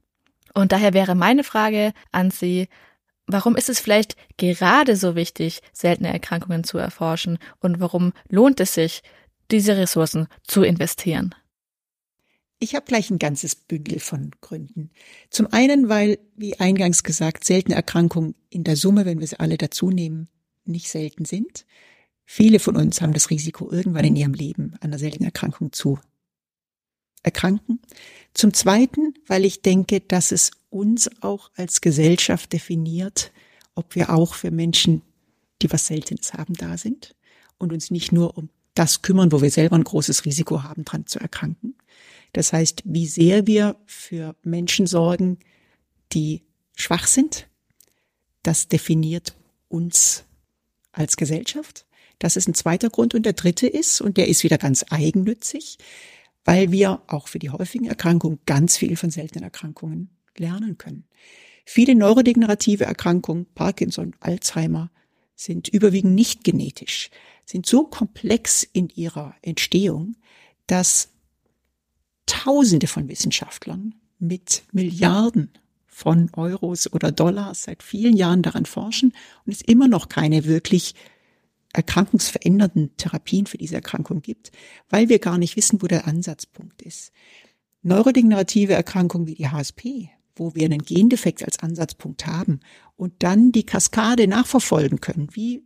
Und 0.53 0.73
daher 0.73 0.93
wäre 0.93 1.15
meine 1.15 1.43
Frage 1.43 1.95
an 2.11 2.31
Sie, 2.31 2.69
warum 3.27 3.57
ist 3.57 3.69
es 3.69 3.81
vielleicht 3.81 4.17
gerade 4.37 4.97
so 4.97 5.15
wichtig, 5.15 5.61
seltene 5.73 6.13
Erkrankungen 6.13 6.65
zu 6.65 6.79
erforschen? 6.79 7.39
Und 7.61 7.81
warum 7.81 8.13
lohnt 8.29 8.61
es 8.61 8.75
sich, 8.75 9.03
diese 9.51 9.77
Ressourcen 9.77 10.29
zu 10.47 10.63
investieren? 10.63 11.35
Ich 12.59 12.77
habe 12.77 12.87
gleich 12.87 13.11
ein 13.11 13.19
ganzes 13.19 13.57
Bündel 13.57 13.99
von 13.99 14.31
Gründen. 14.41 14.91
Zum 15.31 15.53
einen, 15.53 15.89
weil, 15.89 16.21
wie 16.37 16.61
eingangs 16.61 17.03
gesagt, 17.03 17.45
seltene 17.45 17.75
Erkrankungen 17.75 18.37
in 18.51 18.63
der 18.63 18.77
Summe, 18.77 19.05
wenn 19.05 19.19
wir 19.19 19.27
sie 19.27 19.41
alle 19.41 19.59
dazu 19.59 19.91
nehmen, 19.91 20.29
nicht 20.65 20.89
selten 20.89 21.25
sind. 21.25 21.67
Viele 22.25 22.61
von 22.61 22.77
uns 22.77 23.01
haben 23.01 23.15
das 23.15 23.31
Risiko, 23.31 23.71
irgendwann 23.73 24.05
in 24.05 24.15
ihrem 24.15 24.35
Leben 24.35 24.75
an 24.75 24.91
einer 24.91 24.99
seltenen 24.99 25.25
Erkrankung 25.25 25.73
zu 25.73 25.99
erkranken. 27.25 27.81
Zum 28.33 28.55
Zweiten, 28.55 29.15
weil 29.27 29.45
ich 29.45 29.63
denke, 29.63 30.01
dass 30.01 30.31
es 30.31 30.53
uns 30.73 31.11
auch 31.23 31.51
als 31.57 31.81
Gesellschaft 31.81 32.53
definiert, 32.53 33.33
ob 33.75 33.95
wir 33.95 34.11
auch 34.11 34.35
für 34.35 34.51
Menschen, 34.51 35.03
die 35.61 35.73
was 35.73 35.87
Seltenes 35.87 36.35
haben, 36.35 36.55
da 36.55 36.77
sind 36.77 37.15
und 37.59 37.73
uns 37.73 37.91
nicht 37.91 38.13
nur 38.13 38.37
um 38.37 38.49
das 38.75 39.03
kümmern, 39.03 39.33
wo 39.33 39.43
wir 39.43 39.51
selber 39.51 39.77
ein 39.77 39.85
großes 39.85 40.25
Risiko 40.25 40.63
haben, 40.63 40.85
dran 40.85 41.07
zu 41.07 41.19
erkranken. 41.19 41.75
Das 42.33 42.53
heißt, 42.53 42.83
wie 42.85 43.07
sehr 43.07 43.47
wir 43.47 43.77
für 43.87 44.35
Menschen 44.43 44.87
sorgen, 44.87 45.39
die 46.13 46.43
schwach 46.75 47.07
sind, 47.07 47.49
das 48.43 48.69
definiert 48.69 49.35
uns 49.69 50.25
als 50.91 51.17
Gesellschaft. 51.17 51.87
Das 52.19 52.37
ist 52.37 52.49
ein 52.49 52.55
zweiter 52.55 52.89
Grund. 52.89 53.15
Und 53.15 53.27
der 53.27 53.35
dritte 53.35 53.67
ist, 53.67 54.01
und 54.01 54.17
der 54.17 54.29
ist 54.29 54.43
wieder 54.45 54.59
ganz 54.59 54.85
eigennützig, 54.91 55.79
weil 56.45 56.73
wir 56.73 57.03
auch 57.07 57.29
für 57.29 57.39
die 57.39 57.51
häufigen 57.51 57.87
Erkrankungen 57.87 58.41
ganz 58.47 58.77
viel 58.77 58.97
von 58.97 59.11
seltenen 59.11 59.45
Erkrankungen 59.45 60.11
lernen 60.39 60.79
können. 60.79 61.05
Viele 61.65 61.95
neurodegenerative 61.95 62.85
Erkrankungen, 62.85 63.47
Parkinson, 63.55 64.15
Alzheimer, 64.21 64.91
sind 65.35 65.69
überwiegend 65.69 66.15
nicht 66.15 66.45
genetisch, 66.45 67.11
sind 67.45 67.67
so 67.67 67.85
komplex 67.85 68.63
in 68.63 68.89
ihrer 68.89 69.35
Entstehung, 69.43 70.17
dass 70.67 71.11
Tausende 72.27 72.87
von 72.87 73.09
Wissenschaftlern 73.09 73.95
mit 74.19 74.63
Milliarden 74.73 75.51
von 75.87 76.31
Euros 76.35 76.91
oder 76.93 77.13
Dollars 77.13 77.65
seit 77.65 77.83
vielen 77.83 78.17
Jahren 78.17 78.43
daran 78.43 78.65
forschen 78.65 79.13
und 79.45 79.53
es 79.53 79.61
immer 79.61 79.89
noch 79.89 80.09
keine 80.09 80.45
wirklich 80.45 80.95
erkrankungsverändernden 81.73 82.97
Therapien 82.97 83.47
für 83.47 83.59
diese 83.59 83.75
Erkrankung 83.75 84.23
gibt, 84.23 84.53
weil 84.89 85.09
wir 85.09 85.19
gar 85.19 85.39
nicht 85.39 85.57
wissen, 85.57 85.83
wo 85.83 85.87
der 85.87 86.07
Ansatzpunkt 86.07 86.83
ist. 86.83 87.13
Neurodegenerative 87.83 88.75
Erkrankungen 88.75 89.27
wie 89.27 89.35
die 89.35 89.49
HSP, 89.49 90.11
wo 90.35 90.55
wir 90.55 90.65
einen 90.65 90.83
Gendefekt 90.83 91.45
als 91.45 91.59
Ansatzpunkt 91.59 92.27
haben 92.27 92.61
und 92.97 93.23
dann 93.23 93.53
die 93.53 93.67
Kaskade 93.67 94.27
nachverfolgen 94.27 95.01
können, 95.01 95.29
wie 95.33 95.65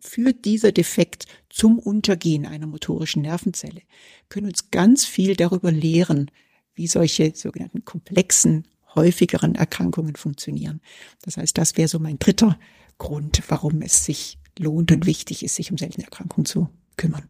führt 0.00 0.44
dieser 0.44 0.72
Defekt 0.72 1.26
zum 1.50 1.78
Untergehen 1.78 2.46
einer 2.46 2.66
motorischen 2.66 3.22
Nervenzelle, 3.22 3.82
können 4.28 4.46
uns 4.46 4.70
ganz 4.70 5.04
viel 5.04 5.34
darüber 5.34 5.72
lehren, 5.72 6.30
wie 6.74 6.86
solche 6.86 7.34
sogenannten 7.34 7.84
komplexen, 7.84 8.66
häufigeren 8.94 9.54
Erkrankungen 9.54 10.16
funktionieren. 10.16 10.80
Das 11.22 11.36
heißt, 11.36 11.58
das 11.58 11.76
wäre 11.76 11.88
so 11.88 11.98
mein 11.98 12.18
dritter 12.18 12.58
Grund, 12.98 13.42
warum 13.48 13.82
es 13.82 14.04
sich 14.04 14.38
lohnt 14.58 14.92
und 14.92 15.06
wichtig 15.06 15.44
ist, 15.44 15.56
sich 15.56 15.70
um 15.70 15.78
seltene 15.78 16.04
Erkrankungen 16.04 16.46
zu 16.46 16.68
kümmern. 16.96 17.28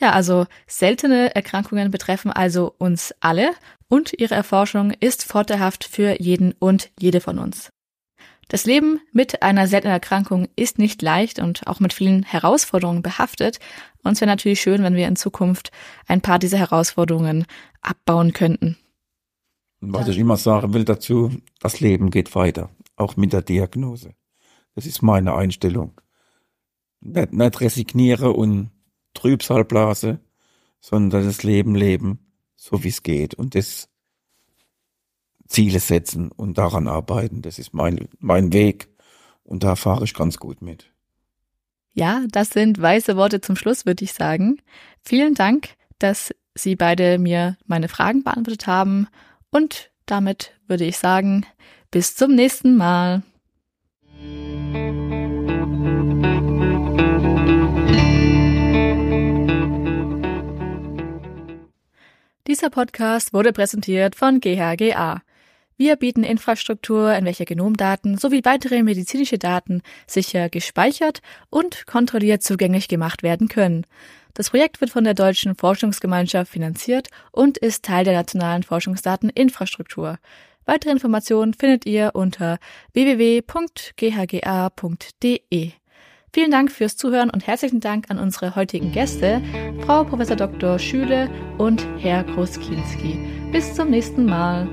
Ja, 0.00 0.12
also 0.12 0.46
seltene 0.66 1.34
Erkrankungen 1.34 1.90
betreffen 1.90 2.32
also 2.32 2.74
uns 2.78 3.14
alle 3.20 3.50
und 3.88 4.12
ihre 4.18 4.34
Erforschung 4.34 4.92
ist 4.92 5.24
vorteilhaft 5.24 5.84
für 5.84 6.20
jeden 6.20 6.52
und 6.58 6.90
jede 6.98 7.20
von 7.20 7.38
uns. 7.38 7.70
Das 8.48 8.64
Leben 8.64 9.00
mit 9.12 9.42
einer 9.42 9.68
seltenen 9.68 9.92
Erkrankung 9.92 10.48
ist 10.56 10.78
nicht 10.78 11.02
leicht 11.02 11.38
und 11.38 11.66
auch 11.68 11.78
mit 11.78 11.92
vielen 11.92 12.24
Herausforderungen 12.24 13.02
behaftet. 13.02 13.60
Und 14.02 14.12
es 14.12 14.20
wäre 14.20 14.30
natürlich 14.30 14.60
schön, 14.60 14.82
wenn 14.82 14.96
wir 14.96 15.06
in 15.06 15.14
Zukunft 15.14 15.70
ein 16.08 16.20
paar 16.20 16.40
dieser 16.40 16.58
Herausforderungen 16.58 17.46
abbauen 17.80 18.32
könnten. 18.32 18.76
Was 19.80 20.08
ich 20.08 20.18
immer 20.18 20.36
sagen 20.36 20.74
will 20.74 20.84
dazu, 20.84 21.30
das 21.60 21.78
Leben 21.80 22.10
geht 22.10 22.34
weiter, 22.34 22.70
auch 22.96 23.16
mit 23.16 23.32
der 23.32 23.42
Diagnose. 23.42 24.14
Das 24.74 24.84
ist 24.84 25.00
meine 25.00 25.34
Einstellung. 25.34 26.00
Nicht, 27.00 27.32
nicht 27.32 27.60
resigniere 27.60 28.32
und 28.32 28.70
Trübsalblase, 29.14 30.20
sondern 30.80 31.24
das 31.24 31.42
Leben 31.42 31.74
leben, 31.74 32.32
so 32.56 32.82
wie 32.84 32.88
es 32.88 33.02
geht. 33.02 33.34
Und 33.34 33.54
das 33.54 33.88
Ziele 35.50 35.80
setzen 35.80 36.30
und 36.30 36.58
daran 36.58 36.86
arbeiten. 36.86 37.42
Das 37.42 37.58
ist 37.58 37.74
mein, 37.74 38.08
mein 38.18 38.52
Weg 38.52 38.88
und 39.42 39.64
da 39.64 39.74
fahre 39.76 40.04
ich 40.04 40.14
ganz 40.14 40.38
gut 40.38 40.62
mit. 40.62 40.92
Ja, 41.92 42.22
das 42.30 42.50
sind 42.50 42.80
weiße 42.80 43.16
Worte 43.16 43.40
zum 43.40 43.56
Schluss, 43.56 43.84
würde 43.84 44.04
ich 44.04 44.12
sagen. 44.12 44.62
Vielen 45.02 45.34
Dank, 45.34 45.70
dass 45.98 46.32
Sie 46.54 46.76
beide 46.76 47.18
mir 47.18 47.56
meine 47.66 47.88
Fragen 47.88 48.22
beantwortet 48.22 48.66
haben 48.66 49.08
und 49.50 49.90
damit 50.06 50.52
würde 50.66 50.84
ich 50.84 50.98
sagen, 50.98 51.46
bis 51.90 52.14
zum 52.14 52.34
nächsten 52.34 52.76
Mal. 52.76 53.22
Dieser 62.50 62.68
Podcast 62.68 63.32
wurde 63.32 63.54
präsentiert 63.54 64.14
von 64.16 64.40
GHGA 64.40 65.22
wir 65.80 65.96
bieten 65.96 66.24
Infrastruktur, 66.24 67.14
in 67.14 67.24
welcher 67.24 67.46
Genomdaten 67.46 68.18
sowie 68.18 68.44
weitere 68.44 68.82
medizinische 68.82 69.38
Daten 69.38 69.80
sicher 70.06 70.50
gespeichert 70.50 71.22
und 71.48 71.86
kontrolliert 71.86 72.42
zugänglich 72.42 72.86
gemacht 72.86 73.22
werden 73.22 73.48
können. 73.48 73.86
Das 74.34 74.50
Projekt 74.50 74.82
wird 74.82 74.90
von 74.90 75.04
der 75.04 75.14
Deutschen 75.14 75.56
Forschungsgemeinschaft 75.56 76.52
finanziert 76.52 77.08
und 77.32 77.56
ist 77.56 77.82
Teil 77.82 78.04
der 78.04 78.12
nationalen 78.12 78.62
Forschungsdateninfrastruktur. 78.62 80.18
Weitere 80.66 80.92
Informationen 80.92 81.54
findet 81.54 81.86
ihr 81.86 82.10
unter 82.12 82.58
www.ghga.de. 82.92 83.40
Vielen 86.32 86.52
Dank 86.52 86.70
fürs 86.70 86.96
Zuhören 86.96 87.28
und 87.28 87.46
herzlichen 87.46 87.80
Dank 87.80 88.08
an 88.08 88.18
unsere 88.18 88.54
heutigen 88.54 88.92
Gäste, 88.92 89.42
Frau 89.84 90.04
Prof. 90.04 90.28
Dr. 90.28 90.78
Schüle 90.78 91.28
und 91.58 91.84
Herr 91.98 92.22
Großkinski. 92.22 93.50
Bis 93.50 93.74
zum 93.74 93.90
nächsten 93.90 94.26
Mal. 94.26 94.68